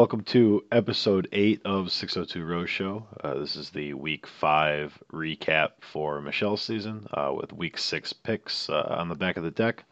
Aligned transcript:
Welcome 0.00 0.22
to 0.28 0.64
episode 0.72 1.28
8 1.30 1.60
of 1.66 1.92
602 1.92 2.42
Rose 2.42 2.70
Show. 2.70 3.06
Uh, 3.22 3.34
this 3.34 3.54
is 3.54 3.68
the 3.68 3.92
week 3.92 4.26
5 4.26 4.98
recap 5.12 5.72
for 5.82 6.22
Michelle's 6.22 6.62
season 6.62 7.06
uh, 7.12 7.34
with 7.36 7.52
week 7.52 7.76
6 7.76 8.14
picks 8.14 8.70
uh, 8.70 8.96
on 8.98 9.10
the 9.10 9.14
back 9.14 9.36
of 9.36 9.42
the 9.42 9.50
deck. 9.50 9.84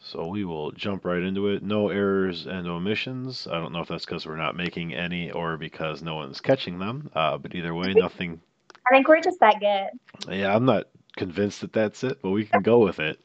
So 0.00 0.26
we 0.26 0.44
will 0.44 0.72
jump 0.72 1.04
right 1.04 1.22
into 1.22 1.46
it. 1.46 1.62
No 1.62 1.90
errors 1.90 2.46
and 2.46 2.66
omissions. 2.66 3.46
I 3.46 3.60
don't 3.60 3.72
know 3.72 3.82
if 3.82 3.86
that's 3.86 4.04
because 4.04 4.26
we're 4.26 4.34
not 4.34 4.56
making 4.56 4.92
any 4.94 5.30
or 5.30 5.58
because 5.58 6.02
no 6.02 6.16
one's 6.16 6.40
catching 6.40 6.80
them, 6.80 7.08
uh, 7.14 7.38
but 7.38 7.54
either 7.54 7.72
way, 7.72 7.94
nothing. 7.94 8.40
I 8.84 8.96
think 8.96 9.06
we're 9.06 9.20
just 9.20 9.38
that 9.38 9.60
good. 9.60 10.34
Yeah, 10.34 10.52
I'm 10.52 10.64
not 10.64 10.88
convinced 11.16 11.60
that 11.60 11.72
that's 11.72 12.02
it, 12.02 12.20
but 12.20 12.30
we 12.30 12.46
can 12.46 12.62
go 12.62 12.80
with 12.80 12.98
it. 12.98 13.20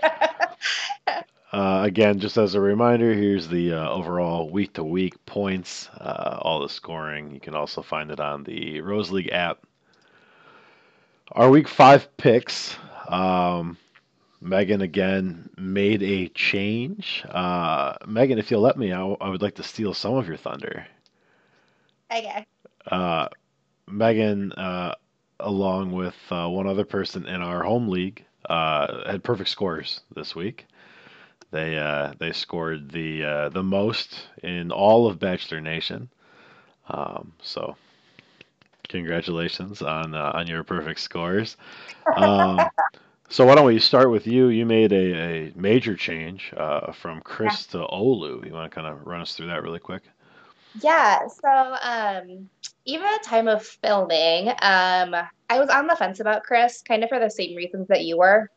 Uh, 1.54 1.84
again, 1.84 2.18
just 2.18 2.36
as 2.36 2.56
a 2.56 2.60
reminder, 2.60 3.14
here's 3.14 3.46
the 3.46 3.72
uh, 3.72 3.88
overall 3.88 4.50
week 4.50 4.72
to 4.72 4.82
week 4.82 5.24
points, 5.24 5.88
uh, 6.00 6.36
all 6.42 6.58
the 6.58 6.68
scoring. 6.68 7.32
You 7.32 7.38
can 7.38 7.54
also 7.54 7.80
find 7.80 8.10
it 8.10 8.18
on 8.18 8.42
the 8.42 8.80
Rose 8.80 9.12
League 9.12 9.30
app. 9.30 9.64
Our 11.30 11.48
week 11.48 11.68
five 11.68 12.08
picks. 12.16 12.76
Um, 13.06 13.78
Megan 14.40 14.80
again 14.80 15.48
made 15.56 16.02
a 16.02 16.26
change. 16.30 17.24
Uh, 17.28 17.98
Megan, 18.04 18.40
if 18.40 18.50
you'll 18.50 18.60
let 18.60 18.76
me, 18.76 18.92
I, 18.92 19.04
I 19.04 19.28
would 19.28 19.40
like 19.40 19.54
to 19.54 19.62
steal 19.62 19.94
some 19.94 20.14
of 20.14 20.26
your 20.26 20.36
thunder. 20.36 20.84
Okay. 22.12 22.44
Uh, 22.90 23.28
Megan, 23.86 24.50
uh, 24.54 24.96
along 25.38 25.92
with 25.92 26.16
one 26.30 26.66
other 26.66 26.84
person 26.84 27.26
in 27.26 27.40
our 27.42 27.62
home 27.62 27.86
league, 27.86 28.24
had 28.48 29.22
perfect 29.22 29.50
scores 29.50 30.00
this 30.16 30.34
week. 30.34 30.66
They 31.54 31.78
uh, 31.78 32.14
they 32.18 32.32
scored 32.32 32.90
the 32.90 33.24
uh, 33.24 33.48
the 33.50 33.62
most 33.62 34.26
in 34.42 34.72
all 34.72 35.06
of 35.06 35.20
Bachelor 35.20 35.60
Nation. 35.60 36.10
Um, 36.88 37.30
so 37.40 37.76
congratulations 38.88 39.80
on 39.80 40.16
uh, 40.16 40.32
on 40.34 40.48
your 40.48 40.64
perfect 40.64 40.98
scores. 40.98 41.56
Um, 42.16 42.58
so 43.28 43.46
why 43.46 43.54
don't 43.54 43.66
we 43.66 43.78
start 43.78 44.10
with 44.10 44.26
you? 44.26 44.48
You 44.48 44.66
made 44.66 44.92
a, 44.92 44.96
a 44.96 45.52
major 45.54 45.94
change 45.94 46.52
uh, 46.56 46.90
from 46.90 47.20
Chris 47.20 47.68
yeah. 47.72 47.82
to 47.82 47.86
Olu. 47.86 48.44
You 48.44 48.52
want 48.52 48.68
to 48.68 48.74
kind 48.74 48.88
of 48.88 49.06
run 49.06 49.20
us 49.20 49.36
through 49.36 49.46
that 49.46 49.62
really 49.62 49.78
quick? 49.78 50.02
Yeah. 50.82 51.20
So 51.28 51.76
um, 51.82 52.50
even 52.84 53.06
at 53.06 53.22
the 53.22 53.28
time 53.28 53.46
of 53.46 53.64
filming, 53.64 54.48
um, 54.48 55.14
I 55.48 55.60
was 55.60 55.70
on 55.70 55.86
the 55.86 55.94
fence 55.94 56.18
about 56.18 56.42
Chris, 56.42 56.82
kind 56.82 57.04
of 57.04 57.10
for 57.10 57.20
the 57.20 57.30
same 57.30 57.54
reasons 57.54 57.86
that 57.86 58.04
you 58.04 58.18
were. 58.18 58.50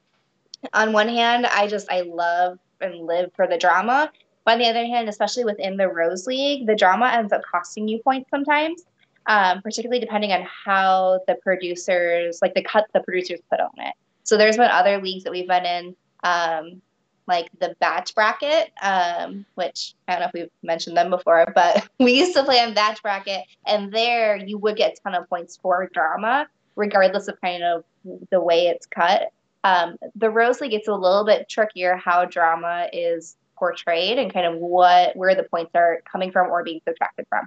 On 0.74 0.94
one 0.94 1.10
hand, 1.10 1.46
I 1.46 1.68
just 1.68 1.92
I 1.92 2.02
love 2.02 2.58
and 2.82 3.06
live 3.06 3.32
for 3.36 3.48
the 3.48 3.58
drama. 3.58 4.12
But 4.46 4.54
on 4.54 4.60
the 4.60 4.68
other 4.68 4.86
hand, 4.86 5.10
especially 5.10 5.44
within 5.44 5.78
the 5.78 5.90
Rose 5.90 6.26
League, 6.26 6.68
the 6.68 6.76
drama 6.76 7.08
ends 7.14 7.34
up 7.34 7.42
costing 7.52 7.88
you 7.88 8.00
points 8.00 8.30
sometimes, 8.30 8.84
um, 9.26 9.62
particularly 9.62 10.00
depending 10.00 10.32
on 10.32 10.44
how 10.44 11.20
the 11.28 11.36
producers, 11.36 12.40
like 12.42 12.54
the 12.54 12.64
cut 12.64 12.86
the 12.94 13.02
producers 13.02 13.40
put 13.50 13.60
on 13.60 13.72
it. 13.78 13.94
So 14.24 14.38
there's 14.38 14.58
been 14.58 14.72
other 14.72 15.02
leagues 15.02 15.24
that 15.26 15.32
we've 15.32 15.48
been 15.48 15.66
in, 15.66 15.96
um, 16.24 16.82
like 17.28 17.50
the 17.60 17.76
batch 17.80 18.16
bracket, 18.16 18.72
um, 18.82 19.46
which 19.56 19.96
I 20.08 20.14
don't 20.14 20.22
know 20.22 20.28
if 20.28 20.34
we've 20.34 20.50
mentioned 20.64 20.96
them 20.96 21.10
before, 21.10 21.52
but 21.54 21.88
we 22.00 22.14
used 22.14 22.34
to 22.36 22.44
play 22.44 22.60
on 22.62 22.74
batch 22.74 23.02
bracket, 23.02 23.44
and 23.66 23.92
there 23.92 24.38
you 24.38 24.58
would 24.58 24.78
get 24.78 24.94
a 24.94 25.02
ton 25.02 25.14
of 25.14 25.28
points 25.30 25.58
for 25.58 25.90
drama, 25.94 26.48
regardless 26.76 27.28
of 27.28 27.40
kind 27.42 27.64
of 27.64 27.84
the 28.32 28.40
way 28.42 28.68
it's 28.68 28.86
cut. 28.86 29.34
Um, 29.68 29.98
the 30.16 30.30
Rose 30.30 30.62
League 30.62 30.72
gets 30.72 30.88
a 30.88 30.94
little 30.94 31.26
bit 31.26 31.50
trickier 31.50 31.98
how 31.98 32.26
drama 32.26 32.88
is 32.94 33.36
portrayed 33.58 34.18
and 34.18 34.32
kind 34.32 34.46
of 34.46 34.56
what 34.60 35.16
where 35.16 35.36
the 35.36 35.44
points 35.44 35.72
are 35.76 36.02
coming 36.10 36.32
from 36.32 36.50
or 36.50 36.64
being 36.64 36.80
subtracted 36.88 37.26
from. 37.28 37.46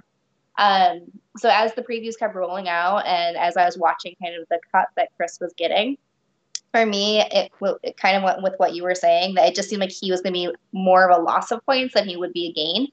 Um, 0.57 1.01
so 1.37 1.49
as 1.49 1.73
the 1.73 1.81
previews 1.81 2.19
kept 2.19 2.35
rolling 2.35 2.69
out 2.69 3.05
and 3.07 3.37
as 3.37 3.57
I 3.57 3.65
was 3.65 3.77
watching 3.77 4.15
kind 4.21 4.35
of 4.39 4.47
the 4.49 4.59
cut 4.71 4.89
that 4.97 5.09
Chris 5.17 5.39
was 5.39 5.53
getting, 5.57 5.97
for 6.71 6.85
me, 6.85 7.21
it, 7.21 7.51
it 7.83 7.97
kind 7.97 8.17
of 8.17 8.23
went 8.23 8.43
with 8.43 8.53
what 8.57 8.75
you 8.75 8.83
were 8.83 8.95
saying 8.95 9.35
that 9.35 9.47
it 9.47 9.55
just 9.55 9.69
seemed 9.69 9.81
like 9.81 9.91
he 9.91 10.11
was 10.11 10.21
going 10.21 10.33
to 10.33 10.51
be 10.51 10.55
more 10.73 11.09
of 11.09 11.17
a 11.17 11.21
loss 11.21 11.51
of 11.51 11.65
points 11.65 11.93
than 11.95 12.07
he 12.07 12.17
would 12.17 12.33
be 12.33 12.47
a 12.47 12.53
gain. 12.53 12.87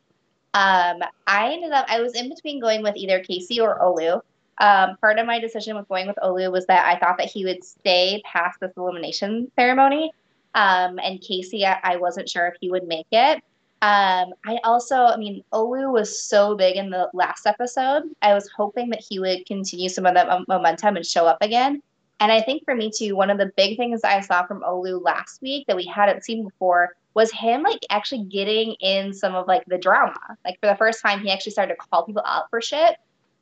Um, 0.55 1.03
I 1.27 1.53
ended 1.53 1.73
up, 1.73 1.87
I 1.89 2.01
was 2.01 2.15
in 2.15 2.29
between 2.29 2.61
going 2.61 2.83
with 2.83 2.97
either 2.97 3.21
Casey 3.21 3.61
or 3.61 3.79
Olu. 3.79 4.21
Um, 4.61 4.97
part 5.01 5.19
of 5.19 5.27
my 5.27 5.39
decision 5.39 5.77
with 5.77 5.89
going 5.89 6.09
with 6.09 6.17
Olu 6.23 6.51
was 6.51 6.67
that 6.67 6.87
I 6.87 6.99
thought 6.99 7.17
that 7.19 7.31
he 7.31 7.45
would 7.45 7.63
stay 7.63 8.21
past 8.25 8.59
this 8.61 8.73
elimination 8.77 9.51
ceremony. 9.55 10.13
Um, 10.55 10.99
and 10.99 11.21
Casey, 11.21 11.65
I, 11.65 11.79
I, 11.85 11.97
wasn't 11.97 12.29
sure 12.29 12.47
if 12.47 12.55
he 12.61 12.71
would 12.71 12.89
make 12.89 13.07
it. 13.13 13.37
Um, 13.81 14.33
I 14.45 14.59
also, 14.65 14.97
I 14.97 15.17
mean, 15.17 15.45
Olu 15.53 15.93
was 15.93 16.21
so 16.21 16.57
big 16.57 16.75
in 16.75 16.91
the 16.91 17.09
last 17.15 17.47
episode. 17.47 18.05
I 18.23 18.35
was 18.35 18.51
hoping 18.57 18.91
that 18.91 19.05
he 19.09 19.21
would 19.21 19.47
continue 19.47 19.89
some 19.89 20.07
of 20.07 20.15
that 20.15 20.49
momentum 20.49 20.97
and 20.97 21.07
show 21.07 21.27
up 21.27 21.39
again. 21.41 21.81
And 22.19 22.33
I 22.33 22.41
think 22.41 22.65
for 22.65 22.75
me 22.75 22.91
too, 22.91 23.15
one 23.15 23.31
of 23.31 23.39
the 23.39 23.53
big 23.57 23.77
things 23.77 24.01
I 24.03 24.21
saw 24.21 24.45
from 24.47 24.63
Olu 24.63 25.01
last 25.01 25.41
week 25.41 25.69
that 25.69 25.77
we 25.77 25.87
hadn't 25.87 26.25
seen 26.25 26.43
before 26.43 26.97
was 27.15 27.31
him 27.31 27.63
like 27.63 27.81
actually 27.91 28.25
getting 28.25 28.73
in 28.81 29.13
some 29.13 29.37
of 29.37 29.47
like 29.47 29.65
the 29.67 29.79
drama. 29.79 30.19
Like 30.45 30.59
for 30.61 30.67
the 30.67 30.77
first 30.77 31.01
time, 31.01 31.21
he 31.21 31.31
actually 31.31 31.53
started 31.53 31.75
to 31.75 31.89
call 31.89 32.05
people 32.05 32.23
out 32.27 32.51
for 32.51 32.61
shit 32.61 32.97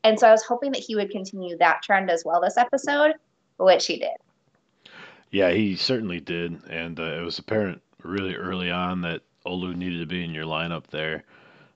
and 0.06 0.20
so 0.20 0.28
I 0.28 0.30
was 0.30 0.44
hoping 0.44 0.70
that 0.70 0.80
he 0.80 0.94
would 0.94 1.10
continue 1.10 1.56
that 1.58 1.82
trend 1.82 2.10
as 2.10 2.24
well 2.24 2.40
this 2.40 2.56
episode, 2.56 3.14
which 3.58 3.86
he 3.86 3.98
did. 3.98 4.16
Yeah, 5.32 5.50
he 5.50 5.74
certainly 5.74 6.20
did. 6.20 6.62
And 6.70 7.00
uh, 7.00 7.18
it 7.18 7.24
was 7.24 7.40
apparent 7.40 7.82
really 8.04 8.36
early 8.36 8.70
on 8.70 9.00
that 9.00 9.22
Olu 9.44 9.74
needed 9.74 9.98
to 9.98 10.06
be 10.06 10.24
in 10.24 10.32
your 10.32 10.44
lineup 10.44 10.86
there. 10.86 11.24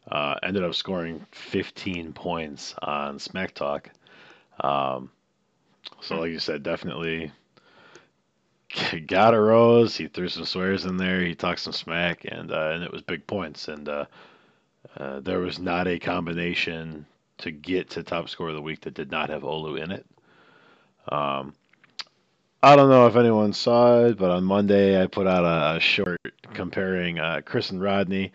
Uh, 0.08 0.36
ended 0.44 0.62
up 0.62 0.76
scoring 0.76 1.26
15 1.32 2.12
points 2.12 2.72
on 2.82 3.18
Smack 3.18 3.52
Talk. 3.52 3.90
Um, 4.60 5.10
so, 6.00 6.20
like 6.20 6.30
you 6.30 6.38
said, 6.38 6.62
definitely 6.62 7.32
got 9.08 9.34
a 9.34 9.40
rose. 9.40 9.96
He 9.96 10.06
threw 10.06 10.28
some 10.28 10.44
swears 10.44 10.84
in 10.84 10.96
there. 10.96 11.20
He 11.20 11.34
talked 11.34 11.60
some 11.60 11.72
smack, 11.72 12.24
and 12.24 12.52
uh, 12.52 12.70
and 12.74 12.84
it 12.84 12.92
was 12.92 13.02
big 13.02 13.26
points. 13.26 13.66
And 13.66 13.88
uh, 13.88 14.04
uh, 14.96 15.20
there 15.20 15.40
was 15.40 15.58
not 15.58 15.88
a 15.88 15.98
combination 15.98 17.06
to 17.40 17.50
get 17.50 17.90
to 17.90 18.02
top 18.02 18.28
score 18.28 18.48
of 18.48 18.54
the 18.54 18.62
week 18.62 18.82
that 18.82 18.94
did 18.94 19.10
not 19.10 19.30
have 19.30 19.42
Olu 19.42 19.80
in 19.80 19.90
it. 19.90 20.06
Um, 21.08 21.54
I 22.62 22.76
don't 22.76 22.90
know 22.90 23.06
if 23.06 23.16
anyone 23.16 23.52
saw 23.52 24.04
it, 24.04 24.18
but 24.18 24.30
on 24.30 24.44
Monday 24.44 25.02
I 25.02 25.06
put 25.06 25.26
out 25.26 25.44
a, 25.44 25.76
a 25.76 25.80
short 25.80 26.20
comparing 26.54 27.18
uh, 27.18 27.40
Chris 27.44 27.70
and 27.70 27.82
Rodney. 27.82 28.32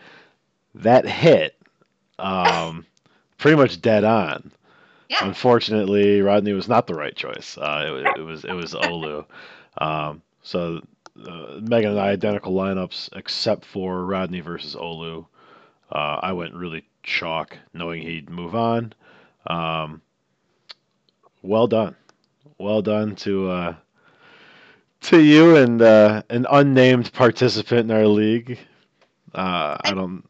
That 0.75 1.07
hit 1.07 1.55
um, 2.17 2.85
pretty 3.37 3.57
much 3.57 3.81
dead 3.81 4.03
on. 4.03 4.51
Yeah. 5.09 5.27
Unfortunately, 5.27 6.21
Rodney 6.21 6.53
was 6.53 6.67
not 6.67 6.87
the 6.87 6.95
right 6.95 7.15
choice. 7.15 7.57
Uh, 7.57 8.01
it, 8.03 8.19
it, 8.19 8.23
was 8.23 8.43
it 8.43 8.53
was 8.53 8.73
Olu. 8.73 9.25
Um, 9.77 10.23
so 10.41 10.81
uh, 11.27 11.59
Megan 11.61 11.91
and 11.91 11.99
I 11.99 12.09
identical 12.09 12.53
lineups 12.53 13.09
except 13.15 13.65
for 13.65 14.03
Rodney 14.03 14.39
versus 14.39 14.75
Olu. 14.75 15.27
Uh, 15.91 16.19
I 16.21 16.33
went 16.33 16.55
really 16.55 16.83
chalk, 17.05 17.57
knowing 17.73 18.01
he'd 18.01 18.29
move 18.29 18.55
on. 18.55 18.93
Um, 19.47 20.01
well 21.41 21.67
done, 21.67 21.95
well 22.57 22.81
done 22.81 23.15
to 23.17 23.49
uh, 23.49 23.75
to 25.01 25.21
you 25.21 25.55
and 25.55 25.81
uh, 25.81 26.23
an 26.29 26.45
unnamed 26.51 27.13
participant 27.13 27.91
in 27.91 27.95
our 27.95 28.07
league. 28.07 28.59
Uh, 29.33 29.77
I 29.83 29.93
don't. 29.93 30.23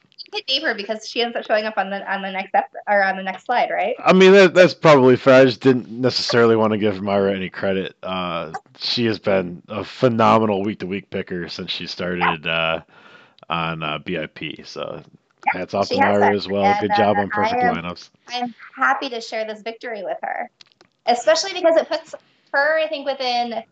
Name 0.49 0.63
her 0.63 0.75
because 0.75 1.07
she 1.07 1.21
ends 1.21 1.33
up 1.37 1.45
showing 1.45 1.63
up 1.63 1.77
on 1.77 1.89
the 1.89 2.11
on 2.11 2.21
the 2.21 2.29
next 2.29 2.53
episode, 2.53 2.81
or 2.89 3.01
on 3.01 3.15
the 3.15 3.23
next 3.23 3.45
slide, 3.45 3.69
right? 3.71 3.95
I 4.03 4.11
mean 4.11 4.33
that, 4.33 4.53
that's 4.53 4.73
probably 4.73 5.15
fair. 5.15 5.41
I 5.41 5.45
just 5.45 5.61
didn't 5.61 5.89
necessarily 5.89 6.57
want 6.57 6.73
to 6.73 6.77
give 6.77 7.01
Myra 7.01 7.33
any 7.33 7.49
credit. 7.49 7.95
Uh, 8.03 8.51
she 8.77 9.05
has 9.05 9.17
been 9.17 9.63
a 9.69 9.81
phenomenal 9.81 10.61
week 10.61 10.79
to 10.79 10.87
week 10.87 11.09
picker 11.09 11.47
since 11.47 11.71
she 11.71 11.87
started 11.87 12.45
uh, 12.45 12.81
on 13.49 13.81
uh, 13.81 13.99
BIP. 13.99 14.67
So 14.67 15.01
Hats 15.47 15.73
off 15.73 15.89
to 15.89 15.97
Myra 15.97 16.33
as 16.33 16.47
well. 16.47 16.63
And, 16.63 16.79
Good 16.81 16.95
job 16.97 17.17
uh, 17.17 17.21
on 17.21 17.29
perfect 17.29 17.61
I 17.61 17.69
am, 17.69 17.75
lineups. 17.75 18.09
I'm 18.29 18.53
happy 18.75 19.09
to 19.09 19.21
share 19.21 19.45
this 19.45 19.61
victory 19.61 20.03
with 20.03 20.17
her, 20.23 20.49
especially 21.05 21.53
because 21.53 21.75
it 21.75 21.87
puts 21.87 22.15
her, 22.53 22.79
I 22.79 22.87
think, 22.87 23.05
within 23.05 23.63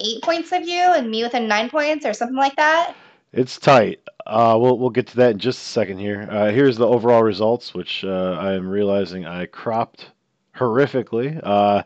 eight 0.00 0.22
points 0.22 0.52
of 0.52 0.62
you 0.62 0.80
and 0.80 1.10
me 1.10 1.22
within 1.22 1.48
nine 1.48 1.70
points 1.70 2.04
or 2.04 2.12
something 2.12 2.36
like 2.36 2.56
that. 2.56 2.94
It's 3.32 3.58
tight. 3.58 4.00
Uh, 4.26 4.56
we'll 4.60 4.78
we'll 4.78 4.90
get 4.90 5.08
to 5.08 5.16
that 5.16 5.32
in 5.32 5.38
just 5.38 5.60
a 5.60 5.68
second 5.68 5.98
here. 5.98 6.26
Uh, 6.30 6.50
here's 6.50 6.76
the 6.76 6.86
overall 6.86 7.22
results, 7.22 7.74
which 7.74 8.04
uh, 8.04 8.38
I 8.40 8.52
am 8.52 8.68
realizing 8.68 9.26
I 9.26 9.46
cropped 9.46 10.12
horrifically. 10.56 11.40
Uh, 11.42 11.82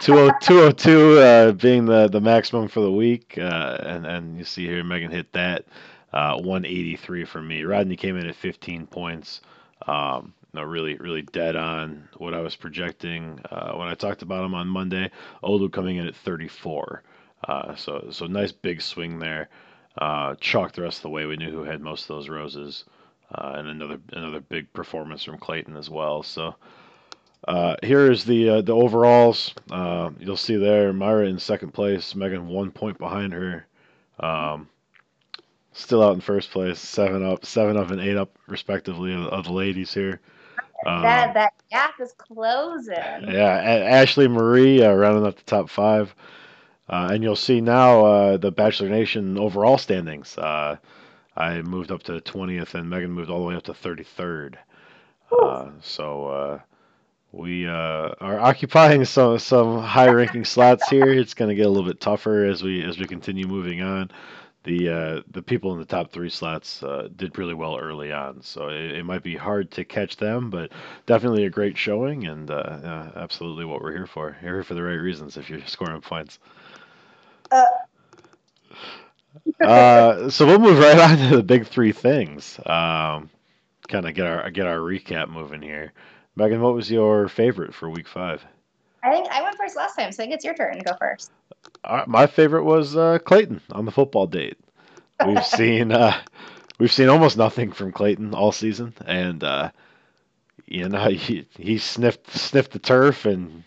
202 0.00 1.18
uh, 1.18 1.52
being 1.52 1.84
the, 1.84 2.08
the 2.08 2.20
maximum 2.20 2.68
for 2.68 2.80
the 2.80 2.90
week, 2.90 3.36
uh, 3.38 3.78
and 3.82 4.06
and 4.06 4.38
you 4.38 4.44
see 4.44 4.66
here 4.66 4.82
Megan 4.82 5.10
hit 5.10 5.32
that 5.32 5.66
uh, 6.12 6.36
183 6.36 7.24
for 7.24 7.42
me. 7.42 7.64
Rodney 7.64 7.96
came 7.96 8.16
in 8.16 8.26
at 8.28 8.36
15 8.36 8.86
points. 8.86 9.40
Um, 9.86 10.34
no, 10.54 10.62
really, 10.62 10.96
really 10.96 11.22
dead 11.22 11.56
on 11.56 12.08
what 12.18 12.34
I 12.34 12.40
was 12.40 12.56
projecting 12.56 13.40
uh, 13.50 13.72
when 13.74 13.88
I 13.88 13.94
talked 13.94 14.22
about 14.22 14.44
him 14.44 14.54
on 14.54 14.68
Monday. 14.68 15.10
Olu 15.44 15.72
coming 15.72 15.96
in 15.96 16.06
at 16.08 16.16
34. 16.16 17.02
Uh, 17.46 17.74
so, 17.76 18.08
so 18.10 18.26
nice 18.26 18.52
big 18.52 18.82
swing 18.82 19.18
there. 19.18 19.48
Uh, 19.98 20.34
the 20.40 20.82
rest 20.82 20.98
of 20.98 21.02
the 21.02 21.10
way. 21.10 21.26
We 21.26 21.36
knew 21.36 21.50
who 21.52 21.64
had 21.64 21.80
most 21.82 22.02
of 22.04 22.08
those 22.08 22.28
roses. 22.28 22.84
uh, 23.34 23.54
and 23.56 23.68
another 23.68 24.00
another 24.12 24.40
big 24.40 24.72
performance 24.72 25.24
from 25.24 25.38
Clayton 25.38 25.76
as 25.76 25.90
well. 25.90 26.22
So 26.22 26.56
uh, 27.48 27.76
here 27.82 28.10
is 28.10 28.24
the 28.24 28.48
uh, 28.50 28.62
the 28.62 28.74
overalls. 28.74 29.54
Uh, 29.70 30.10
you'll 30.18 30.36
see 30.36 30.56
there 30.56 30.92
Myra 30.92 31.26
in 31.26 31.38
second 31.38 31.72
place, 31.72 32.14
Megan 32.14 32.48
one 32.48 32.70
point 32.70 32.98
behind 32.98 33.32
her. 33.32 33.66
Um, 34.20 34.68
still 35.76 36.02
out 36.02 36.14
in 36.14 36.20
first 36.20 36.50
place, 36.50 36.78
seven 36.78 37.24
up, 37.24 37.46
seven 37.46 37.76
up, 37.76 37.90
and 37.90 38.00
eight 38.00 38.16
up 38.16 38.30
respectively 38.46 39.14
of, 39.14 39.26
of 39.26 39.44
the 39.44 39.52
ladies 39.52 39.92
here. 39.94 40.20
Um, 40.84 41.02
that 41.02 41.34
that 41.34 41.54
gap 41.70 41.94
is 42.00 42.12
closing. 42.12 42.94
Yeah, 42.96 43.48
Ashley 43.48 44.28
Marie 44.28 44.82
uh, 44.82 44.92
rounding 44.92 45.26
up 45.26 45.36
the 45.36 45.44
top 45.44 45.70
five. 45.70 46.14
Uh, 46.88 47.08
and 47.12 47.22
you'll 47.22 47.34
see 47.34 47.60
now 47.60 48.04
uh, 48.04 48.36
the 48.36 48.52
Bachelor 48.52 48.88
Nation 48.88 49.36
overall 49.38 49.76
standings. 49.76 50.38
Uh, 50.38 50.76
I 51.36 51.60
moved 51.62 51.90
up 51.90 52.02
to 52.04 52.20
20th, 52.20 52.74
and 52.74 52.88
Megan 52.88 53.10
moved 53.10 53.28
all 53.28 53.40
the 53.40 53.44
way 53.46 53.56
up 53.56 53.64
to 53.64 53.72
33rd. 53.72 54.54
Uh, 55.42 55.70
so 55.80 56.26
uh, 56.28 56.60
we 57.32 57.66
uh, 57.66 58.14
are 58.20 58.38
occupying 58.38 59.04
some 59.04 59.38
some 59.38 59.82
high 59.82 60.08
ranking 60.08 60.44
slots 60.46 60.88
here. 60.88 61.12
It's 61.12 61.34
going 61.34 61.48
to 61.48 61.56
get 61.56 61.66
a 61.66 61.68
little 61.68 61.86
bit 61.86 62.00
tougher 62.00 62.44
as 62.44 62.62
we 62.62 62.84
as 62.84 62.98
we 62.98 63.06
continue 63.06 63.46
moving 63.48 63.82
on. 63.82 64.10
The 64.66 65.24
the 65.30 65.42
people 65.42 65.72
in 65.72 65.78
the 65.78 65.86
top 65.86 66.12
three 66.12 66.30
slots 66.30 66.84
did 67.16 67.38
really 67.38 67.54
well 67.54 67.78
early 67.78 68.12
on, 68.12 68.42
so 68.42 68.68
it, 68.68 68.92
it, 68.92 69.04
might 69.04 69.22
be 69.22 69.36
hard 69.36 69.70
to 69.72 69.84
catch 69.84 70.16
them, 70.16 70.50
but 70.50 70.72
definitely 71.06 71.46
a 71.46 71.50
great 71.50 71.78
showing, 71.78 72.26
and 72.26 72.50
absolutely 72.50 73.64
what 73.64 73.80
we're 73.82 73.92
here 73.92 74.06
for. 74.08 74.36
You're 74.42 74.54
here 74.54 74.64
for 74.64 74.74
the 74.74 74.82
right 74.82 74.94
reasons 74.94 75.36
if 75.38 75.48
you're 75.50 75.64
scoring 75.66 76.00
points. 76.02 76.38
Uh, 77.50 77.64
uh, 79.64 80.30
so 80.30 80.46
we'll 80.46 80.58
move 80.58 80.78
right 80.78 80.98
on 80.98 81.30
to 81.30 81.36
the 81.36 81.42
big 81.42 81.66
three 81.66 81.92
things. 81.92 82.58
Um, 82.66 83.30
kind 83.88 84.06
of 84.06 84.14
get 84.14 84.26
our 84.26 84.50
get 84.50 84.66
our 84.66 84.78
recap 84.78 85.28
moving 85.30 85.62
here. 85.62 85.92
Megan, 86.36 86.60
what 86.60 86.74
was 86.74 86.90
your 86.90 87.28
favorite 87.28 87.74
for 87.74 87.88
week 87.90 88.08
five? 88.08 88.44
I 89.06 89.10
think 89.12 89.28
I 89.30 89.40
went 89.40 89.56
first 89.56 89.76
last 89.76 89.94
time, 89.94 90.10
so 90.10 90.22
I 90.22 90.26
think 90.26 90.34
it's 90.34 90.44
your 90.44 90.54
turn. 90.54 90.78
To 90.78 90.84
go 90.84 90.96
first. 90.98 91.30
Uh, 91.84 92.02
my 92.08 92.26
favorite 92.26 92.64
was 92.64 92.96
uh, 92.96 93.18
Clayton 93.24 93.60
on 93.70 93.84
the 93.84 93.92
football 93.92 94.26
date. 94.26 94.58
We've 95.24 95.44
seen 95.46 95.92
uh, 95.92 96.20
we've 96.80 96.92
seen 96.92 97.08
almost 97.08 97.36
nothing 97.36 97.70
from 97.70 97.92
Clayton 97.92 98.34
all 98.34 98.50
season, 98.50 98.94
and 99.06 99.44
uh, 99.44 99.70
you 100.66 100.88
know 100.88 101.08
he 101.08 101.46
he 101.56 101.78
sniffed 101.78 102.32
sniffed 102.32 102.72
the 102.72 102.80
turf 102.80 103.26
and 103.26 103.62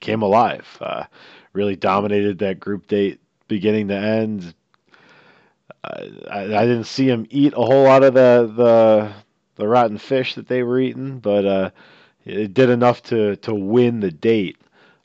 came 0.00 0.22
alive. 0.22 0.78
Uh, 0.80 1.04
really 1.52 1.76
dominated 1.76 2.38
that 2.38 2.58
group 2.58 2.86
date 2.86 3.20
beginning 3.48 3.88
to 3.88 3.96
end. 3.96 4.54
I, 5.84 6.04
I, 6.30 6.64
didn't 6.64 6.84
see 6.84 7.08
him 7.08 7.26
eat 7.28 7.54
a 7.54 7.62
whole 7.62 7.82
lot 7.82 8.04
of 8.04 8.14
the 8.14 8.50
the, 8.56 9.12
the 9.56 9.68
rotten 9.68 9.98
fish 9.98 10.36
that 10.36 10.46
they 10.46 10.62
were 10.62 10.78
eating, 10.78 11.18
but 11.18 11.44
uh, 11.44 11.70
it 12.24 12.54
did 12.54 12.70
enough 12.70 13.02
to, 13.04 13.36
to 13.36 13.54
win 13.54 14.00
the 14.00 14.10
date. 14.10 14.56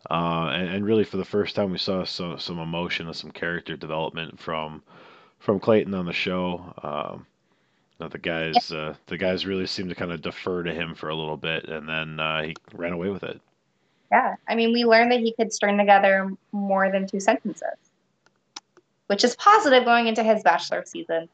Uh, 0.09 0.49
and, 0.53 0.69
and, 0.69 0.85
really, 0.85 1.03
for 1.03 1.17
the 1.17 1.25
first 1.25 1.55
time, 1.55 1.71
we 1.71 1.77
saw 1.77 2.05
some 2.05 2.39
some 2.39 2.59
emotion 2.59 3.07
and 3.07 3.15
some 3.15 3.31
character 3.31 3.75
development 3.75 4.39
from 4.39 4.81
from 5.39 5.59
Clayton 5.59 5.93
on 5.93 6.05
the 6.05 6.13
show. 6.13 6.73
Um, 6.81 7.25
the 7.99 8.17
guys 8.17 8.71
uh, 8.71 8.93
the 9.07 9.17
guys 9.17 9.45
really 9.45 9.65
seemed 9.65 9.89
to 9.89 9.95
kind 9.95 10.11
of 10.11 10.21
defer 10.21 10.63
to 10.63 10.73
him 10.73 10.95
for 10.95 11.09
a 11.09 11.15
little 11.15 11.37
bit, 11.37 11.65
and 11.65 11.89
then 11.89 12.19
uh, 12.19 12.43
he 12.43 12.55
ran 12.73 12.93
away 12.93 13.09
with 13.09 13.23
it. 13.23 13.41
Yeah, 14.11 14.35
I 14.47 14.55
mean, 14.55 14.71
we 14.71 14.85
learned 14.85 15.11
that 15.11 15.19
he 15.19 15.33
could 15.33 15.51
string 15.51 15.77
together 15.77 16.31
more 16.53 16.89
than 16.89 17.07
two 17.07 17.19
sentences, 17.19 17.75
which 19.07 19.23
is 19.23 19.35
positive 19.35 19.83
going 19.83 20.07
into 20.07 20.23
his 20.23 20.41
bachelor 20.43 20.83
season. 20.85 21.27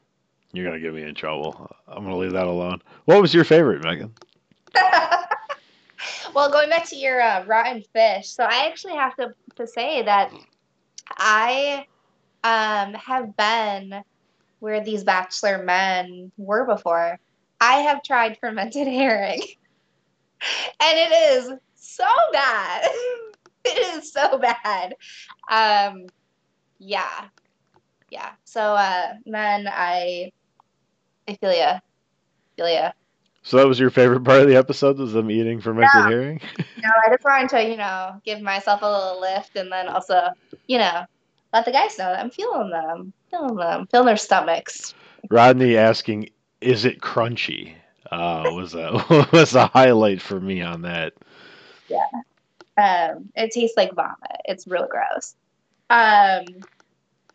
You're 0.52 0.64
gonna 0.64 0.80
get 0.80 0.94
me 0.94 1.02
in 1.02 1.14
trouble. 1.14 1.70
I'm 1.86 2.02
gonna 2.02 2.16
leave 2.16 2.32
that 2.32 2.46
alone. 2.46 2.82
What 3.04 3.20
was 3.20 3.34
your 3.34 3.44
favorite, 3.44 3.84
Megan? 3.84 4.12
well, 6.34 6.50
going 6.50 6.70
back 6.70 6.88
to 6.88 6.96
your 6.96 7.20
uh, 7.20 7.44
rotten 7.44 7.82
fish, 7.92 8.28
so 8.28 8.44
I 8.44 8.66
actually 8.66 8.94
have 8.94 9.16
to 9.16 9.34
to 9.56 9.66
say 9.66 10.02
that 10.02 10.32
I 11.10 11.86
um, 12.42 12.94
have 12.94 13.36
been 13.36 14.02
where 14.60 14.82
these 14.82 15.04
bachelor 15.04 15.62
men 15.62 16.32
were 16.36 16.64
before. 16.64 17.18
I 17.60 17.74
have 17.80 18.02
tried 18.02 18.38
fermented 18.38 18.86
herring, 18.88 19.42
and 20.80 20.98
it 20.98 21.12
is 21.12 21.52
so 21.74 22.08
bad. 22.32 22.88
it 23.64 23.96
is 23.96 24.12
so 24.12 24.38
bad. 24.38 24.94
Um, 25.50 26.06
yeah, 26.78 27.28
yeah. 28.10 28.32
So, 28.44 28.60
uh, 28.60 29.14
then 29.24 29.68
I, 29.68 30.32
I 31.28 31.34
feel 31.36 31.52
ya, 31.52 31.80
feel 32.56 32.68
ya. 32.68 32.92
So 33.44 33.58
that 33.58 33.68
was 33.68 33.78
your 33.78 33.90
favorite 33.90 34.24
part 34.24 34.40
of 34.40 34.48
the 34.48 34.56
episode 34.56 34.98
was 34.98 35.12
them 35.12 35.30
eating 35.30 35.60
fermented 35.60 35.90
yeah. 35.94 36.08
herring? 36.08 36.40
no, 36.58 36.88
I 37.06 37.10
just 37.10 37.24
wanted 37.24 37.50
to, 37.50 37.62
you 37.62 37.76
know, 37.76 38.20
give 38.24 38.40
myself 38.40 38.80
a 38.82 38.90
little 38.90 39.20
lift 39.20 39.54
and 39.56 39.70
then 39.70 39.86
also, 39.86 40.30
you 40.66 40.78
know, 40.78 41.04
let 41.52 41.66
the 41.66 41.70
guys 41.70 41.98
know 41.98 42.06
that 42.06 42.20
I'm 42.20 42.30
feeling 42.30 42.70
them, 42.70 43.12
feeling 43.30 43.56
them, 43.56 43.86
feeling 43.86 44.06
their 44.06 44.16
stomachs. 44.16 44.94
Rodney 45.30 45.76
asking, 45.76 46.30
"Is 46.62 46.86
it 46.86 47.00
crunchy?" 47.00 47.74
Uh, 48.10 48.44
was 48.46 48.74
a 48.74 48.92
was 49.32 49.54
a 49.54 49.66
highlight 49.66 50.22
for 50.22 50.40
me 50.40 50.62
on 50.62 50.82
that. 50.82 51.12
Yeah. 51.88 52.06
Um, 52.76 53.30
it 53.36 53.52
tastes 53.52 53.76
like 53.76 53.94
vomit. 53.94 54.40
It's 54.46 54.66
real 54.66 54.88
gross. 54.88 55.36
Um, 55.90 56.44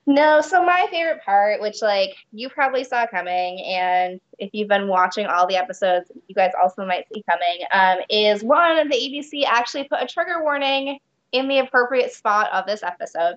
no, 0.06 0.42
so 0.42 0.64
my 0.64 0.88
favorite 0.90 1.24
part, 1.24 1.62
which 1.62 1.82
like 1.82 2.16
you 2.32 2.50
probably 2.50 2.84
saw 2.84 3.06
coming, 3.08 3.64
and 3.66 4.20
if 4.40 4.50
you've 4.54 4.68
been 4.68 4.88
watching 4.88 5.28
all 5.28 5.48
the 5.48 5.56
episodes, 5.56 6.12
you 6.28 6.36
guys 6.36 6.52
also 6.62 6.86
might 6.86 7.06
see 7.14 7.24
coming, 7.30 7.66
um, 7.72 8.04
is 8.10 8.44
one 8.44 8.90
the 8.90 8.96
ABC 8.96 9.46
actually 9.46 9.84
put 9.84 10.02
a 10.02 10.08
trigger 10.08 10.42
warning 10.42 11.00
in 11.32 11.48
the 11.48 11.60
appropriate 11.60 12.12
spot 12.12 12.52
of 12.52 12.66
this 12.66 12.82
episode. 12.84 13.36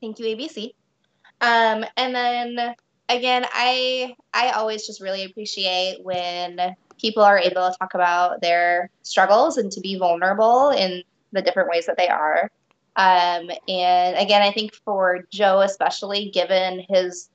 Thank 0.00 0.18
you, 0.18 0.26
ABC. 0.26 0.74
Um, 1.40 1.84
and 1.96 2.14
then 2.14 2.74
again, 3.08 3.46
I 3.52 4.14
I 4.32 4.50
always 4.50 4.86
just 4.86 5.00
really 5.00 5.24
appreciate 5.24 6.02
when 6.02 6.58
people 6.98 7.22
are 7.22 7.38
able 7.38 7.70
to 7.70 7.74
talk 7.78 7.94
about 7.94 8.40
their 8.40 8.90
struggles 9.02 9.56
and 9.56 9.70
to 9.72 9.80
be 9.80 9.98
vulnerable 9.98 10.70
in 10.70 11.02
the 11.32 11.42
different 11.42 11.68
ways 11.68 11.86
that 11.86 11.96
they 11.96 12.08
are. 12.08 12.50
Um, 12.96 13.50
and 13.68 14.16
again, 14.16 14.42
I 14.42 14.52
think 14.52 14.74
for 14.74 15.26
Joe, 15.30 15.60
especially 15.60 16.30
given 16.30 16.84
his 16.88 17.28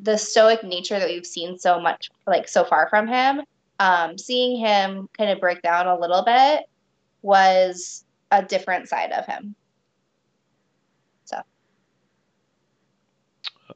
the 0.00 0.16
stoic 0.16 0.62
nature 0.62 0.98
that 0.98 1.08
we've 1.08 1.26
seen 1.26 1.58
so 1.58 1.80
much 1.80 2.10
like 2.26 2.48
so 2.48 2.64
far 2.64 2.88
from 2.88 3.08
him, 3.08 3.42
um, 3.80 4.16
seeing 4.16 4.58
him 4.58 5.08
kind 5.16 5.30
of 5.30 5.40
break 5.40 5.60
down 5.62 5.86
a 5.86 5.98
little 5.98 6.24
bit 6.24 6.64
was 7.22 8.04
a 8.30 8.42
different 8.42 8.88
side 8.88 9.12
of 9.12 9.26
him. 9.26 9.54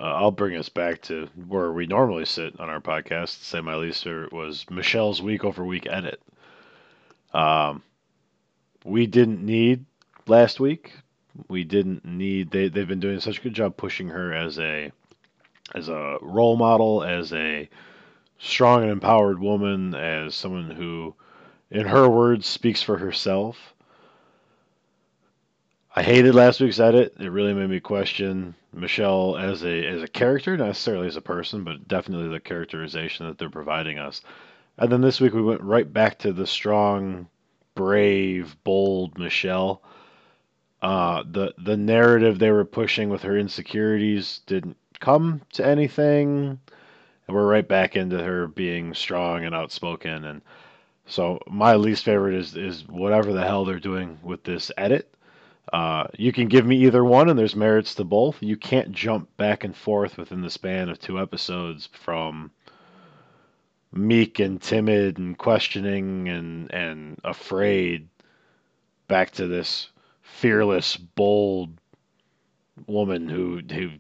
uh, 0.00 0.14
I'll 0.14 0.30
bring 0.30 0.56
us 0.56 0.68
back 0.68 1.00
to 1.02 1.28
where 1.46 1.72
we 1.72 1.86
normally 1.86 2.24
sit 2.24 2.58
on 2.58 2.68
our 2.68 2.80
podcast. 2.80 3.42
Say 3.42 3.60
my 3.60 3.76
least 3.76 4.02
favorite 4.02 4.32
was 4.32 4.66
Michelle's 4.68 5.22
week 5.22 5.44
over 5.44 5.64
week 5.64 5.86
edit. 5.88 6.20
Um, 7.32 7.82
we 8.84 9.06
didn't 9.06 9.44
need 9.44 9.84
last 10.26 10.60
week. 10.60 10.92
We 11.48 11.64
didn't 11.64 12.04
need. 12.04 12.50
They 12.50 12.68
they've 12.68 12.86
been 12.86 13.00
doing 13.00 13.20
such 13.20 13.38
a 13.38 13.42
good 13.42 13.54
job 13.54 13.76
pushing 13.76 14.08
her 14.08 14.32
as 14.32 14.58
a 14.58 14.92
as 15.74 15.88
a 15.88 16.18
role 16.20 16.56
model, 16.56 17.02
as 17.02 17.32
a 17.32 17.68
strong 18.38 18.82
and 18.82 18.92
empowered 18.92 19.38
woman, 19.38 19.94
as 19.94 20.34
someone 20.34 20.70
who, 20.70 21.14
in 21.70 21.86
her 21.86 22.08
words, 22.08 22.46
speaks 22.46 22.82
for 22.82 22.98
herself. 22.98 23.74
I 25.94 26.02
hated 26.02 26.34
last 26.34 26.60
week's 26.60 26.80
edit. 26.80 27.16
It 27.18 27.28
really 27.28 27.52
made 27.54 27.68
me 27.68 27.80
question 27.80 28.54
Michelle 28.72 29.36
as 29.36 29.62
a 29.62 29.86
as 29.86 30.02
a 30.02 30.08
character, 30.08 30.56
not 30.56 30.68
necessarily 30.68 31.06
as 31.06 31.16
a 31.16 31.22
person, 31.22 31.64
but 31.64 31.86
definitely 31.86 32.28
the 32.28 32.40
characterization 32.40 33.26
that 33.26 33.38
they're 33.38 33.50
providing 33.50 33.98
us. 33.98 34.22
And 34.78 34.90
then 34.90 35.02
this 35.02 35.20
week 35.20 35.34
we 35.34 35.42
went 35.42 35.60
right 35.60 35.90
back 35.90 36.18
to 36.20 36.32
the 36.32 36.46
strong, 36.46 37.28
brave, 37.74 38.56
bold 38.64 39.18
Michelle. 39.18 39.82
Uh, 40.82 41.22
the 41.30 41.54
the 41.58 41.76
narrative 41.76 42.38
they 42.38 42.50
were 42.50 42.64
pushing 42.64 43.08
with 43.08 43.22
her 43.22 43.38
insecurities 43.38 44.40
didn't 44.46 44.76
come 45.00 45.40
to 45.52 45.66
anything, 45.66 46.58
and 47.26 47.36
we're 47.36 47.46
right 47.46 47.66
back 47.66 47.96
into 47.96 48.22
her 48.22 48.48
being 48.48 48.92
strong 48.94 49.44
and 49.44 49.54
outspoken. 49.54 50.24
And 50.24 50.42
so 51.06 51.38
my 51.48 51.76
least 51.76 52.04
favorite 52.04 52.34
is 52.34 52.56
is 52.56 52.86
whatever 52.88 53.32
the 53.32 53.44
hell 53.44 53.64
they're 53.64 53.78
doing 53.78 54.18
with 54.22 54.44
this 54.44 54.72
edit 54.76 55.12
uh, 55.72 56.06
you 56.18 56.32
can 56.32 56.48
give 56.48 56.66
me 56.66 56.76
either 56.84 57.04
one, 57.04 57.28
and 57.28 57.38
there's 57.38 57.56
merits 57.56 57.94
to 57.94 58.04
both. 58.04 58.42
You 58.42 58.56
can't 58.56 58.92
jump 58.92 59.34
back 59.36 59.64
and 59.64 59.74
forth 59.74 60.18
within 60.18 60.42
the 60.42 60.50
span 60.50 60.88
of 60.88 60.98
two 60.98 61.18
episodes 61.18 61.88
from 61.92 62.50
meek 63.92 64.38
and 64.38 64.60
timid 64.60 65.18
and 65.18 65.36
questioning 65.36 66.28
and 66.28 66.72
and 66.72 67.20
afraid 67.24 68.08
back 69.06 69.30
to 69.30 69.46
this 69.46 69.90
fearless, 70.32 70.96
bold 70.96 71.70
woman 72.86 73.28
who 73.28 73.60
who 73.72 73.90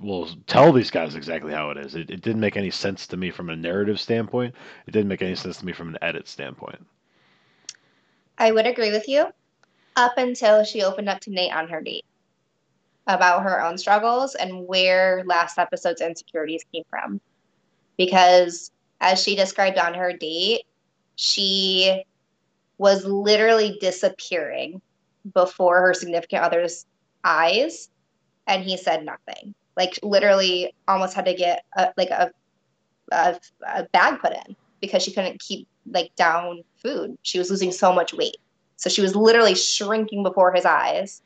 will 0.00 0.28
tell 0.46 0.72
these 0.72 0.90
guys 0.90 1.14
exactly 1.14 1.52
how 1.52 1.70
it 1.70 1.78
is. 1.78 1.94
It, 1.94 2.10
it 2.10 2.20
didn't 2.20 2.40
make 2.40 2.56
any 2.56 2.70
sense 2.70 3.06
to 3.08 3.16
me 3.16 3.30
from 3.30 3.50
a 3.50 3.56
narrative 3.56 4.00
standpoint. 4.00 4.54
It 4.86 4.90
didn't 4.90 5.08
make 5.08 5.22
any 5.22 5.34
sense 5.34 5.58
to 5.58 5.66
me 5.66 5.72
from 5.72 5.88
an 5.88 5.98
edit 6.02 6.28
standpoint. 6.28 6.84
I 8.38 8.50
would 8.52 8.66
agree 8.66 8.90
with 8.90 9.08
you 9.08 9.26
up 9.96 10.14
until 10.16 10.64
she 10.64 10.82
opened 10.82 11.08
up 11.08 11.20
to 11.20 11.30
Nate 11.30 11.54
on 11.54 11.68
her 11.68 11.80
date 11.80 12.04
about 13.06 13.42
her 13.42 13.62
own 13.64 13.76
struggles 13.78 14.34
and 14.34 14.66
where 14.66 15.22
last 15.26 15.58
episode's 15.58 16.00
insecurities 16.00 16.64
came 16.72 16.84
from. 16.88 17.20
Because 17.96 18.70
as 19.00 19.22
she 19.22 19.36
described 19.36 19.78
on 19.78 19.94
her 19.94 20.12
date, 20.12 20.62
she 21.16 22.04
was 22.78 23.04
literally 23.04 23.76
disappearing 23.80 24.80
before 25.34 25.80
her 25.80 25.94
significant 25.94 26.42
other's 26.42 26.86
eyes 27.24 27.90
and 28.46 28.62
he 28.64 28.76
said 28.76 29.04
nothing. 29.04 29.54
Like 29.76 29.98
literally 30.02 30.74
almost 30.88 31.14
had 31.14 31.24
to 31.26 31.34
get 31.34 31.64
a, 31.76 31.92
like 31.96 32.10
a, 32.10 32.30
a, 33.10 33.38
a 33.66 33.84
bag 33.92 34.20
put 34.20 34.32
in 34.32 34.56
because 34.80 35.02
she 35.02 35.12
couldn't 35.12 35.40
keep 35.40 35.66
like 35.90 36.14
down 36.16 36.62
food. 36.76 37.16
She 37.22 37.38
was 37.38 37.50
losing 37.50 37.72
so 37.72 37.92
much 37.92 38.12
weight. 38.12 38.36
So 38.76 38.90
she 38.90 39.00
was 39.00 39.14
literally 39.14 39.54
shrinking 39.54 40.22
before 40.22 40.52
his 40.52 40.64
eyes 40.64 41.22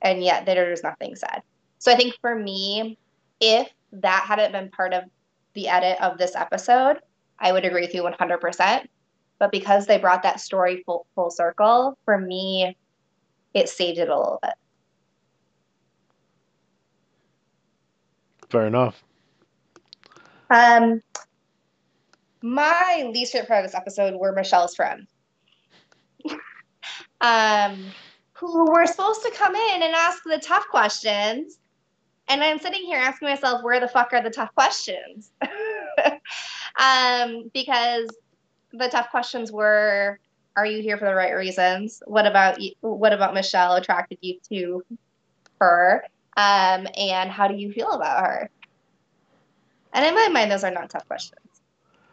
and 0.00 0.22
yet 0.22 0.46
there 0.46 0.70
was 0.70 0.82
nothing 0.82 1.16
said. 1.16 1.42
So 1.78 1.90
i 1.90 1.96
think 1.96 2.14
for 2.20 2.34
me 2.34 2.96
if 3.40 3.68
that 3.92 4.24
hadn't 4.26 4.52
been 4.52 4.70
part 4.70 4.94
of 4.94 5.04
the 5.54 5.68
edit 5.68 6.00
of 6.00 6.16
this 6.16 6.36
episode 6.36 6.98
i 7.40 7.50
would 7.50 7.64
agree 7.64 7.80
with 7.80 7.92
you 7.92 8.04
100% 8.04 8.86
but 9.42 9.50
because 9.50 9.88
they 9.88 9.98
brought 9.98 10.22
that 10.22 10.38
story 10.38 10.84
full, 10.86 11.04
full 11.16 11.28
circle, 11.28 11.98
for 12.04 12.16
me, 12.16 12.76
it 13.54 13.68
saved 13.68 13.98
it 13.98 14.08
a 14.08 14.16
little 14.16 14.38
bit. 14.42 14.54
Fair 18.50 18.66
enough. 18.66 19.02
Um, 20.50 21.00
my 22.42 23.10
least 23.12 23.32
favorite 23.32 23.48
part 23.48 23.64
of 23.64 23.70
this 23.70 23.74
episode 23.74 24.14
were 24.14 24.32
Michelle's 24.32 24.74
friends, 24.74 25.08
um, 27.20 27.84
who 28.32 28.70
were 28.70 28.86
supposed 28.86 29.22
to 29.22 29.30
come 29.30 29.54
in 29.54 29.82
and 29.82 29.94
ask 29.94 30.22
the 30.24 30.38
tough 30.38 30.66
questions. 30.68 31.58
And 32.28 32.42
I'm 32.42 32.58
sitting 32.58 32.82
here 32.82 32.98
asking 32.98 33.28
myself, 33.28 33.62
where 33.62 33.80
the 33.80 33.88
fuck 33.88 34.12
are 34.12 34.22
the 34.22 34.30
tough 34.30 34.54
questions? 34.54 35.32
um, 36.78 37.50
because 37.54 38.08
the 38.72 38.88
tough 38.88 39.10
questions 39.10 39.50
were 39.50 40.18
are 40.56 40.66
you 40.66 40.82
here 40.82 40.96
for 40.96 41.04
the 41.04 41.14
right 41.14 41.32
reasons? 41.32 42.02
What 42.06 42.26
about 42.26 42.60
you, 42.60 42.72
what 42.80 43.12
about 43.12 43.34
michelle 43.34 43.74
attracted 43.74 44.18
you 44.20 44.38
to 44.50 44.84
her? 45.60 46.04
Um, 46.36 46.86
and 46.96 47.30
how 47.30 47.48
do 47.48 47.54
you 47.54 47.72
feel 47.72 47.90
about 47.90 48.24
her? 48.24 48.50
And 49.92 50.04
in 50.04 50.14
my 50.14 50.28
mind 50.28 50.50
those 50.50 50.64
are 50.64 50.70
not 50.70 50.90
tough 50.90 51.06
questions. 51.06 51.40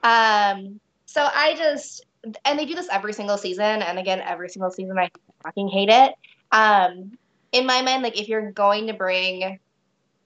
Um, 0.03 0.79
so 1.05 1.27
i 1.33 1.55
just 1.55 2.05
and 2.45 2.59
they 2.59 2.65
do 2.65 2.75
this 2.75 2.89
every 2.91 3.13
single 3.13 3.37
season. 3.37 3.81
And 3.81 3.99
again 3.99 4.21
every 4.21 4.49
single 4.49 4.71
season 4.71 4.97
i 4.97 5.09
fucking 5.43 5.67
hate 5.67 5.89
it. 5.89 6.13
Um, 6.51 7.17
in 7.51 7.65
my 7.65 7.81
mind 7.81 8.03
like 8.03 8.19
if 8.19 8.27
you're 8.27 8.51
going 8.51 8.87
to 8.87 8.93
bring 8.93 9.59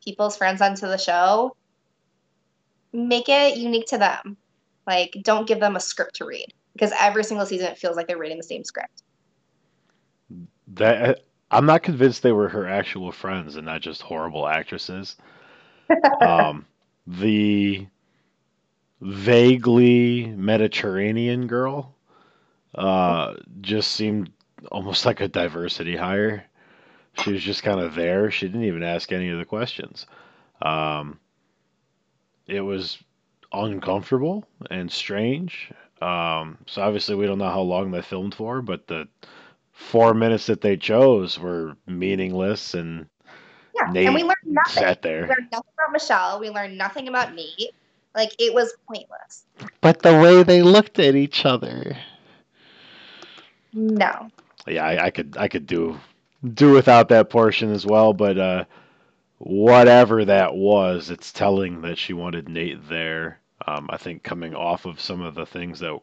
people's 0.03 0.35
friends 0.37 0.61
onto 0.61 0.87
the 0.87 0.97
show 0.97 1.55
make 2.93 3.27
it 3.27 3.57
unique 3.57 3.87
to 3.87 3.97
them. 3.97 4.37
Like, 4.85 5.17
don't 5.23 5.47
give 5.47 5.59
them 5.59 5.75
a 5.75 5.79
script 5.79 6.15
to 6.15 6.25
read 6.25 6.53
because 6.73 6.91
every 6.99 7.23
single 7.23 7.45
season 7.45 7.67
it 7.67 7.77
feels 7.77 7.95
like 7.95 8.07
they're 8.07 8.17
reading 8.17 8.37
the 8.37 8.43
same 8.43 8.63
script. 8.63 9.03
That 10.67 11.23
I'm 11.51 11.65
not 11.65 11.83
convinced 11.83 12.23
they 12.23 12.31
were 12.31 12.49
her 12.49 12.67
actual 12.67 13.11
friends 13.11 13.55
and 13.55 13.65
not 13.65 13.81
just 13.81 14.01
horrible 14.01 14.47
actresses. 14.47 15.15
um, 16.21 16.65
the 17.05 17.85
vaguely 19.01 20.27
Mediterranean 20.27 21.47
girl 21.47 21.93
uh, 22.75 23.35
just 23.61 23.91
seemed 23.91 24.31
almost 24.71 25.05
like 25.05 25.21
a 25.21 25.27
diversity 25.27 25.95
hire. 25.95 26.45
She 27.21 27.31
was 27.31 27.43
just 27.43 27.61
kind 27.61 27.79
of 27.79 27.93
there. 27.93 28.31
She 28.31 28.47
didn't 28.47 28.63
even 28.63 28.81
ask 28.81 29.11
any 29.11 29.29
of 29.29 29.37
the 29.37 29.45
questions. 29.45 30.07
Um, 30.61 31.19
it 32.47 32.61
was 32.61 32.97
uncomfortable 33.51 34.45
and 34.71 34.91
strange. 34.91 35.71
Um, 36.03 36.57
so 36.67 36.81
obviously 36.81 37.15
we 37.15 37.25
don't 37.25 37.37
know 37.37 37.49
how 37.49 37.61
long 37.61 37.91
they 37.91 38.01
filmed 38.01 38.35
for, 38.35 38.61
but 38.61 38.87
the 38.87 39.07
four 39.71 40.13
minutes 40.13 40.47
that 40.47 40.61
they 40.61 40.75
chose 40.77 41.39
were 41.39 41.77
meaningless 41.87 42.73
and 42.73 43.07
yeah, 43.75 43.91
Nate 43.91 44.07
and 44.07 44.15
we 44.15 44.23
learned 44.23 44.35
nothing. 44.45 44.83
Sat 44.83 45.01
there. 45.01 45.23
We 45.23 45.29
learned 45.29 45.47
nothing 45.51 45.71
about 45.77 45.91
Michelle. 45.93 46.39
We 46.39 46.49
learned 46.49 46.77
nothing 46.77 47.07
about 47.07 47.33
Nate. 47.33 47.73
Like 48.15 48.35
it 48.39 48.53
was 48.53 48.73
pointless. 48.87 49.45
But 49.81 50.01
the 50.01 50.19
way 50.19 50.43
they 50.43 50.61
looked 50.61 50.99
at 50.99 51.15
each 51.15 51.45
other. 51.45 51.97
No. 53.73 54.29
Yeah, 54.67 54.85
I, 54.85 55.05
I 55.05 55.09
could 55.09 55.35
I 55.39 55.47
could 55.47 55.65
do 55.65 55.99
do 56.53 56.71
without 56.71 57.09
that 57.09 57.29
portion 57.29 57.71
as 57.71 57.85
well, 57.85 58.13
but 58.13 58.37
uh, 58.37 58.65
whatever 59.39 60.25
that 60.25 60.55
was, 60.55 61.09
it's 61.09 61.31
telling 61.31 61.81
that 61.81 61.97
she 61.97 62.13
wanted 62.13 62.49
Nate 62.49 62.87
there. 62.89 63.39
Um, 63.65 63.89
I 63.89 63.97
think 63.97 64.23
coming 64.23 64.55
off 64.55 64.85
of 64.85 64.99
some 64.99 65.21
of 65.21 65.35
the 65.35 65.45
things 65.45 65.79
that 65.79 65.97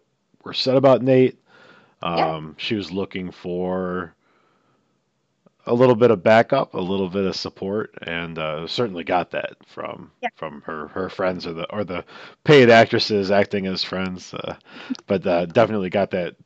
were 0.45 0.55
said 0.55 0.77
about 0.77 1.03
Nate, 1.03 1.39
um, 2.03 2.17
yeah. 2.19 2.53
she 2.57 2.75
was 2.75 2.91
looking 2.91 3.31
for 3.31 4.15
a 5.67 5.75
little 5.75 5.95
bit 5.95 6.11
of 6.11 6.23
backup, 6.23 6.75
a 6.75 6.81
little 6.81 7.09
bit 7.09 7.27
of 7.27 7.37
support, 7.37 7.95
and 8.03 8.39
uh, 8.39 8.67
certainly 8.67 9.05
got 9.05 9.31
that 9.33 9.57
from 9.67 10.11
yeah. 10.23 10.31
from 10.35 10.63
her 10.63 10.89
her 10.89 11.09
friends 11.09 11.47
or 11.47 11.53
the 11.53 11.71
or 11.73 11.85
the 11.85 12.05
paid 12.45 12.71
actresses 12.71 13.31
acting 13.31 13.67
as 13.67 13.85
friends. 13.85 14.33
Uh, 14.33 14.57
but 15.07 15.27
uh, 15.27 15.47
definitely 15.47 15.91
got 15.91 16.11
that 16.11 16.37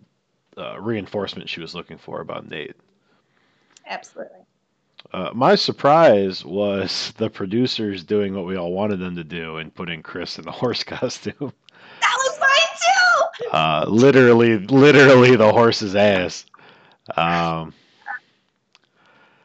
uh, 0.59 0.81
reinforcement 0.81 1.49
she 1.49 1.61
was 1.61 1.75
looking 1.75 1.99
for 1.99 2.21
about 2.21 2.49
Nate. 2.49 2.77
Absolutely. 3.87 4.41
Uh, 5.13 5.31
my 5.35 5.55
surprise 5.55 6.45
was 6.45 7.13
the 7.19 7.31
producers 7.31 8.05
doing 8.05 8.35
what 8.35 8.47
we 8.47 8.57
all 8.57 8.73
wanted 8.73 8.99
them 8.99 9.17
to 9.17 9.25
do 9.25 9.59
and 9.59 9.75
putting 9.75 10.03
Chris 10.03 10.39
in 10.39 10.45
the 10.45 10.51
horse 10.53 10.85
costume. 10.85 11.53
That 12.01 12.17
was 12.17 12.41
mine 12.41 13.41
too. 13.43 13.51
Uh, 13.51 13.85
literally, 13.89 14.59
literally 14.59 15.37
the 15.37 15.53
horse's 15.53 15.95
ass. 15.95 16.47
Um, 17.17 17.73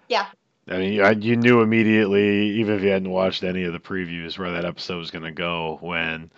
yeah. 0.07 0.27
I 0.67 0.77
mean, 0.77 0.93
you, 0.93 1.09
you 1.19 1.35
knew 1.35 1.61
immediately, 1.61 2.49
even 2.59 2.75
if 2.75 2.83
you 2.83 2.89
hadn't 2.89 3.09
watched 3.09 3.43
any 3.43 3.63
of 3.63 3.73
the 3.73 3.79
previews, 3.79 4.37
where 4.37 4.51
that 4.51 4.65
episode 4.65 4.99
was 4.99 5.11
going 5.11 5.23
to 5.23 5.31
go 5.31 5.77
when 5.81 6.29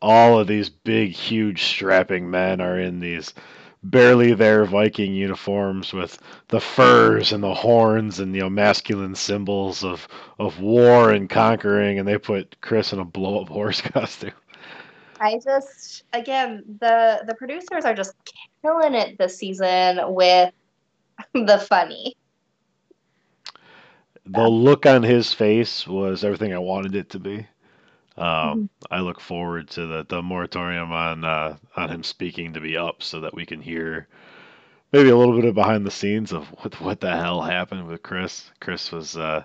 all 0.00 0.38
of 0.38 0.46
these 0.46 0.68
big, 0.68 1.12
huge, 1.12 1.64
strapping 1.64 2.30
men 2.30 2.60
are 2.60 2.78
in 2.78 3.00
these 3.00 3.34
barely 3.84 4.34
there 4.34 4.64
Viking 4.64 5.14
uniforms 5.14 5.92
with 5.92 6.18
the 6.48 6.60
furs 6.60 7.32
and 7.32 7.42
the 7.42 7.54
horns 7.54 8.18
and 8.18 8.34
you 8.34 8.42
know 8.42 8.50
masculine 8.50 9.14
symbols 9.14 9.84
of 9.84 10.08
of 10.38 10.60
war 10.60 11.10
and 11.10 11.28
conquering, 11.28 11.98
and 11.98 12.08
they 12.08 12.18
put 12.18 12.60
Chris 12.60 12.92
in 12.92 12.98
a 12.98 13.04
blow 13.04 13.42
up 13.42 13.48
horse 13.48 13.80
costume. 13.82 14.32
I 15.20 15.38
just 15.44 16.04
again 16.12 16.64
the 16.80 17.22
the 17.26 17.34
producers 17.34 17.84
are 17.84 17.94
just 17.94 18.14
killing 18.62 18.94
it 18.94 19.18
this 19.18 19.36
season 19.38 20.00
with 20.14 20.52
the 21.34 21.58
funny. 21.68 22.16
The 24.26 24.48
look 24.48 24.86
on 24.86 25.02
his 25.02 25.34
face 25.34 25.86
was 25.86 26.24
everything 26.24 26.54
I 26.54 26.58
wanted 26.58 26.94
it 26.94 27.10
to 27.10 27.18
be. 27.18 27.46
Um, 28.16 28.24
mm-hmm. 28.24 28.64
I 28.94 29.00
look 29.00 29.20
forward 29.20 29.68
to 29.70 29.86
the, 29.86 30.06
the 30.08 30.22
moratorium 30.22 30.92
on 30.92 31.24
uh, 31.24 31.56
on 31.76 31.90
him 31.90 32.02
speaking 32.02 32.52
to 32.54 32.60
be 32.60 32.76
up 32.76 33.02
so 33.02 33.20
that 33.20 33.34
we 33.34 33.44
can 33.44 33.60
hear 33.60 34.06
maybe 34.92 35.08
a 35.08 35.16
little 35.16 35.34
bit 35.34 35.44
of 35.44 35.54
behind 35.54 35.84
the 35.84 35.90
scenes 35.90 36.32
of 36.32 36.46
what 36.62 36.80
what 36.80 37.00
the 37.00 37.10
hell 37.10 37.42
happened 37.42 37.86
with 37.86 38.02
Chris. 38.02 38.50
Chris 38.60 38.92
was 38.92 39.16
uh, 39.16 39.42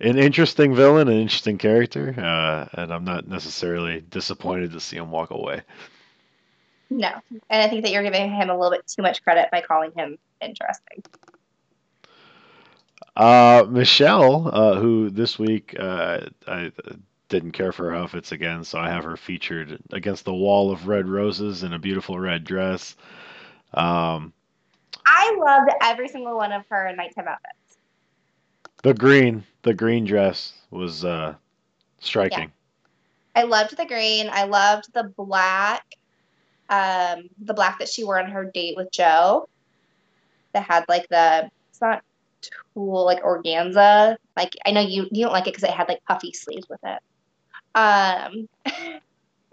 an 0.00 0.18
interesting 0.18 0.74
villain, 0.74 1.08
an 1.08 1.16
interesting 1.16 1.56
character, 1.56 2.14
uh, 2.18 2.68
and 2.80 2.92
I'm 2.92 3.04
not 3.04 3.26
necessarily 3.26 4.02
disappointed 4.02 4.72
to 4.72 4.80
see 4.80 4.96
him 4.96 5.10
walk 5.10 5.30
away. 5.30 5.62
No, 6.90 7.10
and 7.50 7.62
I 7.62 7.68
think 7.68 7.82
that 7.82 7.92
you're 7.92 8.02
giving 8.02 8.30
him 8.30 8.50
a 8.50 8.56
little 8.56 8.70
bit 8.70 8.86
too 8.86 9.02
much 9.02 9.22
credit 9.24 9.48
by 9.50 9.62
calling 9.62 9.92
him 9.96 10.18
interesting. 10.40 11.02
Uh, 13.16 13.64
Michelle, 13.68 14.50
uh, 14.52 14.74
who 14.78 15.08
this 15.08 15.38
week 15.38 15.74
uh, 15.78 16.20
I 16.46 16.70
didn't 17.28 17.52
care 17.52 17.72
for 17.72 17.90
her 17.90 17.96
outfits 17.96 18.32
again, 18.32 18.64
so 18.64 18.78
I 18.78 18.88
have 18.88 19.04
her 19.04 19.16
featured 19.16 19.78
against 19.92 20.24
the 20.24 20.34
wall 20.34 20.70
of 20.70 20.86
red 20.86 21.08
roses 21.08 21.62
in 21.62 21.72
a 21.72 21.78
beautiful 21.78 22.18
red 22.18 22.44
dress. 22.44 22.96
Um, 23.74 24.32
I 25.04 25.36
loved 25.38 25.70
every 25.82 26.08
single 26.08 26.36
one 26.36 26.52
of 26.52 26.64
her 26.70 26.92
nighttime 26.94 27.28
outfits. 27.28 27.78
The 28.82 28.94
green, 28.94 29.44
the 29.62 29.74
green 29.74 30.04
dress 30.04 30.52
was 30.70 31.04
uh, 31.04 31.34
striking. 31.98 32.52
Yeah. 33.34 33.42
I 33.42 33.42
loved 33.42 33.76
the 33.76 33.86
green. 33.86 34.28
I 34.30 34.44
loved 34.44 34.92
the 34.94 35.04
black, 35.04 35.84
um, 36.68 37.28
the 37.38 37.54
black 37.54 37.78
that 37.80 37.88
she 37.88 38.04
wore 38.04 38.18
on 38.18 38.30
her 38.30 38.44
date 38.44 38.76
with 38.76 38.90
Joe. 38.90 39.48
That 40.52 40.62
had 40.62 40.84
like 40.88 41.06
the 41.08 41.50
it's 41.68 41.80
not 41.80 42.02
tulle 42.74 43.04
like 43.04 43.22
organza. 43.22 44.16
Like 44.36 44.52
I 44.64 44.70
know 44.70 44.80
you 44.80 45.08
you 45.10 45.24
don't 45.24 45.32
like 45.32 45.46
it 45.46 45.54
because 45.54 45.64
it 45.64 45.70
had 45.70 45.88
like 45.88 46.02
puffy 46.04 46.32
sleeves 46.32 46.68
with 46.68 46.80
it. 46.82 47.02
Um, 47.76 48.48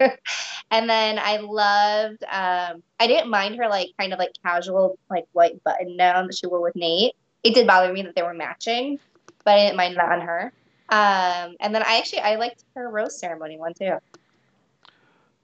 and 0.70 0.88
then 0.88 1.18
I 1.18 1.36
loved. 1.36 2.24
Um, 2.24 2.82
I 2.98 3.06
didn't 3.06 3.30
mind 3.30 3.56
her 3.56 3.68
like 3.68 3.90
kind 3.98 4.12
of 4.12 4.18
like 4.18 4.32
casual 4.42 4.98
like 5.10 5.26
white 5.32 5.62
button 5.62 5.96
down 5.96 6.26
that 6.26 6.36
she 6.36 6.46
wore 6.46 6.60
with 6.60 6.74
Nate. 6.74 7.14
It 7.44 7.54
did 7.54 7.66
bother 7.66 7.92
me 7.92 8.02
that 8.02 8.16
they 8.16 8.22
were 8.22 8.34
matching, 8.34 8.98
but 9.44 9.54
I 9.54 9.58
didn't 9.58 9.76
mind 9.76 9.96
that 9.96 10.10
on 10.10 10.20
her. 10.22 10.52
Um, 10.88 11.56
and 11.60 11.74
then 11.74 11.82
I 11.82 11.98
actually 11.98 12.20
I 12.20 12.36
liked 12.36 12.64
her 12.74 12.88
rose 12.88 13.18
ceremony 13.18 13.58
one 13.58 13.74
too. 13.74 13.98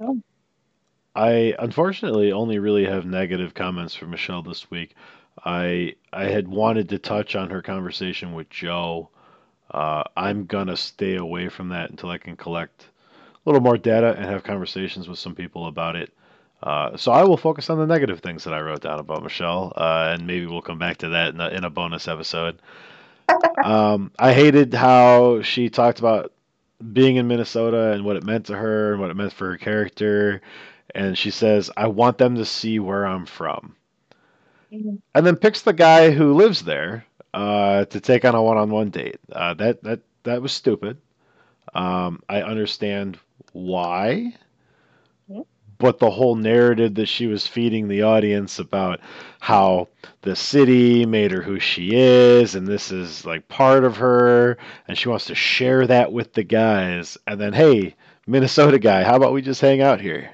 Oh. 0.01 0.21
I 1.15 1.55
unfortunately 1.59 2.33
only 2.33 2.59
really 2.59 2.87
have 2.87 3.05
negative 3.05 3.53
comments 3.53 3.95
for 3.95 4.07
Michelle 4.07 4.43
this 4.43 4.71
week. 4.71 4.95
I 5.45 5.95
I 6.13 6.25
had 6.25 6.49
wanted 6.49 6.89
to 6.91 6.99
touch 6.99 7.37
on 7.37 7.51
her 7.51 7.63
conversation 7.63 8.33
with 8.33 8.49
Joe. 8.49 9.11
Uh, 9.71 10.03
I'm 10.17 10.47
gonna 10.47 10.77
stay 10.77 11.17
away 11.17 11.49
from 11.49 11.69
that 11.69 11.91
until 11.91 12.11
I 12.11 12.19
can 12.19 12.37
collect 12.37 12.87
a 13.35 13.49
little 13.49 13.61
more 13.61 13.79
data 13.79 14.15
and 14.17 14.25
have 14.27 14.43
conversations 14.43 15.09
with 15.09 15.19
some 15.19 15.35
people 15.35 15.67
about 15.67 15.97
it. 15.97 16.13
Uh, 16.63 16.97
so 16.97 17.13
I 17.13 17.25
will 17.25 17.37
focus 17.37 17.71
on 17.71 17.79
the 17.79 17.87
negative 17.87 18.21
things 18.21 18.45
that 18.45 18.53
I 18.53 18.61
wrote 18.61 18.83
down 18.83 18.99
about 18.99 19.23
Michelle, 19.23 19.73
uh, 19.77 20.15
and 20.15 20.27
maybe 20.27 20.47
we'll 20.47 20.61
come 20.61 20.79
back 20.79 20.99
to 20.99 21.09
that 21.11 21.35
in 21.35 21.41
a, 21.41 21.49
in 21.49 21.65
a 21.65 21.71
bonus 21.71 22.07
episode. 22.07 22.61
um, 23.65 24.11
I 24.19 24.33
hated 24.33 24.75
how 24.75 25.41
she 25.43 25.71
talked 25.71 26.01
about 26.01 26.33
being 26.93 27.17
in 27.17 27.29
Minnesota 27.29 27.93
and 27.93 28.05
what 28.05 28.17
it 28.17 28.25
meant 28.25 28.47
to 28.47 28.57
her 28.57 28.93
and 28.93 29.01
what 29.01 29.11
it 29.11 29.17
meant 29.17 29.33
for 29.33 29.51
her 29.51 29.57
character. 29.57 30.43
And 30.95 31.17
she 31.17 31.31
says, 31.31 31.71
I 31.77 31.87
want 31.87 32.19
them 32.19 32.37
to 32.37 32.45
see 32.45 32.79
where 32.79 33.07
I'm 33.07 33.27
from. 33.27 33.77
Mm-hmm. 34.73 34.97
And 35.15 35.27
then 35.27 35.37
picks 35.37 35.63
the 35.63 35.73
guy 35.73 36.11
who 36.11 36.35
lives 36.35 36.63
there 36.63 37.05
uh, 37.35 37.85
to 37.87 38.01
take 38.01 38.25
on 38.25 38.35
a 38.35 38.43
one 38.43 38.59
on 38.59 38.71
one 38.71 38.91
date. 38.91 39.19
Uh, 39.33 39.55
that, 39.55 39.83
that, 39.83 40.01
that 40.25 40.43
was 40.43 40.53
stupid. 40.53 40.99
Um, 41.75 42.23
I 42.29 42.43
understand 42.43 43.19
why. 43.53 44.35
But 45.79 45.99
the 45.99 46.11
whole 46.11 46.37
narrative 46.37 46.95
that 46.97 47.07
she 47.09 47.27
was 47.27 47.47
feeding 47.47 47.89
the 47.89 48.03
audience 48.03 48.59
about 48.59 49.01
how 49.41 49.89
the 50.21 50.37
city 50.37 51.07
made 51.07 51.31
her 51.31 51.41
who 51.41 51.59
she 51.59 51.93
is 51.95 52.55
and 52.55 52.67
this 52.69 52.93
is 52.93 53.25
like 53.25 53.49
part 53.49 53.85
of 53.85 53.97
her 53.97 54.59
and 54.87 54.99
she 54.99 55.09
wants 55.09 55.25
to 55.27 55.35
share 55.35 55.87
that 55.87 56.13
with 56.13 56.35
the 56.35 56.45
guys. 56.45 57.17
And 57.27 57.41
then 57.41 57.55
hey 57.55 57.97
minnesota 58.27 58.79
guy 58.79 59.03
how 59.05 59.17
about 59.17 59.33
we 59.33 59.41
just 59.41 59.63
hang 59.63 59.81
out 59.81 60.03
here? 60.03 60.31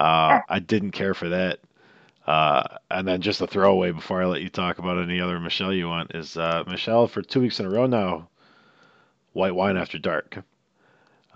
Uh, 0.00 0.38
i 0.48 0.58
didn't 0.58 0.92
care 0.92 1.12
for 1.14 1.28
that 1.28 1.60
uh, 2.28 2.78
and 2.90 3.08
then 3.08 3.20
just 3.20 3.40
a 3.40 3.46
throwaway 3.46 3.90
before 3.90 4.22
i 4.22 4.26
let 4.26 4.42
you 4.42 4.48
talk 4.48 4.78
about 4.78 5.02
any 5.02 5.20
other 5.20 5.40
michelle 5.40 5.72
you 5.72 5.88
want 5.88 6.14
is 6.14 6.36
uh, 6.36 6.62
michelle 6.66 7.08
for 7.08 7.22
two 7.22 7.40
weeks 7.40 7.58
in 7.60 7.66
a 7.66 7.70
row 7.70 7.86
now 7.86 8.28
white 9.32 9.54
wine 9.54 9.76
after 9.76 9.98
dark 9.98 10.38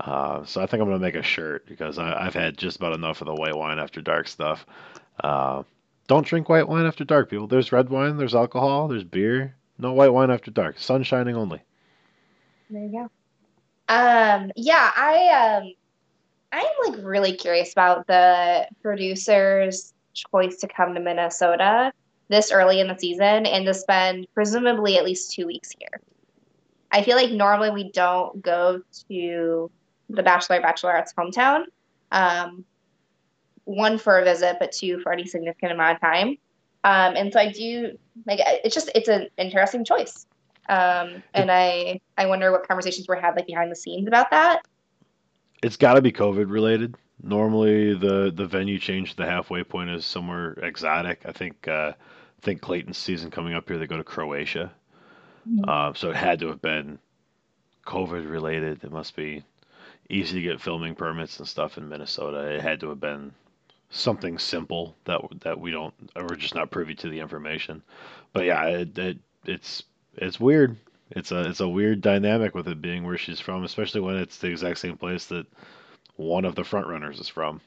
uh, 0.00 0.44
so 0.44 0.60
I 0.60 0.66
think 0.66 0.82
I'm 0.82 0.88
gonna 0.88 0.98
make 0.98 1.14
a 1.14 1.22
shirt 1.22 1.66
because 1.66 1.98
I, 1.98 2.24
have 2.24 2.34
had 2.34 2.56
just 2.56 2.76
about 2.76 2.94
enough 2.94 3.20
of 3.20 3.26
the 3.26 3.34
white 3.34 3.56
wine 3.56 3.78
after 3.78 4.00
dark 4.00 4.26
stuff. 4.26 4.66
Uh, 5.22 5.62
don't 6.08 6.26
drink 6.26 6.48
white 6.48 6.68
wine 6.68 6.86
after 6.86 7.04
dark, 7.04 7.30
people. 7.30 7.46
There's 7.46 7.72
red 7.72 7.88
wine, 7.88 8.16
there's 8.16 8.34
alcohol, 8.34 8.88
there's 8.88 9.04
beer. 9.04 9.54
No 9.78 9.92
white 9.92 10.12
wine 10.12 10.30
after 10.30 10.50
dark. 10.50 10.78
Sun 10.78 11.04
shining 11.04 11.36
only. 11.36 11.60
There 12.70 12.82
you 12.82 12.90
go. 12.90 13.10
Um, 13.88 14.50
yeah, 14.56 14.90
I 14.96 15.60
um, 15.62 15.72
I'm 16.52 16.92
like 16.92 17.04
really 17.04 17.36
curious 17.36 17.72
about 17.72 18.06
the 18.06 18.66
producers' 18.82 19.92
choice 20.12 20.56
to 20.58 20.68
come 20.68 20.94
to 20.94 21.00
Minnesota 21.00 21.92
this 22.28 22.50
early 22.50 22.80
in 22.80 22.88
the 22.88 22.98
season 22.98 23.46
and 23.46 23.66
to 23.66 23.74
spend 23.74 24.26
presumably 24.34 24.96
at 24.96 25.04
least 25.04 25.32
two 25.32 25.46
weeks 25.46 25.70
here. 25.78 26.00
I 26.90 27.02
feel 27.02 27.16
like 27.16 27.30
normally 27.30 27.70
we 27.70 27.90
don't 27.90 28.42
go 28.42 28.82
to 29.08 29.70
the 30.08 30.22
Bachelor 30.22 30.60
Bachelorette's 30.60 31.14
hometown. 31.14 31.64
Um, 32.10 32.64
one 33.64 33.96
for 33.98 34.18
a 34.18 34.24
visit, 34.24 34.56
but 34.58 34.72
two 34.72 35.00
for 35.00 35.12
any 35.12 35.26
significant 35.26 35.72
amount 35.72 35.96
of 35.96 36.00
time. 36.00 36.36
Um, 36.84 37.14
and 37.16 37.32
so 37.32 37.38
I 37.38 37.50
do 37.50 37.96
like 38.26 38.40
it's 38.42 38.74
just 38.74 38.90
it's 38.94 39.08
an 39.08 39.28
interesting 39.38 39.84
choice. 39.84 40.26
Um, 40.68 41.22
and 41.34 41.50
I 41.50 42.00
I 42.18 42.26
wonder 42.26 42.50
what 42.50 42.66
conversations 42.66 43.08
were 43.08 43.16
had 43.16 43.36
like 43.36 43.46
behind 43.46 43.70
the 43.70 43.76
scenes 43.76 44.08
about 44.08 44.30
that. 44.30 44.62
It's 45.62 45.76
got 45.76 45.94
to 45.94 46.02
be 46.02 46.12
COVID 46.12 46.50
related. 46.50 46.96
Normally, 47.22 47.94
the 47.94 48.32
the 48.34 48.46
venue 48.46 48.78
change 48.78 49.12
at 49.12 49.16
the 49.16 49.26
halfway 49.26 49.62
point 49.62 49.90
is 49.90 50.04
somewhere 50.04 50.52
exotic. 50.54 51.22
I 51.24 51.32
think 51.32 51.68
uh, 51.68 51.92
I 51.92 52.44
think 52.44 52.60
Clayton's 52.60 52.98
season 52.98 53.30
coming 53.30 53.54
up 53.54 53.68
here, 53.68 53.78
they 53.78 53.86
go 53.86 53.96
to 53.96 54.04
Croatia. 54.04 54.72
Mm-hmm. 55.48 55.68
Uh, 55.68 55.94
so 55.94 56.10
it 56.10 56.16
had 56.16 56.40
to 56.40 56.48
have 56.48 56.62
been 56.62 56.98
COVID 57.86 58.30
related. 58.30 58.84
It 58.84 58.92
must 58.92 59.14
be 59.16 59.44
easy 60.08 60.34
to 60.34 60.42
get 60.42 60.60
filming 60.60 60.94
permits 60.94 61.38
and 61.38 61.48
stuff 61.48 61.78
in 61.78 61.88
Minnesota. 61.88 62.54
It 62.54 62.60
had 62.60 62.80
to 62.80 62.88
have 62.88 63.00
been 63.00 63.32
something 63.90 64.38
simple 64.38 64.96
that 65.04 65.20
that 65.40 65.60
we 65.60 65.70
don't 65.70 65.94
we're 66.16 66.36
just 66.36 66.54
not 66.54 66.70
privy 66.70 66.94
to 66.96 67.08
the 67.08 67.20
information. 67.20 67.82
But 68.32 68.44
yeah, 68.46 68.64
it, 68.66 68.98
it 68.98 69.18
it's 69.44 69.84
it's 70.16 70.40
weird. 70.40 70.76
It's 71.10 71.30
a 71.30 71.48
it's 71.48 71.60
a 71.60 71.68
weird 71.68 72.00
dynamic 72.00 72.54
with 72.54 72.68
it 72.68 72.80
being 72.82 73.04
where 73.04 73.18
she's 73.18 73.40
from, 73.40 73.64
especially 73.64 74.00
when 74.00 74.16
it's 74.16 74.38
the 74.38 74.48
exact 74.48 74.78
same 74.78 74.96
place 74.96 75.26
that 75.26 75.46
one 76.22 76.44
of 76.44 76.54
the 76.54 76.64
front 76.64 76.86
runners 76.86 77.20
is 77.20 77.28
from. 77.28 77.60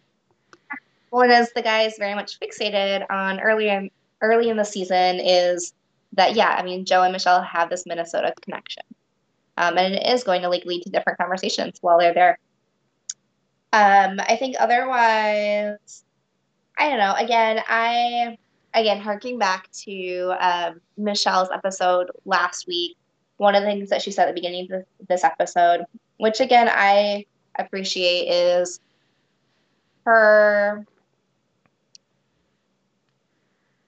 Well, 1.11 1.31
as 1.31 1.51
the 1.53 1.61
guy 1.61 1.83
is 1.83 1.95
very 1.97 2.15
much 2.15 2.39
fixated 2.39 3.05
on 3.09 3.39
early 3.39 3.69
in, 3.69 3.89
early 4.21 4.49
in 4.49 4.57
the 4.57 4.65
season 4.65 5.19
is 5.19 5.73
that 6.13 6.35
yeah, 6.35 6.49
I 6.49 6.63
mean 6.63 6.85
Joe 6.85 7.03
and 7.03 7.13
Michelle 7.13 7.41
have 7.41 7.69
this 7.69 7.85
Minnesota 7.85 8.33
connection 8.41 8.83
um, 9.57 9.77
and 9.77 9.95
it 9.95 10.05
is 10.05 10.23
going 10.23 10.41
to 10.41 10.49
like 10.49 10.65
lead 10.65 10.83
to 10.83 10.89
different 10.89 11.17
conversations 11.17 11.77
while 11.81 11.99
they're 11.99 12.13
there. 12.13 12.39
Um, 13.71 14.19
I 14.19 14.35
think 14.37 14.55
otherwise, 14.59 16.03
I 16.77 16.89
don't 16.89 16.99
know. 16.99 17.13
Again, 17.17 17.61
I 17.67 18.37
again 18.73 18.99
harking 18.99 19.37
back 19.37 19.71
to 19.71 20.33
um, 20.39 20.81
Michelle's 20.97 21.49
episode 21.53 22.11
last 22.25 22.67
week. 22.67 22.97
One 23.37 23.55
of 23.55 23.63
the 23.63 23.67
things 23.67 23.89
that 23.89 24.01
she 24.01 24.11
said 24.11 24.27
at 24.27 24.35
the 24.35 24.41
beginning 24.41 24.71
of 24.71 24.85
this 25.07 25.23
episode, 25.23 25.85
which 26.17 26.39
again 26.39 26.69
I 26.69 27.25
appreciate, 27.57 28.27
is 28.27 28.79
her 30.05 30.85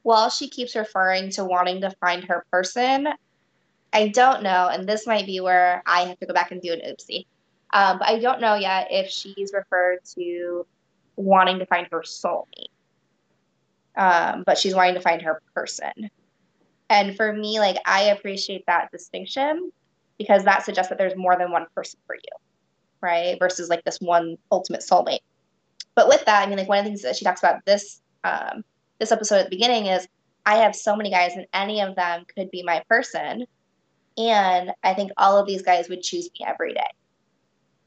while 0.08 0.30
she 0.30 0.48
keeps 0.48 0.74
referring 0.74 1.30
to 1.32 1.44
wanting 1.44 1.82
to 1.82 1.92
find 2.00 2.24
her 2.24 2.46
person, 2.50 3.10
I 3.92 4.08
don't 4.08 4.42
know, 4.42 4.70
and 4.72 4.88
this 4.88 5.06
might 5.06 5.26
be 5.26 5.42
where 5.42 5.84
I 5.86 6.04
have 6.06 6.20
to 6.20 6.26
go 6.26 6.34
back 6.34 6.52
and 6.52 6.62
do 6.62 6.72
an 6.72 6.80
oopsie. 6.80 7.26
Um, 7.74 8.00
but 8.00 8.08
I 8.08 8.20
don't 8.20 8.40
know 8.40 8.56
yet 8.56 8.88
if 8.90 9.10
she's 9.10 9.52
referred 9.54 10.00
to 10.16 10.66
wanting 11.18 11.60
to 11.60 11.66
find 11.66 11.88
her 11.92 12.04
soulmate. 12.04 12.70
Um, 13.98 14.44
but 14.46 14.58
she's 14.58 14.74
wanting 14.74 14.94
to 14.94 15.02
find 15.02 15.22
her 15.24 15.42
person. 15.54 16.10
And 16.90 17.18
for 17.18 17.34
me, 17.34 17.60
like 17.60 17.78
I 17.86 18.04
appreciate 18.04 18.66
that 18.68 18.92
distinction 18.92 19.72
because 20.18 20.46
that 20.46 20.64
suggests 20.64 20.90
that 20.90 20.98
there's 20.98 21.18
more 21.18 21.36
than 21.38 21.52
one 21.52 21.66
person 21.76 22.00
for 22.08 22.16
you, 22.16 22.47
right? 23.02 23.38
Versus 23.40 23.70
like 23.70 23.84
this 23.84 24.00
one 24.00 24.38
ultimate 24.52 24.82
soulmate. 24.82 25.20
But 25.96 26.08
with 26.08 26.26
that, 26.26 26.44
I 26.44 26.50
mean, 26.50 26.58
like 26.58 26.70
one 26.70 26.80
of 26.80 26.86
the 26.86 26.92
things 26.92 27.02
that 27.02 27.16
she 27.16 27.26
talks 27.26 27.42
about 27.42 27.66
this 27.66 28.02
um, 28.24 28.64
this 29.00 29.12
episode 29.12 29.38
at 29.38 29.46
the 29.46 29.56
beginning 29.56 29.86
is 29.88 30.08
I 30.46 30.58
have 30.58 30.76
so 30.76 30.96
many 30.96 31.10
guys, 31.10 31.34
and 31.36 31.46
any 31.54 31.82
of 31.82 31.96
them 31.96 32.26
could 32.36 32.52
be 32.52 32.64
my 32.64 32.84
person 32.90 33.46
and 34.18 34.74
I 34.84 34.94
think 34.94 35.12
all 35.18 35.38
of 35.38 35.46
these 35.46 35.62
guys 35.62 35.90
would 35.90 36.02
choose 36.02 36.30
me 36.34 36.46
every 36.46 36.74
day. 36.74 36.90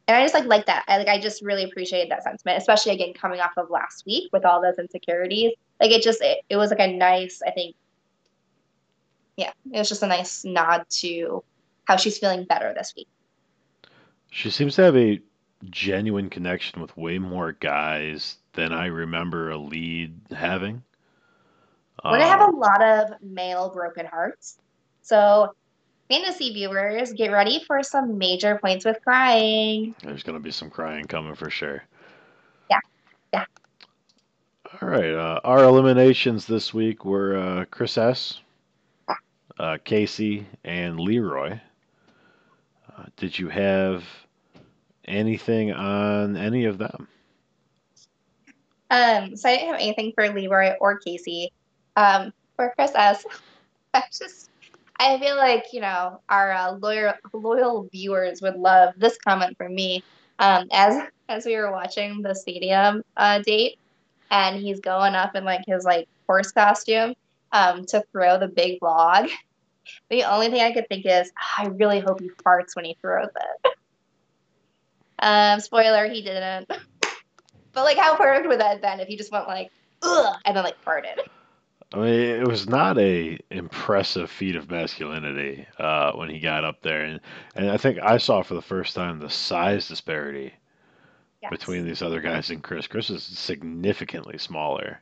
And 0.07 0.16
I 0.16 0.23
just 0.23 0.35
like 0.35 0.46
like 0.46 0.66
that. 0.66 0.85
I 0.88 0.99
like 0.99 1.09
I 1.09 1.20
just 1.20 1.42
really 1.42 1.64
appreciated 1.64 2.11
that 2.11 2.25
sentiment, 2.25 2.59
especially 2.59 2.92
again 2.92 3.12
coming 3.14 3.40
off 3.40 3.53
of 3.57 3.70
last 3.70 4.05
week 4.07 4.31
with 4.33 4.44
all 4.44 4.61
those 4.62 4.79
insecurities. 4.79 5.53
Like 5.81 5.90
it 5.90 6.03
just 6.03 6.20
it, 6.20 6.38
it 6.49 6.57
was 6.57 6.70
like 6.70 6.81
a 6.81 6.92
nice, 6.96 7.42
I 7.46 7.51
think 7.51 7.77
yeah, 9.37 9.53
it 9.73 9.79
was 9.79 9.88
just 9.88 10.03
a 10.03 10.07
nice 10.07 10.44
nod 10.44 10.85
to 11.01 11.44
how 11.85 11.96
she's 11.96 12.18
feeling 12.18 12.44
better 12.44 12.75
this 12.77 12.92
week. 12.96 13.09
She 14.31 14.51
seems 14.51 14.77
to 14.77 14.83
have 14.83 14.97
a 14.97 15.21
genuine 15.69 16.31
connection 16.31 16.81
with 16.81 16.97
way 16.97 17.19
more 17.19 17.53
guys 17.53 18.37
than 18.55 18.73
I 18.73 18.87
remember 18.87 19.51
a 19.51 19.59
lead 19.59 20.21
having. 20.31 20.83
We're 22.05 22.12
gonna 22.12 22.27
have 22.27 22.40
a 22.40 22.45
um, 22.45 22.59
lot 22.59 22.83
of 22.83 23.23
male 23.23 23.69
broken 23.69 24.07
hearts. 24.07 24.59
So 25.03 25.55
fantasy 26.11 26.53
viewers, 26.53 27.12
get 27.12 27.31
ready 27.31 27.62
for 27.66 27.83
some 27.83 28.19
major 28.19 28.59
points 28.59 28.85
with 28.85 28.99
crying. 29.03 29.95
There's 30.03 30.23
going 30.23 30.37
to 30.37 30.43
be 30.43 30.51
some 30.51 30.69
crying 30.69 31.07
coming 31.07 31.35
for 31.35 31.49
sure. 31.49 31.83
Yeah. 32.69 32.81
Yeah. 33.33 33.45
All 34.81 34.88
right. 34.88 35.14
Uh, 35.14 35.40
our 35.45 35.64
eliminations 35.64 36.47
this 36.47 36.75
week 36.75 37.05
were 37.05 37.37
uh, 37.37 37.64
Chris 37.71 37.97
S., 37.97 38.40
uh, 39.59 39.79
Casey, 39.85 40.47
and 40.64 40.99
Leroy. 40.99 41.61
Did 43.17 43.39
you 43.39 43.49
have 43.49 44.05
anything 45.05 45.73
on 45.73 46.37
any 46.37 46.65
of 46.65 46.79
them? 46.79 47.09
Um, 48.91 49.37
so 49.37 49.49
I 49.49 49.57
didn't 49.57 49.69
have 49.69 49.81
anything 49.81 50.13
for 50.15 50.29
Leroy 50.29 50.75
or 50.81 50.99
Casey. 50.99 51.53
Um, 51.97 52.33
for 52.57 52.73
Chris 52.77 52.93
S., 52.95 53.25
I 53.95 54.03
just 54.13 54.51
I 54.99 55.19
feel 55.19 55.37
like 55.37 55.67
you 55.73 55.81
know 55.81 56.21
our 56.29 56.53
uh, 56.53 56.73
loyal 56.73 57.15
loyal 57.33 57.89
viewers 57.91 58.43
would 58.43 58.57
love 58.57 58.95
this 58.97 59.17
comment 59.27 59.57
from 59.57 59.75
me. 59.75 60.05
Um, 60.39 60.69
as 60.73 61.03
as 61.29 61.47
we 61.47 61.57
were 61.57 61.73
watching 61.73 62.23
the 62.23 62.35
stadium 62.35 63.03
uh, 63.17 63.41
date, 63.41 63.79
and 64.31 64.61
he's 64.61 64.81
going 64.81 65.15
up 65.15 65.35
in 65.35 65.45
like 65.45 65.63
his 65.67 65.85
like 65.85 66.09
horse 66.27 66.53
costume 66.53 67.15
um, 67.53 67.85
to 67.87 68.05
throw 68.13 68.39
the 68.39 68.49
big 68.49 68.79
log. 68.83 69.29
The 70.09 70.24
only 70.24 70.48
thing 70.48 70.62
I 70.62 70.72
could 70.72 70.88
think 70.88 71.07
is, 71.07 71.31
I 71.59 71.66
really 71.66 72.00
hope 72.00 72.20
he 72.20 72.31
farts 72.44 72.74
when 72.74 72.85
he 72.85 72.96
throws 73.00 73.29
it. 73.29 73.72
Um, 75.18 75.61
spoiler, 75.61 76.09
he 76.09 76.22
didn't. 76.22 76.68
but 76.68 77.85
like, 77.85 77.98
how 77.98 78.16
perfect 78.16 78.48
would 78.48 78.61
that 78.61 78.72
have 78.72 78.83
been 78.83 79.00
if 79.00 79.09
he 79.09 79.16
just 79.16 79.33
went 79.33 79.48
like, 79.48 79.70
ugh, 80.03 80.37
and 80.44 80.57
then 80.57 80.64
like 80.64 80.83
farted? 80.85 81.18
I 81.92 81.98
mean, 81.98 82.12
it 82.12 82.46
was 82.46 82.68
not 82.68 82.98
a 82.98 83.38
impressive 83.50 84.31
feat 84.31 84.55
of 84.55 84.70
masculinity 84.70 85.66
uh, 85.79 86.12
when 86.12 86.31
he 86.31 86.38
got 86.38 86.64
up 86.64 86.83
there, 86.83 87.03
and 87.03 87.20
and 87.57 87.68
I 87.68 87.76
think 87.76 87.98
I 87.98 88.18
saw 88.18 88.42
for 88.42 88.55
the 88.55 88.62
first 88.62 88.94
time 88.94 89.18
the 89.18 89.29
size 89.29 89.88
disparity 89.88 90.55
Yes. 91.42 91.50
between 91.50 91.87
these 91.87 92.03
other 92.03 92.20
guys 92.20 92.50
and 92.50 92.62
Chris. 92.62 92.87
Chris 92.87 93.09
is 93.09 93.22
significantly 93.22 94.37
smaller, 94.37 95.00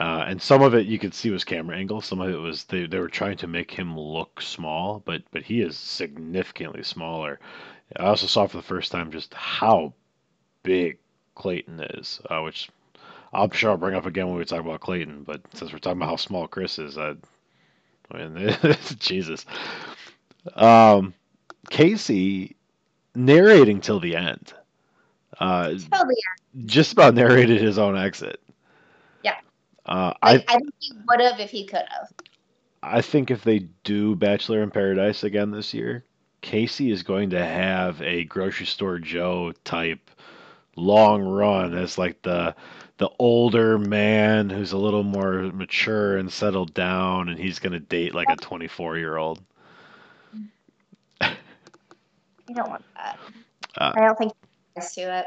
uh, 0.00 0.24
and 0.26 0.40
some 0.42 0.62
of 0.62 0.74
it 0.74 0.86
you 0.86 0.98
could 0.98 1.14
see 1.14 1.30
was 1.30 1.44
camera 1.44 1.76
angle. 1.76 2.00
Some 2.00 2.20
of 2.20 2.30
it 2.30 2.36
was 2.38 2.64
they, 2.64 2.86
they 2.86 2.98
were 2.98 3.08
trying 3.08 3.36
to 3.38 3.46
make 3.46 3.70
him 3.70 3.98
look 3.98 4.42
small, 4.42 5.02
but 5.04 5.22
but 5.30 5.42
he 5.42 5.60
is 5.62 5.76
significantly 5.76 6.82
smaller. 6.82 7.38
I 7.96 8.04
also 8.04 8.26
saw 8.26 8.46
for 8.46 8.56
the 8.56 8.62
first 8.62 8.92
time 8.92 9.12
just 9.12 9.32
how 9.34 9.92
big 10.62 10.98
Clayton 11.36 11.80
is, 11.94 12.20
uh, 12.28 12.40
which 12.40 12.68
I'm 13.32 13.50
sure 13.50 13.70
I'll 13.70 13.76
bring 13.76 13.94
up 13.94 14.06
again 14.06 14.28
when 14.28 14.38
we 14.38 14.44
talk 14.44 14.60
about 14.60 14.80
Clayton. 14.80 15.22
But 15.24 15.40
since 15.54 15.72
we're 15.72 15.78
talking 15.78 15.98
about 15.98 16.10
how 16.10 16.16
small 16.16 16.48
Chris 16.48 16.78
is, 16.78 16.98
I, 16.98 17.14
I 18.10 18.26
mean, 18.26 18.56
Jesus. 18.98 19.46
Um, 20.54 21.14
Casey 21.70 22.56
narrating 23.14 23.80
till 23.80 24.00
the 24.00 24.16
end. 24.16 24.52
Uh, 25.38 25.74
Totally. 25.92 26.16
just 26.64 26.92
about 26.92 27.14
narrated 27.14 27.60
his 27.60 27.78
own 27.78 27.96
exit. 27.96 28.40
Uh, 29.86 30.12
I 30.22 30.34
I 30.34 30.38
think 30.38 30.74
he 30.78 30.92
would 31.08 31.20
have 31.20 31.40
if 31.40 31.50
he 31.50 31.64
could 31.64 31.84
have. 31.88 32.12
I 32.82 33.00
think 33.00 33.30
if 33.30 33.42
they 33.44 33.60
do 33.84 34.14
Bachelor 34.14 34.62
in 34.62 34.70
Paradise 34.70 35.24
again 35.24 35.50
this 35.50 35.72
year, 35.72 36.04
Casey 36.40 36.90
is 36.90 37.02
going 37.02 37.30
to 37.30 37.44
have 37.44 38.00
a 38.02 38.24
grocery 38.24 38.66
store 38.66 38.98
Joe 38.98 39.52
type 39.64 40.10
long 40.76 41.22
run 41.22 41.74
as 41.74 41.98
like 41.98 42.20
the 42.22 42.54
the 42.98 43.10
older 43.18 43.78
man 43.78 44.48
who's 44.48 44.72
a 44.72 44.78
little 44.78 45.02
more 45.02 45.50
mature 45.52 46.16
and 46.16 46.32
settled 46.32 46.72
down 46.74 47.28
and 47.28 47.38
he's 47.38 47.58
going 47.58 47.72
to 47.72 47.80
date 47.80 48.14
like 48.14 48.28
a 48.30 48.36
24 48.36 48.96
year 48.96 49.16
old. 49.16 49.40
I 51.20 51.34
don't 52.54 52.68
want 52.68 52.84
that. 52.94 53.18
Uh, 53.76 53.92
I 53.96 54.00
don't 54.06 54.16
think 54.16 54.32
he 54.32 54.80
has 54.80 54.94
to 54.94 55.18
it. 55.18 55.26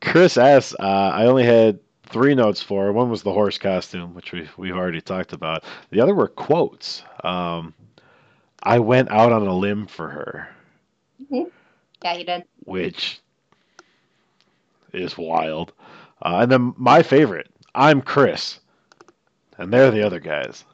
Chris 0.00 0.36
S. 0.36 0.74
Uh, 0.78 1.10
I 1.14 1.26
only 1.26 1.44
had 1.44 1.78
three 2.08 2.34
notes 2.34 2.62
for. 2.62 2.92
One 2.92 3.10
was 3.10 3.22
the 3.22 3.32
horse 3.32 3.58
costume, 3.58 4.14
which 4.14 4.32
we've 4.32 4.56
we've 4.58 4.76
already 4.76 5.00
talked 5.00 5.32
about. 5.32 5.64
The 5.90 6.00
other 6.00 6.14
were 6.14 6.28
quotes. 6.28 7.02
Um, 7.24 7.74
I 8.62 8.78
went 8.80 9.10
out 9.10 9.32
on 9.32 9.46
a 9.46 9.54
limb 9.56 9.86
for 9.86 10.08
her, 10.08 10.48
Yeah, 11.30 12.14
he 12.14 12.24
did. 12.24 12.44
which 12.64 13.20
is 14.92 15.16
wild. 15.16 15.72
Uh, 16.20 16.40
and 16.42 16.50
then 16.52 16.74
my 16.76 17.02
favorite, 17.02 17.48
I'm 17.74 18.02
Chris, 18.02 18.58
and 19.58 19.72
they're 19.72 19.90
the 19.92 20.02
other 20.02 20.18
guys, 20.20 20.64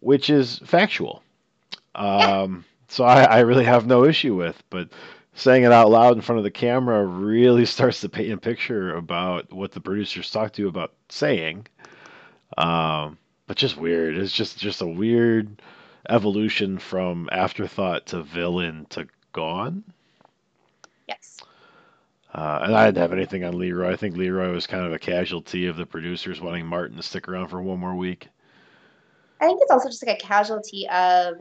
which 0.00 0.30
is 0.30 0.58
factual. 0.64 1.22
Um, 1.94 2.64
so 2.88 3.04
I, 3.04 3.22
I 3.24 3.38
really 3.40 3.64
have 3.64 3.86
no 3.86 4.04
issue 4.04 4.34
with, 4.34 4.60
but 4.70 4.88
saying 5.38 5.62
it 5.62 5.70
out 5.70 5.90
loud 5.90 6.16
in 6.16 6.20
front 6.20 6.38
of 6.38 6.44
the 6.44 6.50
camera 6.50 7.04
really 7.04 7.64
starts 7.66 8.00
to 8.00 8.08
paint 8.08 8.32
a 8.32 8.36
picture 8.36 8.96
about 8.96 9.52
what 9.52 9.72
the 9.72 9.80
producers 9.80 10.30
talked 10.30 10.56
to 10.56 10.62
you 10.62 10.68
about 10.68 10.92
saying. 11.08 11.66
Um, 12.56 13.18
but 13.46 13.56
just 13.56 13.76
weird. 13.76 14.16
It's 14.16 14.32
just 14.32 14.58
just 14.58 14.82
a 14.82 14.86
weird 14.86 15.62
evolution 16.08 16.78
from 16.78 17.28
afterthought 17.30 18.06
to 18.06 18.22
villain 18.22 18.86
to 18.90 19.06
gone. 19.32 19.84
Yes. 21.06 21.38
Uh, 22.34 22.60
and 22.62 22.74
I 22.74 22.86
didn't 22.86 22.98
have 22.98 23.12
anything 23.12 23.44
on 23.44 23.58
Leroy. 23.58 23.92
I 23.92 23.96
think 23.96 24.16
Leroy 24.16 24.50
was 24.50 24.66
kind 24.66 24.84
of 24.84 24.92
a 24.92 24.98
casualty 24.98 25.66
of 25.66 25.76
the 25.76 25.86
producers 25.86 26.40
wanting 26.40 26.66
Martin 26.66 26.96
to 26.96 27.02
stick 27.02 27.28
around 27.28 27.48
for 27.48 27.62
one 27.62 27.78
more 27.78 27.94
week. 27.94 28.28
I 29.40 29.46
think 29.46 29.60
it's 29.62 29.70
also 29.70 29.88
just 29.88 30.04
like 30.04 30.18
a 30.18 30.20
casualty 30.20 30.88
of 30.88 31.34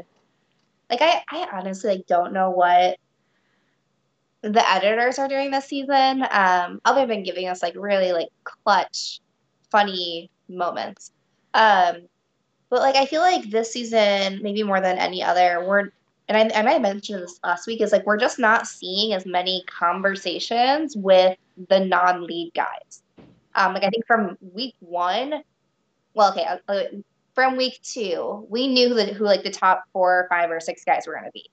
like 0.89 1.01
I, 1.01 1.23
I 1.31 1.47
honestly 1.51 1.95
like 1.95 2.07
don't 2.07 2.31
know 2.31 2.51
what 2.51 2.97
the 4.41 4.69
editors 4.69 5.19
are 5.19 5.27
doing 5.27 5.51
this 5.51 5.65
season, 5.65 6.25
um, 6.31 6.79
other 6.85 7.05
than 7.05 7.23
giving 7.23 7.47
us 7.47 7.61
like 7.61 7.75
really 7.75 8.11
like 8.11 8.29
clutch, 8.43 9.19
funny 9.71 10.29
moments. 10.47 11.11
Um, 11.53 12.07
but 12.69 12.81
like 12.81 12.95
I 12.95 13.05
feel 13.05 13.21
like 13.21 13.49
this 13.49 13.71
season, 13.71 14.39
maybe 14.41 14.63
more 14.63 14.81
than 14.81 14.97
any 14.97 15.23
other, 15.23 15.63
we're 15.65 15.89
and 16.29 16.51
I 16.51 16.75
I 16.75 16.79
mentioned 16.79 17.23
this 17.23 17.39
last 17.43 17.67
week 17.67 17.81
is 17.81 17.91
like 17.91 18.05
we're 18.05 18.17
just 18.17 18.37
not 18.37 18.67
seeing 18.67 19.13
as 19.13 19.25
many 19.25 19.63
conversations 19.67 20.95
with 20.95 21.37
the 21.69 21.79
non-lead 21.79 22.51
guys. 22.53 23.01
Um, 23.55 23.73
like 23.73 23.83
I 23.83 23.89
think 23.89 24.05
from 24.05 24.37
week 24.53 24.75
one, 24.79 25.41
well, 26.13 26.31
okay, 26.31 26.45
uh, 26.67 26.83
from 27.33 27.55
week 27.55 27.79
two, 27.81 28.45
we 28.49 28.67
knew 28.67 28.93
that 28.95 29.13
who 29.13 29.23
like 29.23 29.43
the 29.43 29.51
top 29.51 29.85
four 29.93 30.27
five 30.29 30.51
or 30.51 30.59
six 30.59 30.83
guys 30.83 31.07
were 31.07 31.13
going 31.13 31.25
to 31.25 31.31
be 31.31 31.49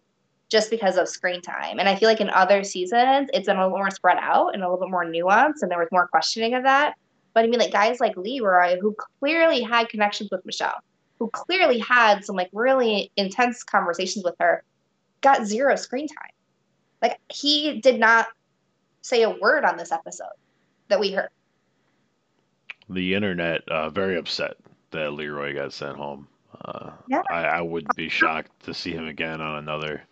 just 0.54 0.70
because 0.70 0.96
of 0.96 1.08
screen 1.08 1.40
time. 1.42 1.80
And 1.80 1.88
I 1.88 1.96
feel 1.96 2.08
like 2.08 2.20
in 2.20 2.30
other 2.30 2.62
seasons, 2.62 3.28
it's 3.34 3.46
been 3.46 3.56
a 3.56 3.64
little 3.64 3.76
more 3.76 3.90
spread 3.90 4.18
out 4.20 4.54
and 4.54 4.62
a 4.62 4.70
little 4.70 4.86
bit 4.86 4.88
more 4.88 5.04
nuanced, 5.04 5.62
and 5.62 5.70
there 5.70 5.80
was 5.80 5.88
more 5.90 6.06
questioning 6.06 6.54
of 6.54 6.62
that. 6.62 6.94
But 7.32 7.42
I 7.42 7.48
mean, 7.48 7.58
like 7.58 7.72
guys 7.72 7.98
like 7.98 8.16
Leroy, 8.16 8.78
who 8.80 8.94
clearly 9.18 9.62
had 9.62 9.88
connections 9.88 10.30
with 10.30 10.46
Michelle, 10.46 10.78
who 11.18 11.28
clearly 11.30 11.80
had 11.80 12.24
some 12.24 12.36
like 12.36 12.50
really 12.52 13.10
intense 13.16 13.64
conversations 13.64 14.24
with 14.24 14.36
her, 14.38 14.62
got 15.22 15.44
zero 15.44 15.74
screen 15.74 16.06
time. 16.06 16.30
Like 17.02 17.18
he 17.28 17.80
did 17.80 17.98
not 17.98 18.28
say 19.02 19.24
a 19.24 19.30
word 19.30 19.64
on 19.64 19.76
this 19.76 19.90
episode 19.90 20.36
that 20.86 21.00
we 21.00 21.10
heard. 21.10 21.30
The 22.88 23.16
internet 23.16 23.68
uh, 23.68 23.90
very 23.90 24.16
upset 24.16 24.56
that 24.92 25.14
Leroy 25.14 25.52
got 25.52 25.72
sent 25.72 25.96
home. 25.96 26.28
Uh, 26.64 26.90
Yeah. 27.08 27.22
I, 27.28 27.42
I 27.44 27.60
would 27.60 27.88
be 27.96 28.08
shocked 28.08 28.52
to 28.66 28.72
see 28.72 28.92
him 28.92 29.08
again 29.08 29.40
on 29.40 29.58
another 29.58 30.04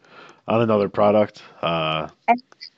on 0.49 0.63
another 0.63 0.89
product. 0.89 1.43
Uh, 1.63 2.09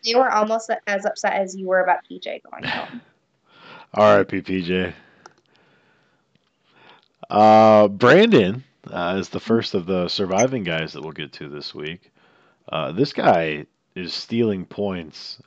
They 0.05 0.15
were 0.15 0.31
almost 0.31 0.71
as 0.87 1.05
upset 1.07 1.35
as 1.35 1.57
you 1.57 1.67
were 1.67 1.81
about 1.83 2.01
PJ 2.11 2.43
going 2.51 2.65
home. 2.65 3.03
R.I.P. 3.95 4.43
PJ. 4.43 4.93
Uh, 7.31 7.89
Brandon 7.89 8.65
uh, 8.91 9.17
is 9.19 9.29
the 9.31 9.41
first 9.41 9.75
of 9.75 9.87
the 9.87 10.09
surviving 10.09 10.65
guys 10.65 10.93
that 10.93 11.03
we'll 11.03 11.13
get 11.13 11.33
to 11.35 11.49
this 11.49 11.75
week. 11.75 12.11
Uh, 12.69 12.93
this 12.93 13.13
guy 13.13 13.67
is 13.95 14.13
stealing 14.15 14.65
points 14.67 15.41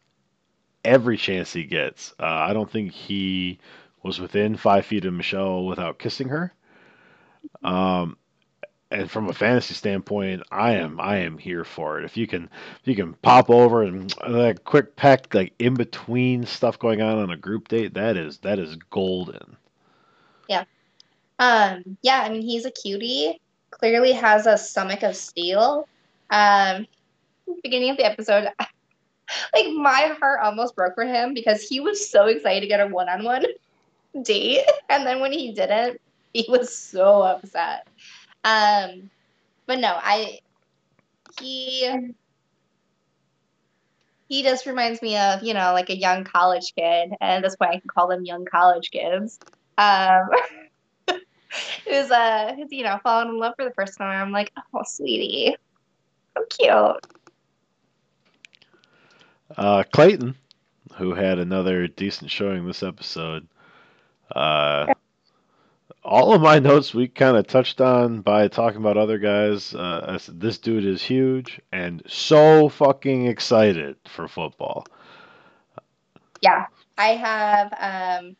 every 0.84 1.18
chance 1.18 1.54
he 1.54 1.64
gets. 1.66 2.14
Uh, 2.20 2.26
I 2.26 2.54
don't 2.54 2.70
think 2.72 2.92
he 2.92 3.60
was 4.04 4.20
within 4.20 4.56
five 4.58 4.86
feet 4.86 5.06
of 5.06 5.14
Michelle 5.14 5.66
without 5.66 6.00
kissing 6.00 6.30
her. 6.30 6.54
Um, 7.64 8.18
and 8.92 9.10
from 9.12 9.30
a 9.30 9.34
fantasy 9.34 9.74
standpoint, 9.74 10.44
I 10.52 10.74
am 10.74 11.00
I 11.00 11.18
am 11.18 11.38
here 11.38 11.64
for 11.64 12.00
it. 12.00 12.06
If 12.06 12.16
you 12.16 12.28
can 12.28 12.50
if 12.82 12.88
you 12.88 12.96
can 12.96 13.14
pop 13.16 13.50
over 13.50 13.84
and 13.84 14.10
that 14.28 14.64
quick 14.64 14.96
peck 14.96 15.34
like 15.34 15.54
in 15.60 15.74
between 15.74 16.46
stuff 16.46 16.80
going 16.80 17.02
on 17.02 17.20
on 17.20 17.30
a 17.30 17.38
group 17.38 17.68
date, 17.68 17.94
that 17.96 18.18
is 18.18 18.38
that 18.40 18.60
is 18.60 18.76
golden. 18.90 19.58
Yeah. 20.48 20.64
Um, 21.40 21.98
yeah, 22.02 22.22
I 22.22 22.30
mean 22.30 22.42
he's 22.42 22.66
a 22.66 22.72
cutie. 22.72 23.40
Clearly 23.72 24.14
has 24.14 24.48
a 24.48 24.58
stomach 24.58 25.04
of 25.04 25.16
steel. 25.16 25.88
Um, 26.30 26.88
beginning 27.64 27.92
of 27.92 27.98
the 27.98 28.06
episode, 28.06 28.50
like 29.54 29.68
my 29.76 30.16
heart 30.20 30.40
almost 30.42 30.76
broke 30.76 30.96
for 30.96 31.06
him 31.06 31.34
because 31.34 31.62
he 31.62 31.80
was 31.80 32.10
so 32.10 32.26
excited 32.26 32.62
to 32.62 32.68
get 32.68 32.80
a 32.80 32.88
one-on-one 32.88 33.46
date, 34.24 34.66
and 34.90 35.06
then 35.06 35.20
when 35.20 35.32
he 35.32 35.52
didn't, 35.52 36.00
he 36.34 36.46
was 36.50 36.76
so 36.76 37.22
upset. 37.22 37.88
Um, 38.48 39.10
but 39.66 39.80
no, 39.80 40.00
I 40.02 40.40
he 41.42 42.14
he 44.30 44.44
just 44.44 44.66
reminds 44.66 45.02
me 45.02 45.18
of 45.18 45.44
you 45.44 45.54
know 45.54 45.74
like 45.74 45.90
a 45.90 45.98
young 45.98 46.24
college 46.24 46.74
kid, 46.74 47.14
and 47.20 47.44
that's 47.44 47.56
why 47.58 47.68
I 47.68 47.80
can 47.80 47.90
call 47.94 48.08
them 48.08 48.24
young 48.24 48.46
college 48.46 48.90
kids. 48.90 49.38
Um, 49.78 50.30
who's 51.86 52.10
uh 52.10 52.54
who's 52.56 52.72
you 52.72 52.84
know 52.84 53.00
falling 53.04 53.30
in 53.30 53.38
love 53.38 53.56
for 53.58 53.66
the 53.66 53.74
first 53.74 53.98
time. 53.98 54.28
I'm 54.28 54.32
like, 54.32 54.54
oh 54.74 54.84
sweetie, 54.86 55.58
so 56.38 56.46
cute. 56.50 57.06
Uh, 59.58 59.84
Clayton, 59.92 60.36
who 60.96 61.14
had 61.14 61.40
another 61.40 61.88
decent 61.88 62.32
showing 62.32 62.66
this 62.66 62.82
episode, 62.82 63.46
uh, 64.34 64.94
all 66.08 66.34
of 66.34 66.42
my 66.42 66.58
notes 66.58 66.94
we 66.94 67.10
kind 67.10 67.36
of 67.36 67.46
touched 67.48 67.82
on 67.82 68.22
by 68.22 68.48
talking 68.48 68.80
about 68.80 68.96
other 68.96 69.18
guys. 69.18 69.76
Uh, 69.76 70.06
I 70.08 70.18
said, 70.18 70.40
this 70.40 70.58
dude 70.58 70.86
is 70.86 71.04
huge 71.04 71.60
and 71.74 72.02
so 72.08 72.70
fucking 72.70 73.28
excited 73.28 73.98
for 74.08 74.30
football. 74.30 74.88
Yeah, 76.42 76.68
I 76.98 77.08
have. 77.10 77.74
Um, 77.78 78.38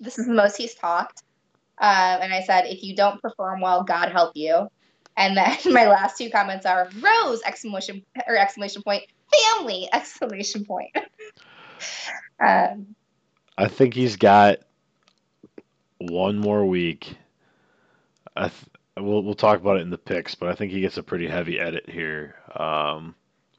this 0.00 0.18
is 0.18 0.26
the 0.26 0.34
most 0.34 0.56
he's 0.56 0.74
talked, 0.74 1.22
uh, 1.80 2.18
and 2.20 2.32
I 2.32 2.42
said, 2.42 2.66
if 2.66 2.82
you 2.82 2.96
don't 2.96 3.22
perform 3.22 3.60
well, 3.60 3.84
God 3.84 4.10
help 4.10 4.32
you. 4.34 4.68
And 5.16 5.36
then 5.36 5.56
my 5.72 5.86
last 5.86 6.18
two 6.18 6.30
comments 6.30 6.66
are 6.66 6.90
Rose 7.00 7.42
exclamation 7.42 8.02
or 8.26 8.36
exclamation 8.36 8.82
point 8.82 9.04
family 9.32 9.88
exclamation 9.92 10.64
point. 10.64 10.90
um, 12.40 12.94
I 13.56 13.68
think 13.68 13.94
he's 13.94 14.16
got 14.16 14.58
one 15.98 16.38
more 16.38 16.64
week. 16.64 17.16
I 18.36 18.48
th- 18.48 18.64
we'll 18.96 19.22
we'll 19.22 19.34
talk 19.34 19.60
about 19.60 19.78
it 19.78 19.82
in 19.82 19.90
the 19.90 19.98
picks, 19.98 20.34
but 20.34 20.48
I 20.48 20.54
think 20.54 20.72
he 20.72 20.80
gets 20.80 20.96
a 20.98 21.02
pretty 21.02 21.26
heavy 21.28 21.58
edit 21.58 21.88
here. 21.88 22.36
Um, 22.54 23.14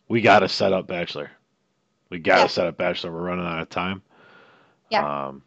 we 0.07 0.21
got 0.21 0.39
to 0.39 0.49
set 0.49 0.73
up 0.73 0.87
Bachelor. 0.87 1.31
We 2.09 2.19
got 2.19 2.41
to 2.41 2.41
Yeah. 2.43 2.47
set 2.49 2.67
up 2.67 2.77
Bachelor. 2.77 3.11
We're 3.11 3.21
running 3.23 3.45
out 3.45 3.61
of 3.61 3.69
time. 3.69 4.01
Yeah. 4.89 5.07
Um, 5.27 5.43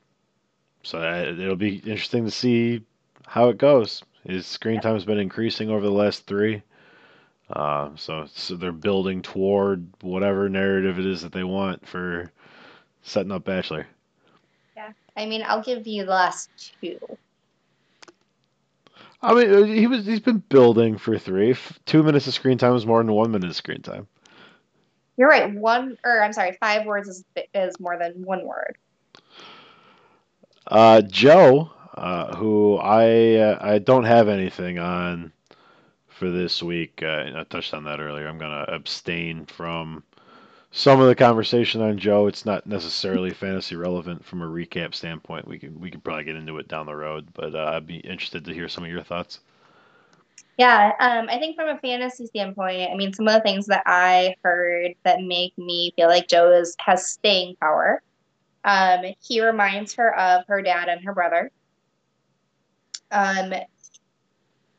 so 0.83 1.01
that, 1.01 1.29
it'll 1.29 1.57
be 1.57 1.77
interesting 1.77 2.25
to 2.25 2.31
see 2.31 2.83
how 3.27 3.49
it 3.49 3.59
goes. 3.59 4.03
His 4.25 4.47
screen 4.47 4.81
time 4.81 4.95
has 4.95 5.05
been 5.05 5.19
increasing 5.19 5.71
over 5.71 5.85
the 5.85 5.93
last 5.93 6.27
three. 6.27 6.63
Uh, 7.51 7.91
so, 7.97 8.27
so 8.35 8.57
they're 8.57 8.73
building 8.73 9.23
toward 9.23 9.87
whatever 10.03 10.49
narrative 10.49 10.99
it 10.99 11.07
is 11.07 11.23
that 11.23 11.33
they 11.33 11.45
want 11.45 11.87
for 11.87 12.31
setting 13.03 13.33
up 13.33 13.45
Bachelor. 13.45 13.87
I 15.17 15.27
mean, 15.27 15.43
I'll 15.47 15.63
give 15.63 15.87
you 15.87 16.05
the 16.05 16.11
last 16.11 16.51
two. 16.81 16.99
I 19.21 19.35
mean, 19.35 19.55
uh, 19.55 19.63
he 19.63 19.87
was 19.87 20.05
he's 20.05 20.21
been 20.21 20.43
building 20.49 20.99
for 20.99 21.17
three. 21.19 21.55
Two 21.87 22.03
minutes 22.03 22.27
of 22.27 22.35
screen 22.35 22.59
time 22.59 22.75
is 22.75 22.87
more 22.87 22.99
than 23.03 23.13
one 23.13 23.31
minute 23.31 23.51
of 23.51 23.57
screen 23.57 23.83
time. 23.83 24.09
You're 25.17 25.29
right. 25.29 25.53
One, 25.55 25.97
or 26.05 26.23
I'm 26.23 26.33
sorry, 26.33 26.57
five 26.61 26.87
words 26.87 27.09
is 27.09 27.25
is 27.55 27.79
more 27.79 27.99
than 27.99 28.25
one 28.25 28.45
word. 28.45 28.77
Uh, 30.67 31.03
Joe, 31.03 31.71
uh, 31.95 32.35
who 32.35 32.77
I 32.79 33.37
uh, 33.37 33.59
I 33.61 33.79
don't 33.79 34.05
have 34.05 34.29
anything 34.29 34.79
on 34.79 35.33
for 36.09 36.31
this 36.31 36.63
week. 36.63 37.01
Uh, 37.03 37.31
I 37.37 37.45
touched 37.49 37.75
on 37.75 37.85
that 37.85 38.01
earlier. 38.01 38.27
I'm 38.27 38.39
gonna 38.39 38.65
abstain 38.69 39.47
from 39.47 40.03
some 40.73 41.01
of 41.01 41.07
the 41.07 41.15
conversation 41.15 41.83
on 41.83 41.99
Joe. 41.99 42.27
It's 42.27 42.47
not 42.47 42.67
necessarily 42.67 43.31
fantasy 43.31 43.77
relevant 43.77 44.25
from 44.25 44.43
a 44.43 44.47
recap 44.47 44.95
standpoint. 44.95 45.47
We 45.47 45.59
can 45.59 45.79
we 45.79 45.91
can 45.91 46.01
probably 46.01 46.25
get 46.25 46.37
into 46.37 46.59
it 46.59 46.67
down 46.67 46.87
the 46.87 46.97
road, 46.97 47.29
but 47.35 47.55
uh, 47.55 47.73
I'd 47.75 47.87
be 47.87 47.99
interested 47.99 48.45
to 48.47 48.55
hear 48.55 48.69
some 48.69 48.83
of 48.83 48.91
your 48.91 49.03
thoughts. 49.03 49.41
Yeah, 50.59 50.93
um, 51.01 51.29
I 51.31 51.39
think 51.39 51.57
from 51.57 51.69
a 51.69 51.79
fantasy 51.79 52.27
standpoint, 52.27 52.91
I 52.91 52.95
mean, 52.95 53.13
some 53.13 53.27
of 53.27 53.35
the 53.35 53.41
things 53.41 53.67
that 53.67 53.83
I 53.87 54.37
heard 54.43 54.95
that 55.03 55.23
make 55.23 55.57
me 55.57 55.93
feel 55.97 56.09
like 56.09 56.29
Joe 56.29 56.53
is, 56.53 56.77
has 56.79 57.09
staying 57.09 57.57
power. 57.57 58.03
Um, 58.65 59.01
he 59.21 59.45
reminds 59.45 59.95
her 59.95 60.17
of 60.17 60.45
her 60.49 60.61
dad 60.63 60.89
and 60.89 61.05
her 61.05 61.15
brother. 61.15 61.51
Um, 63.11 63.55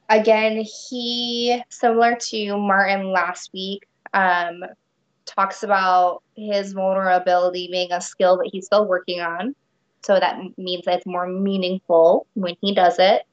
again, 0.09 0.63
he, 0.89 1.61
similar 1.69 2.15
to 2.15 2.57
Martin 2.57 3.11
last 3.11 3.51
week, 3.51 3.87
um, 4.13 4.63
talks 5.25 5.63
about 5.63 6.21
his 6.35 6.73
vulnerability 6.73 7.69
being 7.71 7.91
a 7.91 8.01
skill 8.01 8.37
that 8.37 8.49
he's 8.51 8.65
still 8.65 8.87
working 8.87 9.21
on. 9.21 9.55
So 10.03 10.19
that 10.19 10.37
means 10.57 10.85
that 10.85 10.95
it's 10.97 11.05
more 11.05 11.27
meaningful 11.27 12.27
when 12.33 12.55
he 12.61 12.73
does 12.73 12.99
it. 12.99 13.23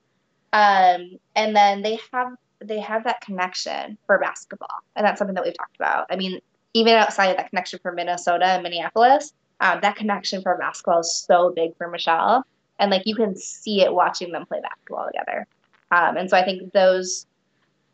Um, 0.53 1.19
and 1.35 1.55
then 1.55 1.83
they 1.83 1.99
have 2.13 2.33
they 2.63 2.81
have 2.81 3.05
that 3.05 3.21
connection 3.23 3.97
for 4.07 4.19
basketball, 4.19 4.69
and 4.95 5.07
that's 5.07 5.19
something 5.19 5.35
that 5.35 5.45
we've 5.45 5.57
talked 5.57 5.77
about. 5.77 6.07
I 6.11 6.17
mean, 6.17 6.41
even 6.75 6.95
outside 6.95 7.29
of 7.29 7.37
that 7.39 7.49
connection 7.49 7.79
for 7.83 7.93
Minnesota 7.93 8.47
and 8.47 8.63
Minneapolis, 8.63 9.33
um, 9.61 9.81
that 9.81 9.97
connection 9.97 10.43
for 10.43 10.57
basketball 10.59 11.01
is 11.01 11.25
so 11.27 11.53
big 11.55 11.77
for 11.77 11.89
Michelle, 11.89 12.45
and 12.79 12.91
like 12.91 13.03
you 13.07 13.15
can 13.15 13.37
see 13.37 13.81
it 13.83 13.93
watching 13.93 14.33
them 14.33 14.47
play 14.47 14.61
basketball 14.61 15.07
together. 15.07 15.47
Um, 15.91 16.17
and 16.17 16.29
so 16.29 16.37
I 16.37 16.45
think 16.45 16.73
those 16.73 17.27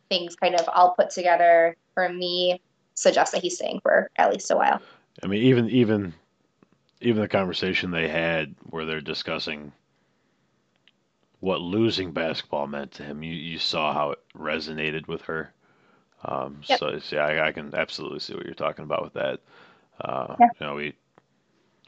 things 0.09 0.37
kind 0.37 0.55
of 0.55 0.69
all 0.69 0.95
put 0.95 1.11
together 1.11 1.77
for 1.95 2.09
me 2.09 2.61
suggest 2.97 3.33
that 3.33 3.43
he's 3.43 3.55
staying 3.57 3.81
for 3.83 4.11
at 4.17 4.33
least 4.33 4.51
a 4.51 4.57
while. 4.57 4.81
I 5.23 5.29
mean, 5.29 5.43
even 5.45 5.71
even 5.71 6.15
even 7.01 7.23
the 7.23 7.29
conversation 7.29 7.91
they 7.91 8.09
had 8.09 8.55
where 8.71 8.85
they're 8.85 9.01
discussing 9.01 9.73
what 11.41 11.61
losing 11.61 12.13
basketball 12.13 12.67
meant 12.67 12.93
to 12.93 13.05
him, 13.05 13.23
you, 13.23 13.35
you 13.35 13.59
saw 13.59 13.93
how 13.93 14.11
it 14.13 14.19
resonated 14.37 15.07
with 15.07 15.23
her. 15.23 15.53
Um, 16.25 16.61
Yep. 16.69 16.79
So 16.79 16.99
yeah, 17.15 17.25
I, 17.27 17.49
I 17.49 17.53
can 17.53 17.75
absolutely 17.75 18.21
see 18.21 18.35
what 18.35 18.47
you're 18.47 18.55
talking 18.55 18.85
about 18.85 19.05
with 19.05 19.13
that. 19.15 19.41
Uh, 20.01 20.35
Yeah. 20.41 20.49
You 20.61 20.67
know, 20.67 20.75
we 20.75 20.95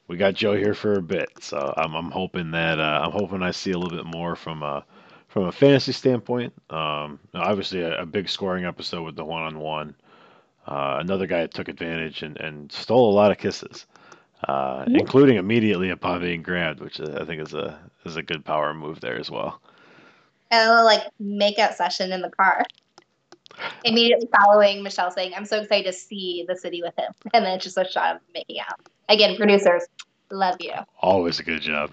we 0.06 0.16
got 0.16 0.34
Joe 0.34 0.54
here 0.54 0.74
for 0.74 0.94
a 0.94 1.02
bit, 1.02 1.28
so 1.40 1.74
I'm 1.76 1.94
I'm 1.94 2.10
hoping 2.10 2.50
that 2.52 2.78
uh, 2.78 3.00
I'm 3.04 3.12
hoping 3.12 3.42
I 3.42 3.50
see 3.50 3.72
a 3.72 3.78
little 3.78 3.96
bit 3.96 4.06
more 4.06 4.36
from 4.36 4.62
a 4.62 4.84
from 5.28 5.44
a 5.44 5.52
fantasy 5.52 5.92
standpoint. 5.92 6.52
Um, 6.70 7.18
obviously, 7.34 7.82
a, 7.82 8.02
a 8.02 8.06
big 8.06 8.28
scoring 8.28 8.64
episode 8.64 9.02
with 9.02 9.16
the 9.16 9.24
one 9.24 9.42
on 9.42 9.58
one. 9.58 9.94
Another 10.70 11.26
guy 11.26 11.40
that 11.40 11.54
took 11.54 11.68
advantage 11.68 12.22
and, 12.22 12.36
and 12.38 12.70
stole 12.70 13.10
a 13.10 13.14
lot 13.14 13.30
of 13.30 13.38
kisses 13.38 13.86
uh, 14.46 14.84
including 14.88 15.36
immediately 15.36 15.90
upon 15.90 16.20
being 16.20 16.42
grabbed, 16.42 16.80
which 16.80 17.00
I 17.00 17.24
think 17.24 17.42
is 17.42 17.54
a 17.54 17.78
is 18.04 18.16
a 18.16 18.22
good 18.22 18.44
power 18.44 18.72
move 18.72 19.00
there 19.00 19.18
as 19.18 19.30
well. 19.30 19.60
And 20.50 20.68
a 20.68 20.70
little 20.70 20.84
like 20.84 21.02
makeout 21.20 21.74
session 21.74 22.12
in 22.12 22.22
the 22.22 22.30
car. 22.30 22.64
Immediately 23.84 24.28
following 24.40 24.82
Michelle 24.82 25.10
saying, 25.10 25.32
I'm 25.36 25.44
so 25.44 25.60
excited 25.60 25.90
to 25.90 25.92
see 25.92 26.44
the 26.46 26.56
city 26.56 26.80
with 26.80 26.96
him. 26.96 27.12
And 27.34 27.44
then 27.44 27.54
it's 27.54 27.64
just 27.64 27.76
a 27.76 27.84
shot 27.84 28.16
of 28.16 28.22
making 28.32 28.60
out. 28.60 28.80
Again, 29.08 29.36
producers, 29.36 29.84
love 30.30 30.56
you. 30.60 30.72
Always 31.00 31.40
a 31.40 31.42
good 31.42 31.60
job. 31.60 31.90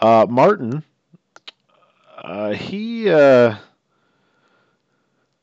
Uh, 0.00 0.26
Martin, 0.28 0.82
uh, 2.18 2.50
he. 2.50 3.10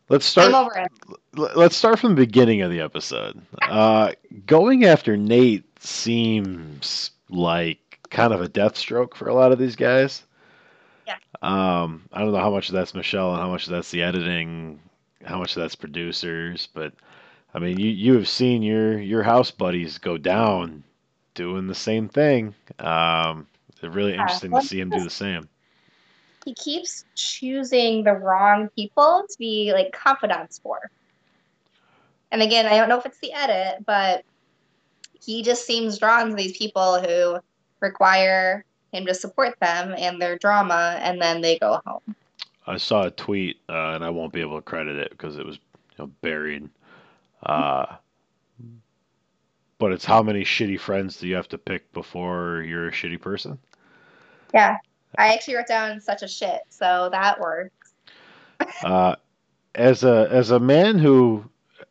Let's 0.10 0.26
start. 0.26 0.50
I'm 0.50 0.56
over 0.56 0.74
him. 0.74 0.88
Let's 1.34 1.76
start 1.76 2.00
from 2.00 2.12
the 2.12 2.26
beginning 2.26 2.62
of 2.62 2.72
the 2.72 2.80
episode. 2.80 3.42
Uh, 3.62 4.14
going 4.46 4.86
after 4.86 5.18
Nate 5.18 5.66
seems 5.84 7.12
like 7.30 8.00
kind 8.10 8.34
of 8.34 8.42
a 8.42 8.48
death 8.48 8.78
stroke 8.78 9.16
for 9.16 9.28
a 9.28 9.34
lot 9.34 9.52
of 9.52 9.60
these 9.60 9.76
guys. 9.76 10.24
Yeah. 11.06 11.18
Um, 11.42 12.06
I 12.14 12.22
don't 12.22 12.32
know 12.32 12.40
how 12.40 12.52
much 12.52 12.70
of 12.70 12.74
that's 12.74 12.94
Michelle 12.94 13.34
and 13.34 13.42
how 13.42 13.50
much 13.50 13.66
of 13.66 13.72
that's 13.72 13.92
the 13.92 14.02
editing, 14.04 14.80
how 15.26 15.40
much 15.40 15.56
of 15.56 15.62
that's 15.62 15.76
producers, 15.76 16.70
but 16.74 16.94
I 17.54 17.60
mean, 17.60 17.80
you 17.80 17.90
you 17.90 18.14
have 18.14 18.28
seen 18.28 18.62
your 18.62 19.00
your 19.00 19.24
house 19.24 19.52
buddies 19.52 19.98
go 19.98 20.18
down 20.18 20.84
doing 21.34 21.68
the 21.68 21.76
same 21.76 22.08
thing. 22.08 22.54
Um, 22.80 23.48
it's 23.70 23.84
really 23.84 24.14
interesting 24.14 24.52
to 24.52 24.62
see 24.62 24.80
him 24.80 24.90
do 24.90 25.04
the 25.04 25.10
same. 25.10 25.50
He 26.48 26.54
keeps 26.54 27.04
choosing 27.14 28.06
the 28.06 28.14
wrong 28.14 28.70
people 28.74 29.26
to 29.30 29.38
be 29.38 29.74
like 29.74 29.92
confidants 29.92 30.60
for. 30.60 30.80
And 32.32 32.42
again, 32.42 32.66
I 32.66 32.78
don't 32.78 32.88
know 32.88 32.98
if 32.98 33.06
it's 33.06 33.20
the 33.20 33.34
edit, 33.34 33.86
but 33.86 34.24
he 35.22 35.44
just 35.44 35.66
seems 35.66 36.00
drawn 36.00 36.30
to 36.30 36.36
these 36.36 36.58
people 36.58 37.02
who 37.02 37.40
require 37.82 38.64
him 38.94 39.06
to 39.08 39.14
support 39.14 39.60
them 39.60 39.94
and 39.98 40.22
their 40.22 40.38
drama, 40.38 40.98
and 41.02 41.22
then 41.22 41.42
they 41.42 41.60
go 41.60 41.82
home. 41.86 42.16
I 42.66 42.78
saw 42.78 43.08
a 43.08 43.12
tweet, 43.12 43.58
uh, 43.68 43.96
and 43.96 44.06
I 44.06 44.10
won't 44.10 44.32
be 44.32 44.40
able 44.40 44.56
to 44.56 44.62
credit 44.62 44.96
it 44.96 45.10
because 45.10 45.38
it 45.38 45.46
was 45.46 45.58
you 45.98 46.06
know, 46.06 46.12
buried. 46.22 46.70
Uh, 47.44 47.88
but 49.80 49.92
it's 49.92 50.06
how 50.06 50.24
many 50.24 50.46
shitty 50.46 50.80
friends 50.80 51.20
do 51.20 51.28
you 51.28 51.36
have 51.36 51.50
to 51.50 51.58
pick 51.58 51.92
before 51.92 52.64
you're 52.66 52.88
a 52.88 52.92
shitty 52.94 53.20
person? 53.20 53.60
Yeah. 54.54 54.78
I 55.18 55.34
actually 55.34 55.56
wrote 55.56 55.68
down 55.68 56.02
such 56.02 56.24
a 56.24 56.28
shit, 56.28 56.62
so 56.70 57.10
that 57.12 57.40
works. 57.40 57.94
Uh, 58.84 59.16
as 59.76 60.04
a 60.04 60.28
as 60.32 60.52
a 60.52 60.60
man 60.60 60.98
who 60.98 61.46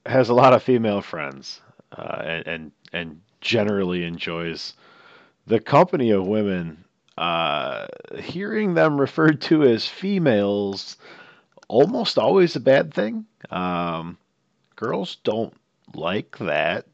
has 0.05 0.29
a 0.29 0.35
lot 0.35 0.53
of 0.53 0.63
female 0.63 1.01
friends 1.01 1.61
uh, 1.93 2.23
and, 2.25 2.47
and 2.47 2.73
and 2.93 3.21
generally 3.41 4.05
enjoys 4.05 4.75
the 5.47 5.61
company 5.61 6.11
of 6.11 6.27
women, 6.27 6.85
uh, 7.17 7.87
hearing 8.19 8.75
them 8.75 9.01
referred 9.01 9.41
to 9.41 9.63
as 9.63 9.87
females 9.87 10.97
almost 11.69 12.19
always 12.19 12.57
a 12.57 12.61
bad 12.61 12.93
thing. 12.93 13.25
Um, 13.51 14.19
girls 14.75 15.17
don't 15.25 15.55
like 15.95 16.39
that. 16.39 16.87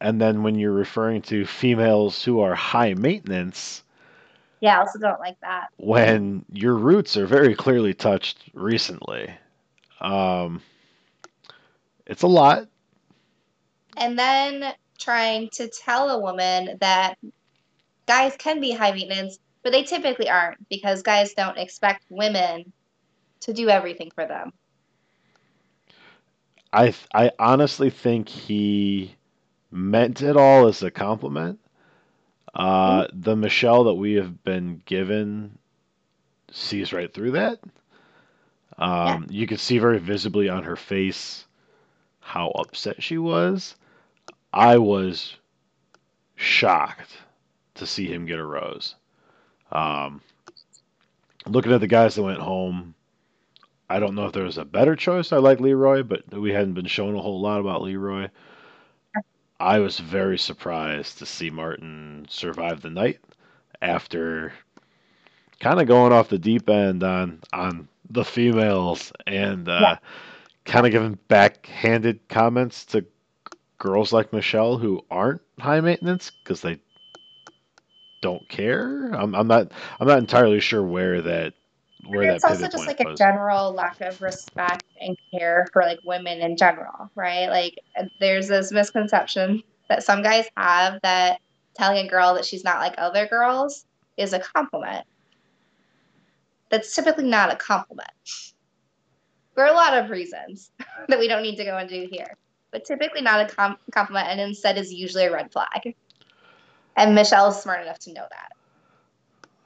And 0.00 0.20
then 0.20 0.42
when 0.42 0.54
you're 0.54 0.72
referring 0.72 1.22
to 1.22 1.44
females 1.44 2.24
who 2.24 2.40
are 2.40 2.54
high 2.54 2.94
maintenance, 2.94 3.82
Yeah, 4.60 4.76
I 4.76 4.80
also 4.80 4.98
don't 4.98 5.20
like 5.20 5.40
that. 5.40 5.68
when 5.78 6.44
your 6.52 6.74
roots 6.74 7.16
are 7.16 7.26
very 7.26 7.54
clearly 7.54 7.94
touched 7.94 8.50
recently, 8.52 9.30
um, 10.00 10.60
it's 12.06 12.22
a 12.22 12.26
lot. 12.26 12.68
And 13.96 14.18
then 14.18 14.72
trying 14.98 15.48
to 15.54 15.68
tell 15.68 16.10
a 16.10 16.20
woman 16.20 16.76
that 16.80 17.16
guys 18.06 18.34
can 18.38 18.60
be 18.60 18.72
high 18.72 18.92
maintenance 18.92 19.38
but 19.62 19.72
they 19.72 19.82
typically 19.82 20.28
aren't 20.28 20.68
because 20.68 21.02
guys 21.02 21.34
don't 21.34 21.58
expect 21.58 22.04
women 22.08 22.72
to 23.40 23.52
do 23.52 23.68
everything 23.68 24.10
for 24.14 24.26
them. 24.26 24.52
I 26.72 26.94
I 27.12 27.32
honestly 27.38 27.90
think 27.90 28.28
he 28.28 29.14
meant 29.70 30.22
it 30.22 30.36
all 30.36 30.66
as 30.66 30.82
a 30.82 30.90
compliment. 30.90 31.58
Uh. 32.54 33.06
The 33.12 33.36
Michelle 33.36 33.84
that 33.84 33.94
we 33.94 34.14
have 34.14 34.42
been 34.44 34.82
given 34.84 35.58
sees 36.50 36.92
right 36.92 37.12
through 37.12 37.32
that. 37.32 37.60
Um, 38.78 39.26
yeah. 39.28 39.40
You 39.40 39.46
could 39.46 39.60
see 39.60 39.78
very 39.78 39.98
visibly 39.98 40.48
on 40.48 40.64
her 40.64 40.76
face 40.76 41.46
how 42.20 42.48
upset 42.48 43.02
she 43.02 43.18
was. 43.18 43.76
I 44.52 44.78
was 44.78 45.36
shocked 46.36 47.10
to 47.74 47.86
see 47.86 48.06
him 48.06 48.26
get 48.26 48.38
a 48.38 48.44
rose. 48.44 48.94
Um, 49.70 50.20
looking 51.46 51.72
at 51.72 51.80
the 51.80 51.86
guys 51.86 52.14
that 52.14 52.22
went 52.22 52.40
home, 52.40 52.94
I 53.88 53.98
don't 53.98 54.14
know 54.14 54.26
if 54.26 54.32
there 54.32 54.44
was 54.44 54.58
a 54.58 54.64
better 54.64 54.96
choice. 54.96 55.32
I 55.32 55.38
like 55.38 55.60
Leroy, 55.60 56.02
but 56.02 56.32
we 56.32 56.52
hadn't 56.52 56.74
been 56.74 56.86
shown 56.86 57.14
a 57.14 57.20
whole 57.20 57.40
lot 57.40 57.60
about 57.60 57.82
Leroy. 57.82 58.28
I 59.60 59.80
was 59.80 59.98
very 59.98 60.38
surprised 60.38 61.18
to 61.18 61.26
see 61.26 61.50
Martin 61.50 62.26
survive 62.30 62.80
the 62.80 62.88
night 62.88 63.20
after 63.82 64.54
kind 65.60 65.78
of 65.78 65.86
going 65.86 66.12
off 66.12 66.30
the 66.30 66.38
deep 66.38 66.70
end 66.70 67.04
on 67.04 67.40
on 67.52 67.86
the 68.08 68.24
females 68.24 69.12
and 69.26 69.68
uh, 69.68 69.78
yeah. 69.80 69.96
kind 70.64 70.86
of 70.86 70.92
giving 70.92 71.18
backhanded 71.28 72.26
comments 72.28 72.86
to 72.86 73.04
girls 73.76 74.14
like 74.14 74.32
Michelle 74.32 74.78
who 74.78 75.04
aren't 75.10 75.42
high 75.58 75.80
maintenance 75.80 76.32
because 76.42 76.62
they 76.62 76.80
don't 78.22 78.48
care. 78.48 79.12
I'm, 79.12 79.34
I'm 79.34 79.46
not 79.46 79.72
I'm 80.00 80.08
not 80.08 80.18
entirely 80.18 80.60
sure 80.60 80.82
where 80.82 81.20
that 81.20 81.52
where 82.06 82.26
that 82.26 82.36
it's 82.36 82.44
also 82.44 82.68
just 82.68 82.86
like 82.86 82.98
was. 83.00 83.14
a 83.14 83.16
general 83.16 83.72
lack 83.72 84.00
of 84.00 84.20
respect 84.20 84.84
and 85.00 85.16
care 85.32 85.66
for 85.72 85.82
like 85.82 85.98
women 86.04 86.40
in 86.40 86.56
general, 86.56 87.10
right? 87.14 87.48
Like 87.48 87.78
there's 88.18 88.48
this 88.48 88.72
misconception 88.72 89.62
that 89.88 90.02
some 90.02 90.22
guys 90.22 90.46
have 90.56 91.00
that 91.02 91.40
telling 91.74 92.06
a 92.06 92.08
girl 92.08 92.34
that 92.34 92.44
she's 92.44 92.64
not 92.64 92.78
like 92.78 92.94
other 92.98 93.26
girls 93.26 93.86
is 94.16 94.32
a 94.32 94.40
compliment. 94.40 95.04
That's 96.70 96.94
typically 96.94 97.24
not 97.24 97.52
a 97.52 97.56
compliment. 97.56 98.10
For 99.54 99.64
a 99.64 99.72
lot 99.72 99.96
of 99.96 100.10
reasons 100.10 100.70
that 101.08 101.18
we 101.18 101.28
don't 101.28 101.42
need 101.42 101.56
to 101.56 101.64
go 101.64 101.78
into 101.78 102.06
here. 102.10 102.36
But 102.70 102.84
typically 102.84 103.20
not 103.20 103.50
a 103.50 103.54
com- 103.54 103.78
compliment 103.92 104.28
and 104.28 104.40
instead 104.40 104.78
is 104.78 104.92
usually 104.92 105.24
a 105.24 105.32
red 105.32 105.52
flag. 105.52 105.96
And 106.96 107.14
Michelle's 107.14 107.60
smart 107.60 107.82
enough 107.82 107.98
to 108.00 108.12
know 108.12 108.26
that. 108.30 108.52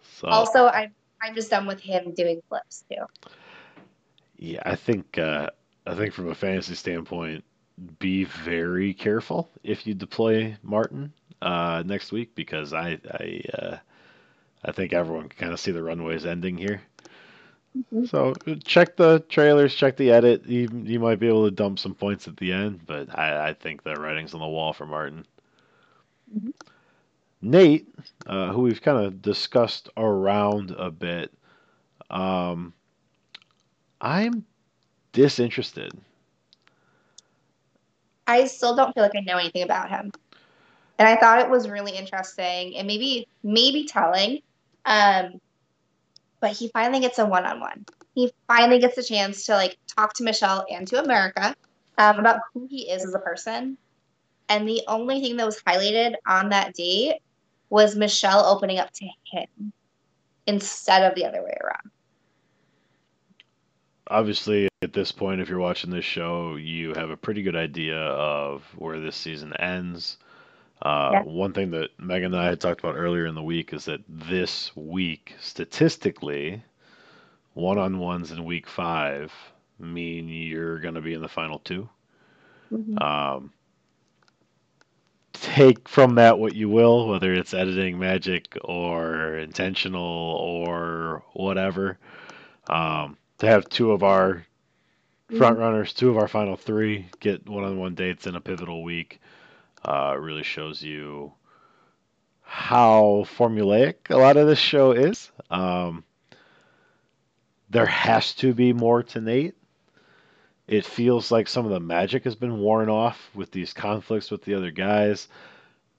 So, 0.03 0.29
also, 0.29 0.67
I'm 0.69 0.95
I'm 1.25 1.35
just 1.35 1.51
done 1.51 1.67
with 1.67 1.81
him 1.81 2.13
doing 2.13 2.43
flips 2.49 2.85
too. 2.91 3.05
Yeah, 4.37 4.63
I 4.67 4.77
think 4.77 5.19
uh, 5.19 5.51
I 5.87 5.95
think 5.95 6.13
from 6.13 6.31
a 6.31 6.35
fantasy 6.35 6.75
standpoint, 6.75 7.45
be 7.99 8.25
very 8.25 8.93
careful 8.93 9.49
if 9.63 9.87
you 9.87 9.95
deploy 9.95 10.57
Martin 10.63 11.13
uh, 11.41 11.83
next 11.87 12.13
week 12.13 12.35
because 12.35 12.73
I 12.73 12.99
I 13.11 13.43
uh, 13.55 13.77
I 14.65 14.73
think 14.73 14.93
everyone 14.93 15.29
can 15.29 15.39
kind 15.39 15.53
of 15.53 15.61
see 15.61 15.73
the 15.73 15.83
runways 15.83 16.27
ending 16.27 16.59
here. 16.59 16.83
Mm-hmm. 17.77 18.05
So 18.05 18.35
check 18.65 18.97
the 18.97 19.21
trailers, 19.29 19.75
check 19.75 19.97
the 19.97 20.11
edit. 20.11 20.47
You 20.47 20.69
you 20.85 21.01
might 21.01 21.19
be 21.19 21.29
able 21.29 21.47
to 21.47 21.51
dump 21.51 21.79
some 21.79 21.95
points 21.95 22.29
at 22.29 22.37
the 22.37 22.53
end, 22.53 22.83
but 22.87 23.17
I, 23.19 23.49
I 23.49 23.53
think 23.55 23.83
the 23.83 23.95
writing's 23.95 24.35
on 24.35 24.41
the 24.41 24.47
wall 24.47 24.73
for 24.73 24.87
Martin. 24.87 25.27
Mm-hmm. 26.37 26.51
Nate, 27.45 27.87
uh, 28.27 28.53
who 28.53 28.63
we've 28.63 28.81
kind 28.81 29.05
of 29.05 29.21
discussed 29.21 29.91
around 29.99 30.71
a 30.71 30.91
bit, 30.91 31.31
um, 32.09 32.73
I'm 34.01 34.47
disinterested. 35.13 35.93
I 38.27 38.47
still 38.47 38.75
don't 38.75 38.95
feel 38.95 39.03
like 39.03 39.15
I 39.15 39.21
know 39.21 39.37
anything 39.37 39.63
about 39.63 39.91
him, 39.91 40.11
and 40.99 41.07
I 41.07 41.17
thought 41.17 41.41
it 41.41 41.51
was 41.51 41.69
really 41.69 41.93
interesting 41.93 42.77
and 42.77 42.87
maybe 42.87 43.29
maybe 43.43 43.85
telling. 43.85 44.41
Um, 44.87 45.39
but 46.41 46.53
he 46.53 46.69
finally 46.69 47.01
gets 47.01 47.19
a 47.19 47.27
one-on-one. 47.27 47.85
He 48.15 48.33
finally 48.47 48.79
gets 48.79 48.97
a 48.97 49.03
chance 49.03 49.45
to 49.47 49.55
like 49.55 49.77
talk 49.87 50.15
to 50.15 50.25
Michelle 50.25 50.65
and 50.71 50.87
to 50.89 51.03
America 51.03 51.55
um, 51.99 52.19
about 52.19 52.41
who 52.53 52.67
he 52.71 52.91
is 52.91 53.05
as 53.05 53.15
a 53.15 53.19
person. 53.19 53.77
And 54.49 54.69
the 54.69 54.83
only 54.87 55.21
thing 55.21 55.37
that 55.37 55.47
was 55.47 55.61
highlighted 55.61 56.15
on 56.27 56.51
that 56.51 56.75
date 56.75 57.21
was 57.75 57.97
Michelle 57.97 58.45
opening 58.47 58.79
up 58.79 58.93
to 58.93 59.09
him 59.33 59.73
instead 60.47 61.03
of 61.03 61.17
the 61.17 61.25
other 61.25 61.43
way 61.43 61.59
around. 61.61 61.91
Obviously, 64.07 64.69
at 64.81 64.93
this 64.93 65.11
point, 65.11 65.41
if 65.41 65.49
you're 65.49 65.59
watching 65.59 65.91
this 65.91 66.05
show, 66.05 66.55
you 66.55 66.95
have 66.95 67.11
a 67.11 67.17
pretty 67.17 67.43
good 67.43 67.57
idea 67.57 67.99
of 67.99 68.63
where 68.77 69.01
this 69.01 69.17
season 69.17 69.53
ends. 69.57 70.19
Uh, 70.83 71.11
yeah. 71.15 71.23
One 71.25 71.53
thing 71.53 71.73
that 71.73 71.89
Megan 71.99 72.33
and 72.33 72.41
I 72.41 72.47
had 72.47 72.61
talked 72.61 72.79
about 72.79 72.95
earlier 72.95 73.27
in 73.27 73.35
the 73.35 73.43
week 73.43 73.73
is 73.73 73.87
that 73.87 74.03
this 74.09 74.71
week, 74.77 75.35
statistically, 75.41 76.63
one 77.55 77.79
on 77.79 77.99
ones 77.99 78.31
in 78.31 78.45
week 78.45 78.69
five 78.69 79.33
mean 79.81 80.29
you're 80.29 80.79
going 80.79 80.95
to 80.95 81.01
be 81.01 81.15
in 81.15 81.23
the 81.23 81.29
final 81.29 81.59
2 81.59 81.89
mm-hmm. 82.71 82.99
um, 83.03 83.53
take 85.45 85.89
from 85.89 86.15
that 86.15 86.39
what 86.39 86.55
you 86.55 86.69
will, 86.69 87.07
whether 87.07 87.33
it's 87.33 87.53
editing 87.53 87.99
magic 87.99 88.57
or 88.65 89.37
intentional 89.37 90.03
or 90.03 91.23
whatever. 91.35 91.99
Um, 92.67 93.19
to 93.39 93.47
have 93.47 93.69
two 93.69 93.93
of 93.93 94.03
our 94.03 94.47
front 95.37 95.59
runners, 95.59 95.93
two 95.93 96.09
of 96.09 96.17
our 96.17 96.29
final 96.29 96.57
three 96.57 97.09
get 97.21 97.49
one-on-one 97.49 97.95
dates 97.95 98.27
in 98.27 98.37
a 98.37 98.41
pivotal 98.41 98.83
week, 98.83 99.21
uh, 99.85 100.17
really 100.19 100.43
shows 100.43 100.83
you 100.83 101.33
how 102.41 103.27
formulaic 103.37 104.11
a 104.11 104.17
lot 104.17 104.37
of 104.37 104.47
this 104.47 104.59
show 104.59 104.93
is. 104.93 105.31
Um, 105.51 106.05
there 107.69 107.87
has 107.87 108.35
to 108.37 108.55
be 108.55 108.73
more 108.73 109.03
to 109.03 109.21
Nate. 109.21 109.57
It 110.67 110.87
feels 110.87 111.31
like 111.31 111.47
some 111.47 111.67
of 111.67 111.73
the 111.73 111.81
magic 111.81 112.25
has 112.25 112.35
been 112.35 112.59
worn 112.59 112.89
off 112.89 113.29
with 113.35 113.51
these 113.51 113.73
conflicts 113.73 114.31
with 114.31 114.45
the 114.45 114.55
other 114.55 114.71
guys, 114.71 115.29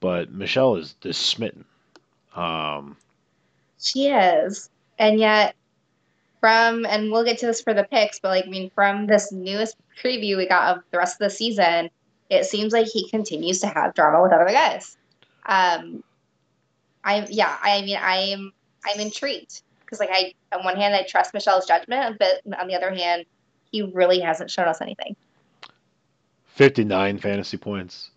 but 0.00 0.32
Michelle 0.32 0.76
is, 0.76 0.94
is 1.04 1.16
smitten. 1.16 1.64
Um, 2.34 2.96
she 3.80 4.08
is. 4.08 4.68
And 4.98 5.20
yet, 5.20 5.54
from, 6.40 6.84
and 6.86 7.12
we'll 7.12 7.24
get 7.24 7.38
to 7.38 7.46
this 7.46 7.60
for 7.60 7.74
the 7.74 7.84
picks, 7.84 8.18
but 8.18 8.28
like, 8.28 8.46
I 8.46 8.48
mean, 8.48 8.70
from 8.74 9.06
this 9.06 9.30
newest 9.30 9.76
preview 10.02 10.36
we 10.36 10.48
got 10.48 10.76
of 10.76 10.82
the 10.90 10.98
rest 10.98 11.20
of 11.20 11.30
the 11.30 11.34
season, 11.34 11.88
it 12.28 12.44
seems 12.44 12.72
like 12.72 12.86
he 12.86 13.08
continues 13.08 13.60
to 13.60 13.68
have 13.68 13.94
drama 13.94 14.22
with 14.22 14.32
other 14.32 14.46
guys. 14.46 14.96
Um, 15.46 16.02
I'm 17.04 17.26
yeah, 17.30 17.56
I 17.62 17.82
mean, 17.82 17.98
I'm, 18.00 18.52
I'm 18.84 19.00
intrigued 19.00 19.62
because 19.80 20.00
like 20.00 20.10
I, 20.12 20.34
on 20.52 20.64
one 20.64 20.76
hand, 20.76 20.94
I 20.94 21.02
trust 21.02 21.32
Michelle's 21.32 21.66
judgment, 21.66 22.18
but 22.18 22.40
on 22.58 22.66
the 22.66 22.74
other 22.74 22.92
hand, 22.92 23.26
he 23.76 23.82
really 23.82 24.20
hasn't 24.20 24.50
shown 24.50 24.68
us 24.68 24.80
anything. 24.80 25.16
59 26.46 27.18
fantasy 27.18 27.58
points 27.58 28.10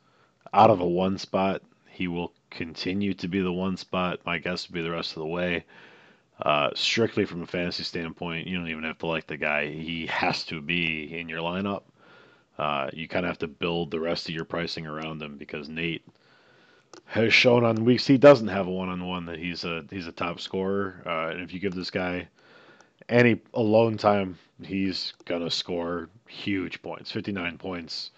out 0.53 0.69
of 0.69 0.79
a 0.79 0.87
one 0.87 1.17
spot. 1.17 1.61
He 1.89 2.07
will 2.07 2.31
continue 2.49 3.13
to 3.15 3.27
be 3.27 3.41
the 3.41 3.51
one 3.51 3.75
spot. 3.75 4.19
My 4.25 4.37
guess 4.37 4.67
would 4.67 4.73
be 4.73 4.81
the 4.81 4.91
rest 4.91 5.11
of 5.11 5.19
the 5.19 5.27
way. 5.27 5.65
Uh, 6.41 6.69
strictly 6.73 7.25
from 7.25 7.41
a 7.41 7.45
fantasy 7.45 7.83
standpoint, 7.83 8.47
you 8.47 8.57
don't 8.57 8.69
even 8.69 8.85
have 8.85 8.97
to 8.99 9.07
like 9.07 9.27
the 9.27 9.35
guy. 9.35 9.67
He 9.67 10.05
has 10.07 10.45
to 10.45 10.61
be 10.61 11.19
in 11.19 11.27
your 11.27 11.41
lineup. 11.41 11.83
Uh, 12.57 12.89
you 12.93 13.09
kind 13.09 13.25
of 13.25 13.29
have 13.29 13.39
to 13.39 13.47
build 13.47 13.91
the 13.91 13.99
rest 13.99 14.29
of 14.29 14.35
your 14.35 14.45
pricing 14.45 14.87
around 14.87 15.21
him 15.21 15.37
because 15.37 15.67
Nate 15.67 16.05
has 17.05 17.33
shown 17.33 17.65
on 17.65 17.83
weeks 17.83 18.07
he 18.07 18.17
doesn't 18.17 18.47
have 18.47 18.67
a 18.67 18.71
one-on-one 18.71 19.25
that 19.25 19.39
he's 19.39 19.65
a 19.65 19.83
he's 19.91 20.07
a 20.07 20.13
top 20.13 20.39
scorer. 20.39 21.01
Uh, 21.05 21.31
and 21.31 21.41
if 21.41 21.53
you 21.53 21.59
give 21.59 21.75
this 21.75 21.91
guy 21.91 22.29
any 23.09 23.41
alone 23.53 23.97
time, 23.97 24.37
he's 24.61 25.13
gonna 25.25 25.51
score 25.51 26.09
huge 26.27 26.81
points. 26.81 27.11
Fifty 27.11 27.31
nine 27.31 27.57
points 27.57 28.11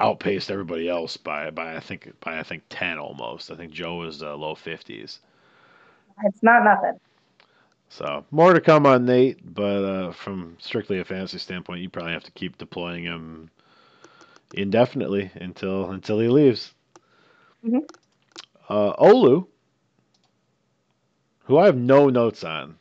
outpaced 0.00 0.50
everybody 0.50 0.88
else 0.88 1.16
by 1.16 1.50
by 1.50 1.76
I 1.76 1.80
think 1.80 2.12
by 2.20 2.38
I 2.38 2.42
think 2.42 2.62
ten 2.68 2.98
almost. 2.98 3.50
I 3.50 3.56
think 3.56 3.72
Joe 3.72 3.96
was 3.96 4.22
uh, 4.22 4.36
low 4.36 4.54
fifties. 4.54 5.20
It's 6.24 6.42
not 6.42 6.64
nothing. 6.64 7.00
So 7.88 8.24
more 8.30 8.54
to 8.54 8.60
come 8.60 8.86
on 8.86 9.04
Nate, 9.04 9.54
but 9.54 9.84
uh, 9.84 10.12
from 10.12 10.56
strictly 10.58 10.98
a 11.00 11.04
fantasy 11.04 11.38
standpoint, 11.38 11.82
you 11.82 11.90
probably 11.90 12.12
have 12.12 12.24
to 12.24 12.30
keep 12.30 12.58
deploying 12.58 13.04
him 13.04 13.50
indefinitely 14.54 15.30
until 15.34 15.90
until 15.90 16.18
he 16.18 16.28
leaves. 16.28 16.74
Mm-hmm. 17.64 17.78
Uh, 18.68 18.94
Olu, 18.96 19.46
who 21.44 21.58
I 21.58 21.66
have 21.66 21.76
no 21.76 22.08
notes 22.08 22.44
on, 22.44 22.78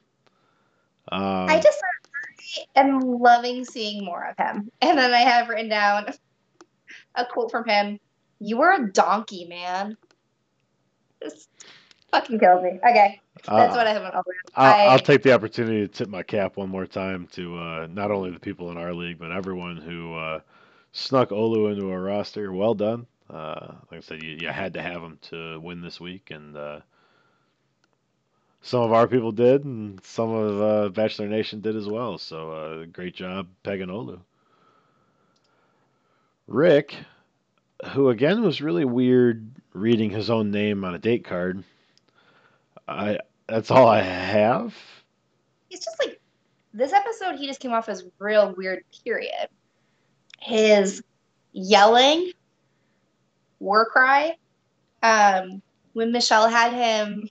um, 1.12 1.50
I 1.50 1.60
just 1.60 1.80
am 2.76 3.00
loving 3.02 3.66
seeing 3.66 4.06
more 4.06 4.30
of 4.30 4.38
him. 4.38 4.70
And 4.82 4.98
then 4.98 5.14
I 5.14 5.20
have 5.22 5.50
written 5.50 5.70
down 5.70 6.08
a 7.16 7.26
quote 7.26 7.52
from 7.52 7.66
him 7.68 8.00
You 8.40 8.62
are 8.62 8.74
a 8.84 8.92
donkey, 8.92 9.46
man. 9.46 9.98
Fucking 12.12 12.40
kills 12.40 12.64
me. 12.64 12.80
Okay. 12.88 13.20
That's 13.46 13.74
Uh, 13.74 13.76
what 13.76 13.88
I 13.88 13.94
have 13.94 14.04
on 14.04 14.12
Olu. 14.12 14.24
I'll, 14.56 14.74
I- 14.74 14.88
I'll 14.90 15.00
take 15.00 15.24
the 15.24 15.34
opportunity 15.34 15.82
to 15.82 15.88
tip 15.88 16.10
my 16.10 16.24
cap 16.24 16.58
one 16.58 16.70
more 16.70 16.86
time 16.86 17.28
to 17.34 17.58
uh, 17.58 17.88
not 17.90 18.12
only 18.12 18.32
the 18.32 18.40
people 18.40 18.72
in 18.72 18.78
our 18.78 18.94
league, 18.94 19.18
but 19.20 19.32
everyone 19.32 19.78
who 19.78 20.14
uh, 20.16 20.40
snuck 20.92 21.30
Olu 21.30 21.72
into 21.72 21.90
a 21.92 21.98
roster. 22.00 22.52
Well 22.52 22.74
done. 22.74 23.08
Uh, 23.30 23.76
like 23.90 24.00
I 24.00 24.02
said, 24.02 24.22
you, 24.22 24.38
you 24.42 24.50
had 24.50 24.74
to 24.74 24.82
have 24.82 25.02
him 25.02 25.18
to 25.30 25.60
win 25.62 25.82
this 25.82 26.02
week, 26.02 26.32
and 26.32 26.58
uh, 26.58 26.82
some 28.62 28.82
of 28.82 28.94
our 28.94 29.08
people 29.08 29.32
did, 29.32 29.66
and 29.66 30.04
some 30.04 30.30
of 30.32 30.62
uh, 30.62 30.90
Bachelor 30.90 31.28
Nation 31.28 31.62
did 31.62 31.76
as 31.76 31.88
well. 31.88 32.18
So 32.18 32.52
uh, 32.52 32.86
great 32.86 33.16
job 33.16 33.48
pegging 33.64 33.88
Olu. 33.88 34.20
Rick, 36.48 36.96
who 37.94 38.10
again 38.10 38.42
was 38.44 38.62
really 38.62 38.86
weird 38.86 39.50
reading 39.74 40.10
his 40.10 40.30
own 40.30 40.52
name 40.52 40.84
on 40.84 40.96
a 40.96 41.00
date 41.00 41.24
card. 41.26 41.64
I 42.88 43.20
that's 43.48 43.72
all 43.72 43.88
I 43.88 44.02
have. 44.02 44.76
he's 45.70 45.84
just 45.84 46.00
like 46.00 46.20
this 46.74 46.94
episode 46.94 47.36
he 47.38 47.48
just 47.48 47.60
came 47.60 47.74
off 47.74 47.90
as 47.90 48.06
real 48.20 48.54
weird 48.56 48.84
period 49.04 49.48
his 50.40 51.04
yelling 51.54 52.32
war 53.60 53.86
cry 53.86 54.36
um 55.04 55.62
when 55.94 56.12
michelle 56.12 56.48
had 56.50 56.74
him 56.74 57.28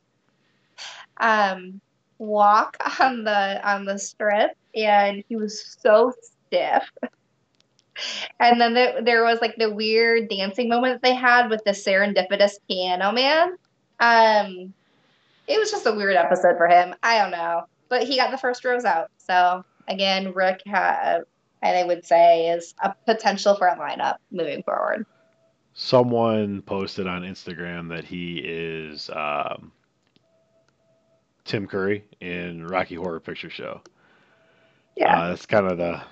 um 1.20 1.80
walk 2.18 2.76
on 3.00 3.24
the 3.24 3.68
on 3.68 3.84
the 3.84 3.98
strip 3.98 4.52
and 4.74 5.24
he 5.28 5.36
was 5.36 5.76
so 5.80 6.12
stiff 6.46 6.90
and 8.38 8.60
then 8.60 8.72
there, 8.72 9.02
there 9.02 9.24
was 9.24 9.40
like 9.40 9.56
the 9.56 9.70
weird 9.70 10.28
dancing 10.28 10.68
moment 10.68 11.02
they 11.02 11.14
had 11.14 11.50
with 11.50 11.62
the 11.64 11.72
serendipitous 11.72 12.54
piano 12.68 13.12
man 13.12 13.56
um 14.00 14.72
it 15.46 15.58
was 15.58 15.70
just 15.70 15.86
a 15.86 15.92
weird 15.92 16.16
episode 16.16 16.56
for 16.56 16.66
him 16.66 16.94
i 17.02 17.18
don't 17.18 17.30
know 17.30 17.64
but 17.90 18.04
he 18.04 18.16
got 18.16 18.30
the 18.30 18.38
first 18.38 18.64
rose 18.64 18.86
out. 18.86 19.10
So 19.18 19.62
again, 19.86 20.32
Rick, 20.32 20.62
ha- 20.66 21.18
I 21.62 21.84
would 21.84 22.06
say, 22.06 22.48
is 22.48 22.74
a 22.82 22.94
potential 23.04 23.54
for 23.56 23.66
a 23.66 23.76
lineup 23.76 24.16
moving 24.30 24.62
forward. 24.62 25.04
Someone 25.74 26.62
posted 26.62 27.06
on 27.06 27.22
Instagram 27.22 27.90
that 27.90 28.04
he 28.04 28.38
is 28.38 29.10
um, 29.10 29.72
Tim 31.44 31.66
Curry 31.66 32.04
in 32.20 32.66
Rocky 32.66 32.94
Horror 32.96 33.20
Picture 33.20 33.50
Show. 33.50 33.80
Yeah, 34.96 35.18
Uh, 35.18 35.28
that's 35.30 35.46
kind 35.46 35.66
of 35.66 35.78
the 35.78 36.02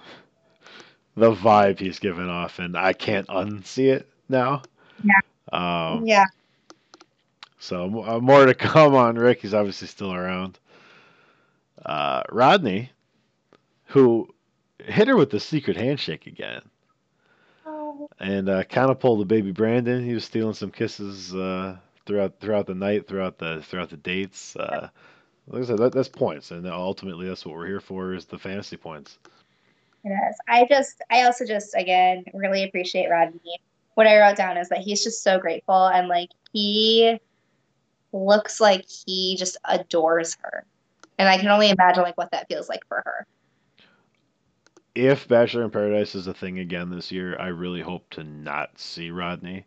the 1.16 1.32
vibe 1.34 1.80
he's 1.80 1.98
giving 1.98 2.28
off, 2.28 2.58
and 2.60 2.76
I 2.76 2.92
can't 2.92 3.26
unsee 3.28 3.92
it 3.92 4.08
now. 4.28 4.62
Yeah. 5.02 5.20
Um, 5.52 6.06
yeah. 6.06 6.24
So 7.58 8.04
uh, 8.04 8.20
more 8.20 8.46
to 8.46 8.54
come 8.54 8.94
on 8.94 9.16
Rick. 9.16 9.42
He's 9.42 9.54
obviously 9.54 9.88
still 9.88 10.12
around. 10.14 10.58
Uh, 11.84 12.22
Rodney, 12.30 12.90
who 13.86 14.28
hit 14.78 15.08
her 15.08 15.16
with 15.16 15.30
the 15.30 15.40
secret 15.40 15.76
handshake 15.76 16.26
again, 16.26 16.62
Oh, 17.66 18.08
and 18.20 18.48
uh, 18.48 18.64
kind 18.64 18.90
of 18.90 19.00
pulled 19.00 19.20
the 19.20 19.24
baby 19.26 19.52
Brandon. 19.52 20.04
He 20.04 20.14
was 20.14 20.24
stealing 20.24 20.54
some 20.54 20.70
kisses 20.70 21.34
uh, 21.34 21.76
throughout 22.06 22.38
throughout 22.40 22.66
the 22.66 22.74
night, 22.74 23.06
throughout 23.08 23.38
the 23.38 23.62
throughout 23.62 23.90
the 23.90 23.96
dates. 23.96 24.56
Like 25.48 25.62
I 25.62 25.66
said, 25.66 25.78
that, 25.78 25.92
that's 25.92 26.08
points, 26.08 26.50
and 26.50 26.66
ultimately 26.66 27.26
that's 27.26 27.44
what 27.46 27.54
we're 27.54 27.66
here 27.66 27.80
for 27.80 28.12
is 28.14 28.26
the 28.26 28.38
fantasy 28.38 28.76
points. 28.76 29.18
it 30.04 30.08
is. 30.10 30.36
I 30.48 30.66
just, 30.68 31.00
I 31.10 31.22
also 31.22 31.44
just, 31.46 31.74
again, 31.74 32.24
really 32.34 32.64
appreciate 32.64 33.08
Rodney. 33.08 33.60
What 33.94 34.06
I 34.06 34.20
wrote 34.20 34.36
down 34.36 34.56
is 34.56 34.68
that 34.68 34.78
he's 34.78 35.02
just 35.02 35.22
so 35.22 35.38
grateful 35.38 35.86
and 35.88 36.06
like 36.08 36.30
he 36.52 37.18
looks 38.12 38.60
like 38.60 38.86
he 39.06 39.36
just 39.36 39.56
adores 39.64 40.36
her. 40.42 40.64
And 41.18 41.28
I 41.28 41.36
can 41.38 41.48
only 41.48 41.70
imagine 41.70 42.02
like 42.04 42.16
what 42.16 42.30
that 42.30 42.46
feels 42.48 42.68
like 42.68 42.86
for 42.86 43.02
her. 43.04 43.26
if 44.94 45.28
Bachelor 45.28 45.64
in 45.64 45.70
Paradise 45.70 46.14
is 46.14 46.26
a 46.26 46.34
thing 46.34 46.58
again 46.58 46.90
this 46.90 47.10
year, 47.12 47.38
I 47.38 47.48
really 47.48 47.80
hope 47.80 48.08
to 48.10 48.24
not 48.24 48.78
see 48.78 49.10
Rodney. 49.10 49.64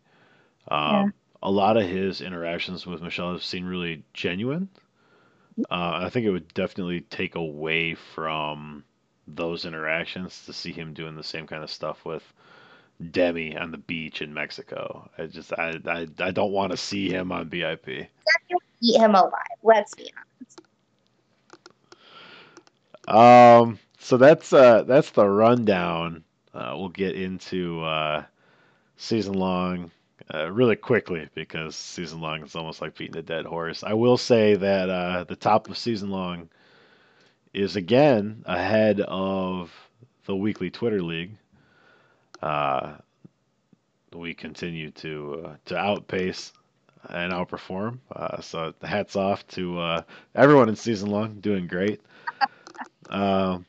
Um, 0.67 0.91
Yeah. 0.91 1.05
A 1.43 1.49
lot 1.51 1.75
of 1.75 1.83
his 1.83 2.21
interactions 2.21 2.85
with 2.85 3.01
Michelle 3.01 3.31
have 3.31 3.43
seemed 3.43 3.67
really 3.67 4.03
genuine. 4.13 4.69
Uh, 5.69 6.01
I 6.03 6.09
think 6.09 6.25
it 6.25 6.31
would 6.31 6.53
definitely 6.53 7.01
take 7.01 7.35
away 7.35 7.95
from 7.95 8.83
those 9.27 9.65
interactions 9.65 10.45
to 10.45 10.53
see 10.53 10.71
him 10.71 10.93
doing 10.93 11.15
the 11.15 11.23
same 11.23 11.47
kind 11.47 11.63
of 11.63 11.69
stuff 11.69 12.03
with 12.05 12.23
Demi 13.11 13.57
on 13.57 13.71
the 13.71 13.77
beach 13.77 14.21
in 14.21 14.33
Mexico. 14.33 15.09
I 15.17 15.25
just 15.27 15.53
I 15.53 15.79
I, 15.85 16.07
I 16.19 16.31
don't 16.31 16.51
want 16.51 16.71
to 16.71 16.77
see 16.77 17.09
him 17.09 17.31
on 17.31 17.49
BIP. 17.49 18.07
Eat 18.81 18.99
him 18.99 19.15
alive. 19.15 19.31
Let's 19.63 19.93
be 19.95 20.11
honest. 20.17 20.61
Um, 23.07 23.79
so 23.99 24.17
that's 24.17 24.53
uh 24.53 24.83
that's 24.83 25.11
the 25.11 25.27
rundown. 25.27 26.23
Uh, 26.53 26.73
we'll 26.75 26.89
get 26.89 27.15
into 27.15 27.81
uh, 27.83 28.23
season 28.97 29.33
long 29.33 29.91
uh, 30.33 30.51
really 30.51 30.75
quickly 30.75 31.27
because 31.35 31.75
season 31.75 32.21
long 32.21 32.43
is 32.43 32.55
almost 32.55 32.81
like 32.81 32.97
beating 32.97 33.17
a 33.17 33.21
dead 33.21 33.45
horse. 33.45 33.83
I 33.83 33.93
will 33.93 34.17
say 34.17 34.55
that 34.55 34.89
uh, 34.89 35.23
the 35.25 35.35
top 35.35 35.69
of 35.69 35.77
season 35.77 36.09
long 36.09 36.49
is 37.53 37.75
again 37.75 38.43
ahead 38.45 39.01
of 39.01 39.71
the 40.25 40.35
weekly 40.35 40.69
Twitter 40.69 41.01
league. 41.01 41.31
Uh, 42.41 42.93
we 44.13 44.33
continue 44.33 44.91
to 44.91 45.43
uh, 45.45 45.55
to 45.65 45.77
outpace 45.77 46.53
and 47.09 47.33
outperform. 47.33 47.99
Uh, 48.15 48.41
so 48.41 48.73
hats 48.81 49.15
off 49.15 49.45
to 49.47 49.79
uh, 49.79 50.01
everyone 50.35 50.69
in 50.69 50.75
season 50.75 51.09
long, 51.09 51.39
doing 51.39 51.67
great. 51.67 52.01
Um, 53.09 53.65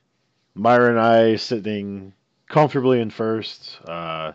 Myra 0.55 0.91
and 0.91 1.01
I 1.01 1.35
sitting 1.35 2.13
comfortably 2.49 3.01
in 3.01 3.11
first, 3.11 3.81
uh, 3.87 4.33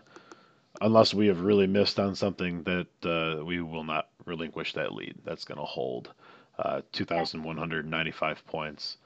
unless 0.80 1.14
we 1.14 1.26
have 1.28 1.40
really 1.40 1.66
missed 1.66 1.98
on 1.98 2.14
something 2.14 2.62
that 2.64 2.86
uh, 3.04 3.44
we 3.44 3.60
will 3.60 3.84
not 3.84 4.08
relinquish 4.24 4.74
that 4.74 4.92
lead. 4.94 5.14
That's 5.24 5.44
going 5.44 5.58
to 5.58 5.64
hold 5.64 6.12
uh, 6.58 6.82
2,195 6.92 8.46
points. 8.46 8.96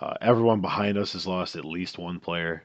Uh, 0.00 0.14
everyone 0.20 0.60
behind 0.60 0.98
us 0.98 1.12
has 1.12 1.26
lost 1.26 1.56
at 1.56 1.64
least 1.64 1.98
one 1.98 2.20
player. 2.20 2.64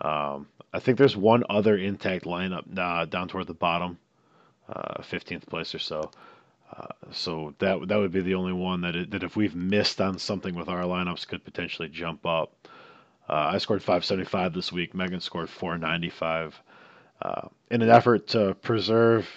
Um, 0.00 0.48
I 0.72 0.80
think 0.80 0.98
there's 0.98 1.16
one 1.16 1.44
other 1.48 1.76
intact 1.76 2.24
lineup 2.24 2.78
uh, 2.78 3.04
down 3.04 3.28
toward 3.28 3.46
the 3.46 3.54
bottom, 3.54 3.98
uh, 4.68 5.02
15th 5.02 5.46
place 5.46 5.74
or 5.74 5.78
so. 5.78 6.10
Uh, 6.76 6.86
so 7.10 7.54
that 7.58 7.88
that 7.88 7.96
would 7.96 8.12
be 8.12 8.20
the 8.20 8.34
only 8.34 8.52
one 8.52 8.82
that 8.82 8.94
it, 8.94 9.10
that 9.10 9.22
if 9.22 9.36
we've 9.36 9.54
missed 9.54 10.00
on 10.00 10.18
something 10.18 10.54
with 10.54 10.68
our 10.68 10.82
lineups 10.82 11.26
could 11.26 11.44
potentially 11.44 11.88
jump 11.88 12.26
up. 12.26 12.68
Uh, 13.28 13.50
I 13.52 13.58
scored 13.58 13.82
575 13.82 14.52
this 14.54 14.72
week. 14.72 14.94
Megan 14.94 15.20
scored 15.20 15.50
495. 15.50 16.62
Uh, 17.22 17.48
in 17.70 17.82
an 17.82 17.90
effort 17.90 18.28
to 18.28 18.54
preserve 18.62 19.28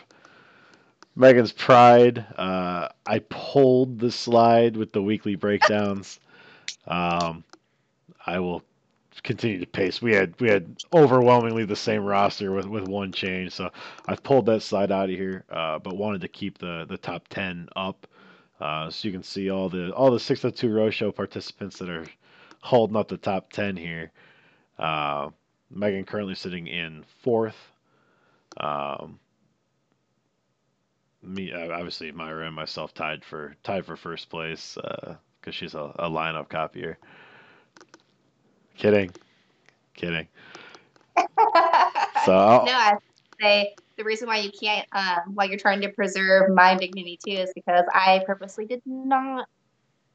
Megan's 1.16 1.52
pride, 1.52 2.26
uh, 2.38 2.90
I 3.06 3.20
pulled 3.30 4.00
the 4.00 4.12
slide 4.12 4.78
with 4.78 4.94
the 4.94 5.04
weekly 5.04 5.36
breakdowns. 5.36 6.20
Um, 6.88 7.44
I 8.26 8.40
will 8.40 8.64
continue 9.24 9.60
to 9.60 9.66
pace. 9.68 10.02
We 10.02 10.14
had 10.14 10.36
we 10.40 10.50
had 10.50 10.78
overwhelmingly 10.94 11.66
the 11.66 11.76
same 11.76 12.04
roster 12.04 12.52
with, 12.52 12.66
with 12.66 12.88
one 12.88 13.12
change, 13.12 13.54
so 13.54 13.72
I've 14.08 14.24
pulled 14.24 14.48
that 14.48 14.62
slide 14.64 14.92
out 14.92 15.10
of 15.10 15.16
here, 15.16 15.46
uh, 15.52 15.80
but 15.80 15.98
wanted 15.98 16.22
to 16.22 16.28
keep 16.28 16.58
the, 16.58 16.86
the 16.90 16.98
top 16.98 17.28
ten 17.30 17.70
up, 17.76 18.08
uh, 18.60 18.90
so 18.90 19.08
you 19.08 19.14
can 19.14 19.24
see 19.24 19.50
all 19.52 19.70
the 19.70 19.92
all 19.94 20.12
the 20.12 20.20
six 20.20 20.42
602 20.42 20.74
row 20.74 20.90
show 20.90 21.12
participants 21.12 21.78
that 21.80 21.90
are 21.90 22.06
holding 22.62 22.98
up 22.98 23.08
the 23.08 23.18
top 23.18 23.52
ten 23.52 23.78
here. 23.78 24.12
Uh, 24.80 25.30
Megan 25.70 26.06
currently 26.06 26.36
sitting 26.36 26.68
in 26.68 27.04
fourth. 27.22 27.71
Um, 28.58 29.20
me 31.24 31.52
uh, 31.52 31.72
obviously 31.72 32.12
Myra 32.12 32.48
and 32.48 32.56
myself 32.56 32.94
tied 32.94 33.24
for 33.24 33.56
tied 33.64 33.86
for 33.86 33.96
first 33.96 34.30
place 34.30 34.78
uh, 34.78 35.16
because 35.40 35.56
she's 35.56 35.76
a, 35.76 35.92
a 36.00 36.10
lineup 36.10 36.50
copier. 36.50 36.98
Kidding, 38.78 39.14
kidding. 39.96 40.28
So 42.26 42.64
no, 42.66 42.72
I 42.72 42.94
say 43.40 43.76
the 43.98 44.04
reason 44.04 44.28
why 44.28 44.38
you 44.38 44.52
can't, 44.52 44.88
um, 44.92 45.34
while 45.34 45.48
you're 45.48 45.58
trying 45.58 45.82
to 45.82 45.90
preserve 45.90 46.54
my 46.54 46.76
dignity 46.76 47.18
too, 47.24 47.32
is 47.32 47.52
because 47.56 47.84
I 47.92 48.22
purposely 48.28 48.66
did 48.66 48.82
not, 48.86 49.48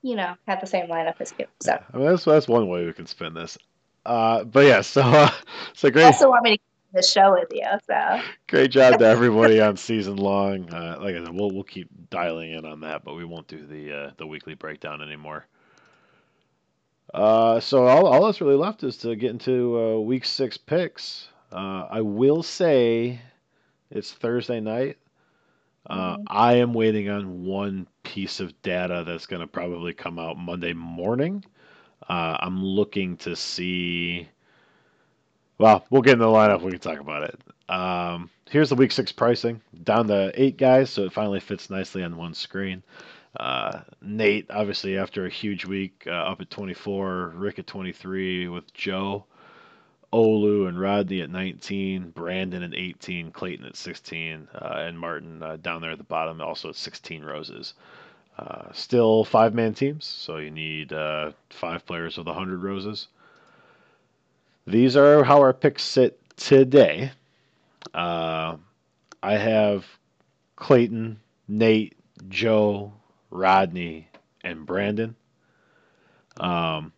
you 0.02 0.14
know, 0.14 0.34
have 0.46 0.60
the 0.60 0.68
same 0.68 0.86
lineup 0.86 1.20
as 1.20 1.34
you. 1.36 1.46
So 1.60 1.72
I 1.72 1.96
mean 1.96 2.06
that's 2.06 2.24
that's 2.24 2.46
one 2.46 2.68
way 2.68 2.84
we 2.86 2.92
can 2.92 3.06
spin 3.06 3.34
this. 3.34 3.58
Uh, 4.04 4.44
but 4.44 4.66
yeah, 4.66 4.82
so 4.82 5.02
uh, 5.02 5.30
so 5.74 5.90
great 5.90 6.04
also 6.04 6.28
want 6.28 6.44
me 6.44 6.58
to 6.58 6.62
the 6.96 7.02
show 7.02 7.32
with 7.32 7.48
you. 7.52 7.66
So 7.86 8.20
great 8.48 8.70
job 8.70 8.98
to 8.98 9.06
everybody 9.06 9.60
on 9.60 9.76
season 9.76 10.16
long. 10.16 10.72
Uh, 10.72 10.98
like 11.00 11.14
I 11.14 11.24
said, 11.24 11.32
we'll 11.32 11.50
we'll 11.50 11.62
keep 11.62 11.88
dialing 12.10 12.52
in 12.52 12.64
on 12.64 12.80
that, 12.80 13.04
but 13.04 13.14
we 13.14 13.24
won't 13.24 13.46
do 13.46 13.66
the 13.66 13.92
uh, 13.92 14.10
the 14.16 14.26
weekly 14.26 14.54
breakdown 14.54 15.02
anymore. 15.02 15.46
Uh, 17.14 17.60
so 17.60 17.86
all, 17.86 18.06
all 18.06 18.26
that's 18.26 18.40
really 18.40 18.56
left 18.56 18.82
is 18.82 18.96
to 18.98 19.14
get 19.14 19.30
into 19.30 19.78
uh, 19.78 20.00
week 20.00 20.24
six 20.24 20.56
picks. 20.56 21.28
Uh, 21.52 21.86
I 21.88 22.00
will 22.00 22.42
say 22.42 23.20
it's 23.90 24.12
Thursday 24.12 24.60
night. 24.60 24.98
Uh, 25.88 26.16
I 26.26 26.54
am 26.54 26.74
waiting 26.74 27.08
on 27.08 27.44
one 27.44 27.86
piece 28.02 28.40
of 28.40 28.60
data 28.62 29.04
that's 29.06 29.26
going 29.26 29.40
to 29.40 29.46
probably 29.46 29.94
come 29.94 30.18
out 30.18 30.36
Monday 30.36 30.72
morning. 30.72 31.44
Uh, 32.08 32.36
I'm 32.40 32.62
looking 32.62 33.16
to 33.18 33.36
see. 33.36 34.28
Well, 35.58 35.84
we'll 35.90 36.02
get 36.02 36.14
in 36.14 36.18
the 36.18 36.26
lineup. 36.26 36.62
We 36.62 36.72
can 36.72 36.80
talk 36.80 37.00
about 37.00 37.22
it. 37.22 37.40
Um, 37.68 38.30
here's 38.50 38.68
the 38.68 38.74
week 38.74 38.92
six 38.92 39.10
pricing 39.12 39.60
down 39.82 40.08
to 40.08 40.30
eight 40.34 40.56
guys, 40.58 40.90
so 40.90 41.04
it 41.04 41.12
finally 41.12 41.40
fits 41.40 41.70
nicely 41.70 42.02
on 42.02 42.16
one 42.16 42.34
screen. 42.34 42.82
Uh, 43.38 43.80
Nate, 44.00 44.50
obviously, 44.50 44.96
after 44.98 45.26
a 45.26 45.30
huge 45.30 45.64
week, 45.64 46.04
uh, 46.06 46.10
up 46.10 46.40
at 46.40 46.50
24. 46.50 47.32
Rick 47.36 47.58
at 47.58 47.66
23 47.66 48.48
with 48.48 48.72
Joe. 48.72 49.24
Olu 50.12 50.68
and 50.68 50.80
Rodney 50.80 51.20
at 51.20 51.30
19. 51.30 52.10
Brandon 52.10 52.62
at 52.62 52.74
18. 52.74 53.32
Clayton 53.32 53.66
at 53.66 53.76
16. 53.76 54.48
Uh, 54.54 54.74
and 54.78 54.98
Martin 54.98 55.42
uh, 55.42 55.56
down 55.56 55.82
there 55.82 55.90
at 55.90 55.98
the 55.98 56.04
bottom, 56.04 56.40
also 56.40 56.70
at 56.70 56.76
16 56.76 57.24
roses. 57.24 57.74
Uh, 58.38 58.70
still 58.72 59.24
five 59.24 59.54
man 59.54 59.72
teams, 59.72 60.04
so 60.04 60.36
you 60.36 60.50
need 60.50 60.92
uh, 60.92 61.32
five 61.50 61.86
players 61.86 62.18
with 62.18 62.26
100 62.26 62.62
roses. 62.62 63.08
These 64.66 64.96
are 64.96 65.22
how 65.22 65.40
our 65.40 65.52
picks 65.52 65.84
sit 65.84 66.18
today. 66.36 67.12
I 69.22 69.36
have 69.36 69.84
Clayton, 70.56 71.20
Nate, 71.48 71.96
Joe, 72.28 72.92
Rodney, 73.30 74.08
and 74.42 74.66
Brandon. 74.66 75.16
Um, 76.38 76.92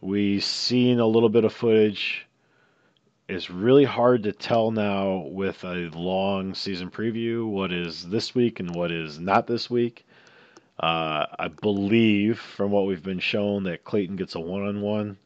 we've 0.00 0.44
seen 0.44 0.98
a 1.00 1.06
little 1.06 1.28
bit 1.28 1.44
of 1.44 1.52
footage. 1.52 2.26
It's 3.28 3.50
really 3.50 3.84
hard 3.84 4.24
to 4.24 4.32
tell 4.32 4.70
now 4.70 5.26
with 5.30 5.64
a 5.64 5.90
long 5.94 6.54
season 6.54 6.90
preview 6.90 7.46
what 7.48 7.72
is 7.72 8.08
this 8.08 8.34
week 8.34 8.60
and 8.60 8.74
what 8.74 8.90
is 8.90 9.18
not 9.18 9.46
this 9.46 9.70
week. 9.70 10.06
Uh, 10.78 11.26
I 11.38 11.48
believe 11.48 12.38
from 12.38 12.70
what 12.70 12.86
we've 12.86 13.02
been 13.02 13.20
shown 13.20 13.64
that 13.64 13.84
Clayton 13.84 14.16
gets 14.16 14.34
a 14.34 14.40
one 14.40 14.62
on 14.62 14.80
one. 14.80 15.16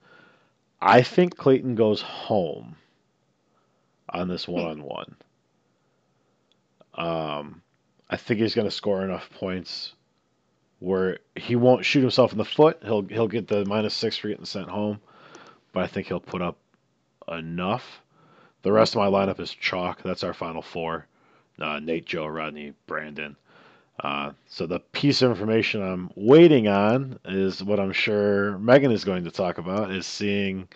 I 0.80 1.02
think 1.02 1.36
Clayton 1.36 1.74
goes 1.74 2.02
home 2.02 2.76
on 4.08 4.28
this 4.28 4.46
one 4.46 4.64
on 4.66 4.82
one. 4.82 5.16
Um, 6.94 7.62
I 8.08 8.16
think 8.16 8.40
he's 8.40 8.54
going 8.54 8.66
to 8.68 8.74
score 8.74 9.04
enough 9.04 9.30
points 9.30 9.92
where 10.78 11.18
he 11.34 11.56
won't 11.56 11.84
shoot 11.84 12.00
himself 12.00 12.32
in 12.32 12.38
the 12.38 12.44
foot. 12.44 12.80
He'll 12.84 13.02
he'll 13.02 13.28
get 13.28 13.48
the 13.48 13.64
minus 13.64 13.94
six 13.94 14.16
for 14.16 14.28
getting 14.28 14.44
sent 14.44 14.68
home, 14.68 15.00
but 15.72 15.82
I 15.82 15.86
think 15.86 16.06
he'll 16.06 16.20
put 16.20 16.42
up 16.42 16.58
enough. 17.28 18.02
The 18.62 18.72
rest 18.72 18.94
of 18.94 18.98
my 18.98 19.06
lineup 19.06 19.40
is 19.40 19.52
chalk. 19.52 20.02
That's 20.02 20.24
our 20.24 20.34
final 20.34 20.62
four: 20.62 21.06
uh, 21.60 21.80
Nate, 21.80 22.06
Joe, 22.06 22.26
Rodney, 22.26 22.74
Brandon. 22.86 23.36
Uh, 24.00 24.32
so 24.46 24.66
the 24.66 24.80
piece 24.80 25.22
of 25.22 25.30
information 25.30 25.82
I'm 25.82 26.10
waiting 26.16 26.68
on 26.68 27.18
is 27.24 27.64
what 27.64 27.80
I'm 27.80 27.92
sure 27.92 28.58
Megan 28.58 28.92
is 28.92 29.04
going 29.04 29.24
to 29.24 29.30
talk 29.30 29.58
about: 29.58 29.90
is 29.90 30.06
seeing 30.06 30.68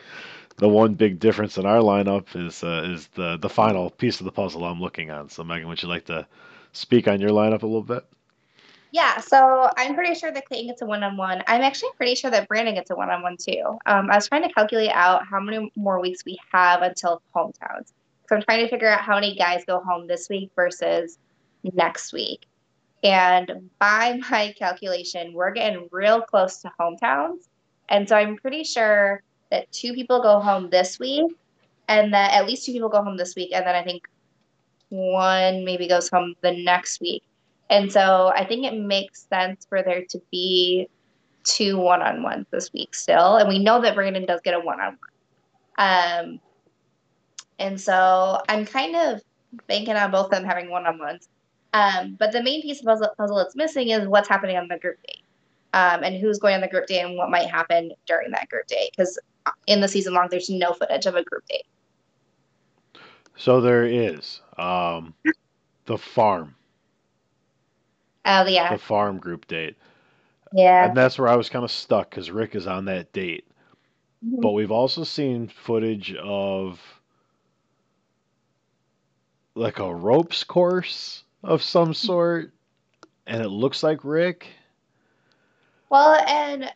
the 0.56 0.68
one 0.68 0.94
big 0.94 1.18
difference 1.18 1.58
in 1.58 1.66
our 1.66 1.80
lineup 1.80 2.34
is 2.34 2.62
uh, 2.64 2.82
is 2.86 3.08
the 3.08 3.36
the 3.36 3.48
final 3.48 3.90
piece 3.90 4.20
of 4.20 4.24
the 4.24 4.32
puzzle 4.32 4.64
I'm 4.64 4.80
looking 4.80 5.10
on. 5.10 5.28
So 5.28 5.44
Megan, 5.44 5.68
would 5.68 5.82
you 5.82 5.88
like 5.88 6.06
to 6.06 6.26
speak 6.72 7.08
on 7.08 7.20
your 7.20 7.30
lineup 7.30 7.62
a 7.62 7.66
little 7.66 7.82
bit? 7.82 8.04
Yeah, 8.92 9.20
so 9.20 9.70
I'm 9.76 9.94
pretty 9.94 10.14
sure 10.14 10.32
that 10.32 10.46
Clayton 10.46 10.66
gets 10.66 10.82
a 10.82 10.86
one 10.86 11.04
on 11.04 11.16
one. 11.16 11.42
I'm 11.46 11.62
actually 11.62 11.90
pretty 11.96 12.16
sure 12.16 12.30
that 12.30 12.48
Brandon 12.48 12.74
gets 12.74 12.90
a 12.90 12.96
one 12.96 13.08
on 13.08 13.22
one 13.22 13.36
too. 13.36 13.78
Um, 13.86 14.10
I 14.10 14.16
was 14.16 14.28
trying 14.28 14.42
to 14.42 14.52
calculate 14.52 14.90
out 14.90 15.24
how 15.26 15.38
many 15.38 15.70
more 15.76 16.00
weeks 16.00 16.24
we 16.24 16.38
have 16.52 16.82
until 16.82 17.22
hometowns. 17.34 17.92
So 18.28 18.36
I'm 18.36 18.42
trying 18.42 18.64
to 18.64 18.68
figure 18.68 18.88
out 18.88 19.00
how 19.00 19.14
many 19.14 19.36
guys 19.36 19.64
go 19.64 19.80
home 19.80 20.08
this 20.08 20.28
week 20.28 20.50
versus 20.56 21.18
next 21.62 22.12
week. 22.12 22.46
And 23.02 23.70
by 23.78 24.20
my 24.30 24.54
calculation, 24.58 25.32
we're 25.32 25.52
getting 25.52 25.88
real 25.90 26.20
close 26.20 26.58
to 26.58 26.70
hometowns. 26.78 27.48
And 27.88 28.08
so 28.08 28.16
I'm 28.16 28.36
pretty 28.36 28.62
sure 28.62 29.22
that 29.50 29.70
two 29.72 29.94
people 29.94 30.22
go 30.22 30.38
home 30.38 30.70
this 30.70 30.98
week, 30.98 31.32
and 31.88 32.14
that 32.14 32.32
at 32.32 32.46
least 32.46 32.64
two 32.64 32.72
people 32.72 32.88
go 32.88 33.02
home 33.02 33.16
this 33.16 33.34
week, 33.34 33.50
and 33.52 33.66
then 33.66 33.74
I 33.74 33.82
think 33.82 34.06
one 34.90 35.64
maybe 35.64 35.88
goes 35.88 36.08
home 36.08 36.34
the 36.40 36.52
next 36.52 37.00
week. 37.00 37.24
And 37.68 37.90
so 37.90 38.32
I 38.34 38.44
think 38.44 38.64
it 38.64 38.76
makes 38.76 39.26
sense 39.28 39.66
for 39.68 39.82
there 39.82 40.04
to 40.10 40.20
be 40.30 40.88
two 41.42 41.78
one 41.78 42.02
on 42.02 42.22
ones 42.22 42.46
this 42.50 42.72
week 42.72 42.94
still. 42.94 43.36
And 43.36 43.48
we 43.48 43.58
know 43.58 43.80
that 43.80 43.94
Brandon 43.94 44.26
does 44.26 44.40
get 44.42 44.54
a 44.54 44.60
one 44.60 44.80
on 44.80 44.98
one. 45.76 46.40
And 47.58 47.80
so 47.80 48.40
I'm 48.48 48.66
kind 48.66 48.96
of 48.96 49.20
banking 49.66 49.96
on 49.96 50.10
both 50.10 50.26
of 50.26 50.30
them 50.30 50.44
having 50.44 50.70
one 50.70 50.86
on 50.86 50.98
ones. 50.98 51.28
Um, 51.72 52.16
but 52.18 52.32
the 52.32 52.42
main 52.42 52.62
piece 52.62 52.80
of 52.80 52.86
puzzle, 52.86 53.08
puzzle 53.16 53.36
that's 53.36 53.54
missing 53.54 53.90
is 53.90 54.08
what's 54.08 54.28
happening 54.28 54.56
on 54.56 54.68
the 54.68 54.78
group 54.78 54.98
date 55.06 55.22
um, 55.72 56.02
and 56.02 56.16
who's 56.16 56.38
going 56.38 56.54
on 56.54 56.60
the 56.60 56.68
group 56.68 56.86
date 56.86 57.00
and 57.00 57.16
what 57.16 57.30
might 57.30 57.48
happen 57.48 57.92
during 58.06 58.30
that 58.32 58.48
group 58.48 58.66
date. 58.66 58.90
Because 58.90 59.18
in 59.66 59.80
the 59.80 59.88
season 59.88 60.14
long, 60.14 60.28
there's 60.30 60.50
no 60.50 60.72
footage 60.72 61.06
of 61.06 61.14
a 61.14 61.22
group 61.22 61.46
date. 61.46 61.66
So 63.36 63.60
there 63.60 63.84
is 63.84 64.40
um, 64.58 65.14
the 65.86 65.96
farm. 65.96 66.54
Oh 68.24 68.46
yeah. 68.46 68.72
The 68.72 68.78
farm 68.78 69.18
group 69.18 69.46
date. 69.46 69.76
Yeah. 70.52 70.88
And 70.88 70.96
that's 70.96 71.18
where 71.18 71.28
I 71.28 71.36
was 71.36 71.48
kind 71.48 71.64
of 71.64 71.70
stuck 71.70 72.10
because 72.10 72.30
Rick 72.30 72.54
is 72.54 72.66
on 72.66 72.84
that 72.86 73.12
date. 73.12 73.46
Mm-hmm. 74.24 74.40
But 74.40 74.52
we've 74.52 74.72
also 74.72 75.04
seen 75.04 75.48
footage 75.48 76.14
of 76.14 76.80
like 79.54 79.78
a 79.78 79.94
ropes 79.94 80.44
course 80.44 81.24
of 81.42 81.62
some 81.62 81.94
sort, 81.94 82.52
and 83.26 83.42
it 83.42 83.48
looks 83.48 83.82
like 83.82 84.04
Rick. 84.04 84.48
Well, 85.88 86.22
and 86.26 86.70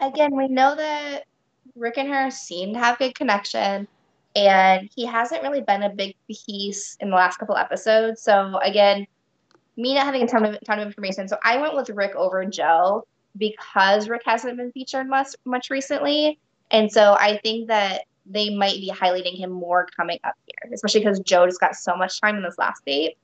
again, 0.00 0.34
we 0.36 0.48
know 0.48 0.74
that 0.74 1.24
Rick 1.76 1.98
and 1.98 2.08
her 2.08 2.30
seem 2.30 2.72
to 2.74 2.78
have 2.78 2.98
good 2.98 3.14
connection, 3.14 3.86
and 4.34 4.90
he 4.94 5.04
hasn't 5.04 5.42
really 5.42 5.60
been 5.60 5.82
a 5.82 5.90
big 5.90 6.16
piece 6.28 6.96
in 7.00 7.10
the 7.10 7.16
last 7.16 7.38
couple 7.38 7.56
episodes. 7.56 8.22
So 8.22 8.58
again, 8.62 9.06
me 9.76 9.94
not 9.94 10.06
having 10.06 10.22
a 10.22 10.26
ton 10.26 10.44
of 10.44 10.58
ton 10.64 10.80
of 10.80 10.86
information, 10.86 11.28
so 11.28 11.36
I 11.44 11.58
went 11.58 11.76
with 11.76 11.90
Rick 11.90 12.14
over 12.16 12.44
Joe 12.44 13.06
because 13.36 14.08
Rick 14.08 14.22
hasn't 14.24 14.56
been 14.56 14.72
featured 14.72 15.08
much 15.08 15.28
much 15.44 15.70
recently, 15.70 16.38
and 16.70 16.90
so 16.90 17.16
I 17.20 17.38
think 17.38 17.68
that 17.68 18.02
they 18.26 18.54
might 18.54 18.74
be 18.74 18.92
highlighting 18.94 19.36
him 19.36 19.50
more 19.50 19.86
coming 19.96 20.18
up 20.24 20.34
here, 20.46 20.72
especially 20.72 21.00
because 21.00 21.20
Joe 21.20 21.46
just 21.46 21.60
got 21.60 21.74
so 21.74 21.96
much 21.96 22.20
time 22.20 22.36
in 22.36 22.42
this 22.42 22.58
last 22.58 22.84
date 22.84 23.16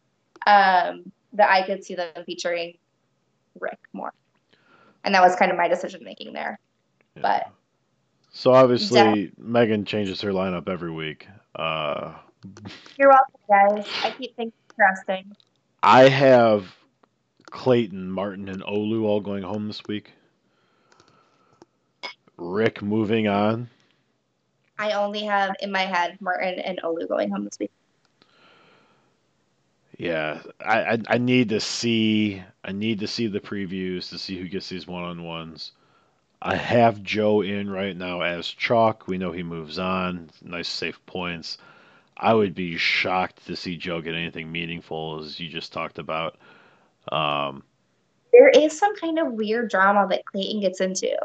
um, 0.47 1.13
that 1.33 1.51
I 1.51 1.63
could 1.67 1.85
see 1.85 1.95
them 1.95 2.11
featuring 2.25 2.77
Rick 3.61 3.79
more, 3.93 4.13
and 5.05 5.15
that 5.15 5.23
was 5.23 5.37
kind 5.37 5.51
of 5.51 5.57
my 5.57 5.69
decision 5.69 6.03
making 6.05 6.33
there. 6.33 6.59
Yeah. 7.15 7.23
But 7.23 7.51
so 8.31 8.53
obviously, 8.53 9.33
Megan 9.39 9.85
changes 9.85 10.21
her 10.21 10.31
lineup 10.31 10.69
every 10.69 10.91
week. 10.91 11.27
Uh, 11.55 12.13
You're 12.99 13.09
welcome, 13.09 13.35
guys. 13.49 13.87
I 14.05 14.11
keep 14.11 14.37
things 14.37 14.53
interesting. 14.71 15.35
I 15.83 16.09
have 16.09 16.75
Clayton, 17.51 18.11
Martin, 18.11 18.49
and 18.49 18.63
Olu 18.63 19.05
all 19.05 19.21
going 19.21 19.43
home 19.43 19.69
this 19.69 19.83
week. 19.89 20.13
Rick 22.37 22.83
moving 22.83 23.29
on. 23.29 23.71
I 24.79 24.93
only 24.93 25.25
have 25.25 25.55
in 25.61 25.73
my 25.73 25.83
head 25.83 26.19
Martin 26.21 26.59
and 26.59 26.79
Olu 26.83 27.09
going 27.09 27.31
home 27.31 27.45
this 27.45 27.59
week. 27.59 27.71
Yeah, 29.99 30.43
I, 30.61 30.81
I, 30.81 30.99
I 31.09 31.19
need 31.19 31.49
to 31.51 31.61
see 31.61 32.43
I 32.65 32.73
need 32.73 33.01
to 33.01 33.07
see 33.07 33.29
the 33.29 33.41
previews 33.41 34.11
to 34.11 34.19
see 34.19 34.39
who 34.39 34.49
gets 34.49 34.69
these 34.69 34.87
one 34.87 35.05
on 35.05 35.23
ones. 35.23 35.73
I 36.43 36.55
have 36.57 37.03
Joe 37.03 37.41
in 37.41 37.71
right 37.71 37.97
now 37.97 38.21
as 38.21 38.47
chalk. 38.47 39.09
We 39.09 39.17
know 39.17 39.33
he 39.33 39.43
moves 39.43 39.79
on. 39.79 40.31
Nice 40.43 40.69
safe 40.69 41.05
points. 41.07 41.57
I 42.17 42.35
would 42.35 42.55
be 42.55 42.77
shocked 42.77 43.47
to 43.47 43.57
see 43.57 43.77
Joe 43.77 44.01
get 44.01 44.15
anything 44.15 44.51
meaningful, 44.53 45.23
as 45.23 45.41
you 45.41 45.49
just 45.49 45.73
talked 45.73 45.99
about. 45.99 46.37
Um, 47.11 47.63
there 48.33 48.49
is 48.51 48.79
some 48.79 48.95
kind 48.97 49.19
of 49.19 49.33
weird 49.33 49.71
drama 49.71 50.07
that 50.11 50.25
Clayton 50.27 50.61
gets 50.61 50.81
into, 50.81 51.17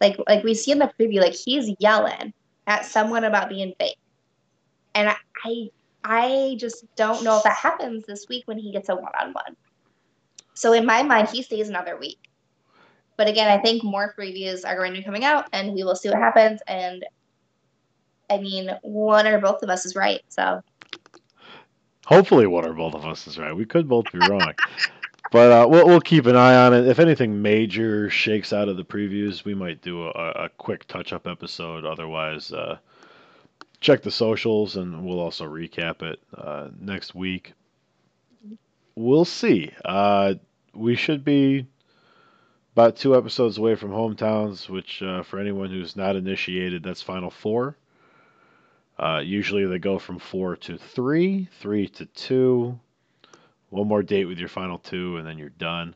like 0.00 0.18
like 0.28 0.44
we 0.44 0.54
see 0.54 0.70
in 0.70 0.78
the 0.78 0.92
preview, 0.98 1.20
like 1.20 1.34
he's 1.34 1.74
yelling 1.78 2.32
at 2.66 2.84
someone 2.84 3.24
about 3.24 3.48
being 3.48 3.74
fake, 3.78 3.98
and 4.94 5.08
I 5.08 5.16
I, 5.44 5.70
I 6.04 6.56
just 6.58 6.84
don't 6.96 7.22
know 7.24 7.36
if 7.38 7.42
that 7.44 7.56
happens 7.56 8.06
this 8.06 8.28
week 8.28 8.44
when 8.46 8.58
he 8.58 8.72
gets 8.72 8.88
a 8.88 8.94
one 8.94 9.12
on 9.20 9.32
one. 9.32 9.56
So 10.54 10.72
in 10.72 10.86
my 10.86 11.02
mind, 11.02 11.28
he 11.28 11.42
stays 11.42 11.68
another 11.68 11.96
week. 11.96 12.18
But 13.16 13.28
again, 13.28 13.48
I 13.48 13.60
think 13.60 13.82
more 13.82 14.14
previews 14.18 14.64
are 14.64 14.76
going 14.76 14.92
to 14.92 14.98
be 14.98 15.04
coming 15.04 15.24
out, 15.24 15.48
and 15.52 15.72
we 15.74 15.82
will 15.82 15.96
see 15.96 16.08
what 16.08 16.18
happens. 16.18 16.60
And 16.66 17.04
I 18.30 18.38
mean, 18.38 18.70
one 18.82 19.26
or 19.26 19.40
both 19.40 19.62
of 19.62 19.70
us 19.70 19.84
is 19.84 19.96
right. 19.96 20.20
So 20.28 20.62
hopefully, 22.06 22.46
one 22.46 22.64
or 22.64 22.72
both 22.72 22.94
of 22.94 23.04
us 23.04 23.26
is 23.26 23.38
right. 23.38 23.54
We 23.54 23.66
could 23.66 23.88
both 23.88 24.10
be 24.12 24.18
wrong. 24.18 24.52
but 25.32 25.52
uh, 25.52 25.68
we'll, 25.68 25.86
we'll 25.86 26.00
keep 26.00 26.26
an 26.26 26.36
eye 26.36 26.56
on 26.56 26.72
it. 26.72 26.86
If 26.86 26.98
anything 26.98 27.42
major 27.42 28.08
shakes 28.08 28.52
out 28.52 28.68
of 28.68 28.76
the 28.76 28.84
previews, 28.84 29.44
we 29.44 29.54
might 29.54 29.82
do 29.82 30.04
a, 30.06 30.10
a 30.44 30.48
quick 30.48 30.86
touch 30.86 31.12
up 31.12 31.26
episode. 31.26 31.84
Otherwise, 31.84 32.52
uh, 32.52 32.78
check 33.80 34.02
the 34.02 34.10
socials 34.10 34.76
and 34.76 35.04
we'll 35.04 35.20
also 35.20 35.44
recap 35.44 36.02
it 36.02 36.20
uh, 36.36 36.68
next 36.80 37.14
week. 37.14 37.52
we'll 38.94 39.24
see. 39.24 39.72
Uh, 39.84 40.34
we 40.74 40.96
should 40.96 41.24
be 41.24 41.66
about 42.74 42.96
two 42.96 43.16
episodes 43.16 43.58
away 43.58 43.74
from 43.74 43.90
hometowns, 43.90 44.68
which 44.68 45.02
uh, 45.02 45.22
for 45.22 45.40
anyone 45.40 45.70
who's 45.70 45.96
not 45.96 46.16
initiated, 46.16 46.82
that's 46.82 47.02
Final 47.02 47.30
Four. 47.30 47.76
Uh, 48.98 49.20
usually 49.24 49.64
they 49.66 49.78
go 49.78 49.98
from 49.98 50.18
four 50.18 50.56
to 50.56 50.76
three, 50.76 51.48
three 51.60 51.88
to 51.88 52.06
two, 52.06 52.78
one 53.70 53.86
more 53.86 54.02
date 54.02 54.24
with 54.24 54.38
your 54.38 54.48
final 54.48 54.78
two, 54.78 55.16
and 55.16 55.26
then 55.26 55.38
you're 55.38 55.50
done. 55.50 55.94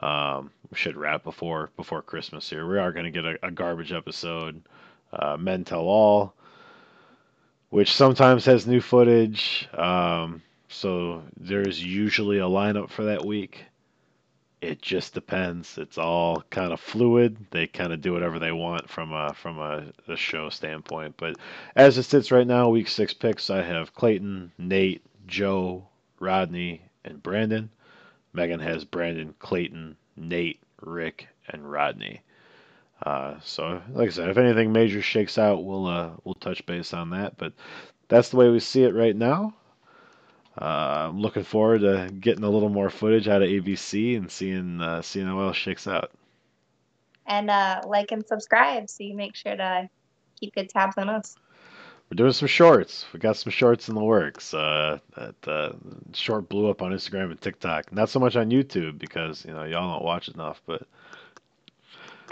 Um, 0.00 0.50
we 0.70 0.76
should 0.76 0.96
wrap 0.96 1.22
before 1.22 1.70
before 1.76 2.02
Christmas 2.02 2.48
here. 2.48 2.66
We 2.66 2.78
are 2.78 2.92
going 2.92 3.04
to 3.04 3.10
get 3.10 3.24
a, 3.24 3.46
a, 3.46 3.50
garbage 3.50 3.92
episode. 3.92 4.62
Uh, 5.12 5.36
Men 5.36 5.64
Tell 5.64 5.82
All, 5.82 6.34
which 7.72 7.94
sometimes 7.94 8.44
has 8.44 8.66
new 8.66 8.82
footage. 8.82 9.66
Um, 9.72 10.42
so 10.68 11.22
there's 11.38 11.82
usually 11.82 12.36
a 12.36 12.42
lineup 12.42 12.90
for 12.90 13.04
that 13.04 13.24
week. 13.24 13.64
It 14.60 14.82
just 14.82 15.14
depends. 15.14 15.78
It's 15.78 15.96
all 15.96 16.44
kind 16.50 16.74
of 16.74 16.80
fluid. 16.80 17.38
They 17.50 17.66
kind 17.66 17.94
of 17.94 18.02
do 18.02 18.12
whatever 18.12 18.38
they 18.38 18.52
want 18.52 18.90
from 18.90 19.14
a 19.14 19.32
from 19.32 19.58
a, 19.58 19.86
a 20.06 20.16
show 20.16 20.50
standpoint. 20.50 21.14
But 21.16 21.36
as 21.74 21.96
it 21.96 22.02
sits 22.02 22.30
right 22.30 22.46
now, 22.46 22.68
week 22.68 22.88
six 22.88 23.14
picks, 23.14 23.48
I 23.48 23.62
have 23.62 23.94
Clayton, 23.94 24.52
Nate, 24.58 25.02
Joe, 25.26 25.88
Rodney, 26.20 26.82
and 27.06 27.22
Brandon. 27.22 27.70
Megan 28.34 28.60
has 28.60 28.84
Brandon, 28.84 29.34
Clayton, 29.38 29.96
Nate, 30.14 30.60
Rick, 30.82 31.26
and 31.48 31.72
Rodney. 31.72 32.20
Uh, 33.04 33.34
so, 33.42 33.82
like 33.92 34.08
I 34.08 34.12
said, 34.12 34.30
if 34.30 34.38
anything 34.38 34.72
major 34.72 35.02
shakes 35.02 35.36
out, 35.36 35.64
we'll 35.64 35.86
uh, 35.86 36.10
we'll 36.24 36.34
touch 36.34 36.64
base 36.66 36.94
on 36.94 37.10
that. 37.10 37.36
But 37.36 37.52
that's 38.08 38.28
the 38.28 38.36
way 38.36 38.48
we 38.48 38.60
see 38.60 38.84
it 38.84 38.94
right 38.94 39.16
now. 39.16 39.54
Uh, 40.60 41.08
I'm 41.08 41.20
looking 41.20 41.42
forward 41.42 41.80
to 41.80 42.10
getting 42.20 42.44
a 42.44 42.50
little 42.50 42.68
more 42.68 42.90
footage 42.90 43.26
out 43.26 43.42
of 43.42 43.48
ABC 43.48 44.16
and 44.16 44.30
seeing 44.30 44.80
uh, 44.80 45.02
seeing 45.02 45.26
how 45.26 45.38
well 45.38 45.52
shakes 45.52 45.88
out. 45.88 46.12
And 47.26 47.50
uh, 47.50 47.80
like 47.86 48.12
and 48.12 48.24
subscribe 48.26 48.88
so 48.88 49.02
you 49.04 49.14
make 49.14 49.34
sure 49.34 49.56
to 49.56 49.88
keep 50.38 50.54
good 50.54 50.68
tabs 50.68 50.96
on 50.98 51.08
us. 51.08 51.36
We're 52.10 52.16
doing 52.16 52.32
some 52.32 52.48
shorts. 52.48 53.06
We 53.12 53.20
got 53.20 53.38
some 53.38 53.50
shorts 53.50 53.88
in 53.88 53.94
the 53.94 54.04
works. 54.04 54.52
Uh, 54.52 54.98
that 55.16 55.48
uh, 55.48 55.72
short 56.12 56.48
blew 56.48 56.68
up 56.68 56.82
on 56.82 56.92
Instagram 56.92 57.30
and 57.30 57.40
TikTok. 57.40 57.90
Not 57.90 58.10
so 58.10 58.20
much 58.20 58.36
on 58.36 58.50
YouTube 58.50 58.98
because 58.98 59.44
you 59.44 59.54
know 59.54 59.64
y'all 59.64 59.92
don't 59.92 60.04
watch 60.04 60.28
enough, 60.28 60.62
but. 60.66 60.86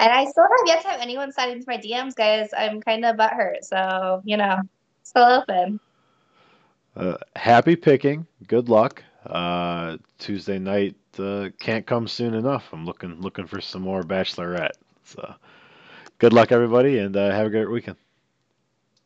And 0.01 0.11
I 0.11 0.25
still 0.25 0.45
have 0.45 0.67
yet 0.67 0.83
to 0.83 0.89
have 0.89 1.01
anyone 1.03 1.31
slide 1.31 1.51
into 1.51 1.67
my 1.69 1.77
DMs, 1.77 2.15
guys. 2.15 2.49
I'm 2.57 2.81
kind 2.81 3.05
of 3.05 3.17
butthurt, 3.17 3.63
so 3.63 4.23
you 4.25 4.39
know, 4.39 4.57
still 5.03 5.25
open. 5.25 5.79
Uh, 6.97 7.19
happy 7.37 7.77
picking. 7.77 8.27
Good 8.47 8.71
luck. 8.71 9.05
Uh, 9.27 9.99
Tuesday 10.19 10.59
night 10.59 10.97
uh, 11.19 11.51
can't 11.61 11.87
come 11.87 12.09
soon 12.09 12.33
enough. 12.33 12.65
I'm 12.73 12.87
looking 12.87 13.21
looking 13.21 13.47
for 13.47 13.61
some 13.61 13.83
more 13.83 14.03
Bachelorette. 14.03 14.71
So, 15.05 15.35
good 16.17 16.33
luck, 16.33 16.51
everybody, 16.51 16.99
and 16.99 17.15
uh, 17.15 17.31
have 17.31 17.49
a 17.49 17.51
great 17.51 17.71
weekend. 17.71 17.97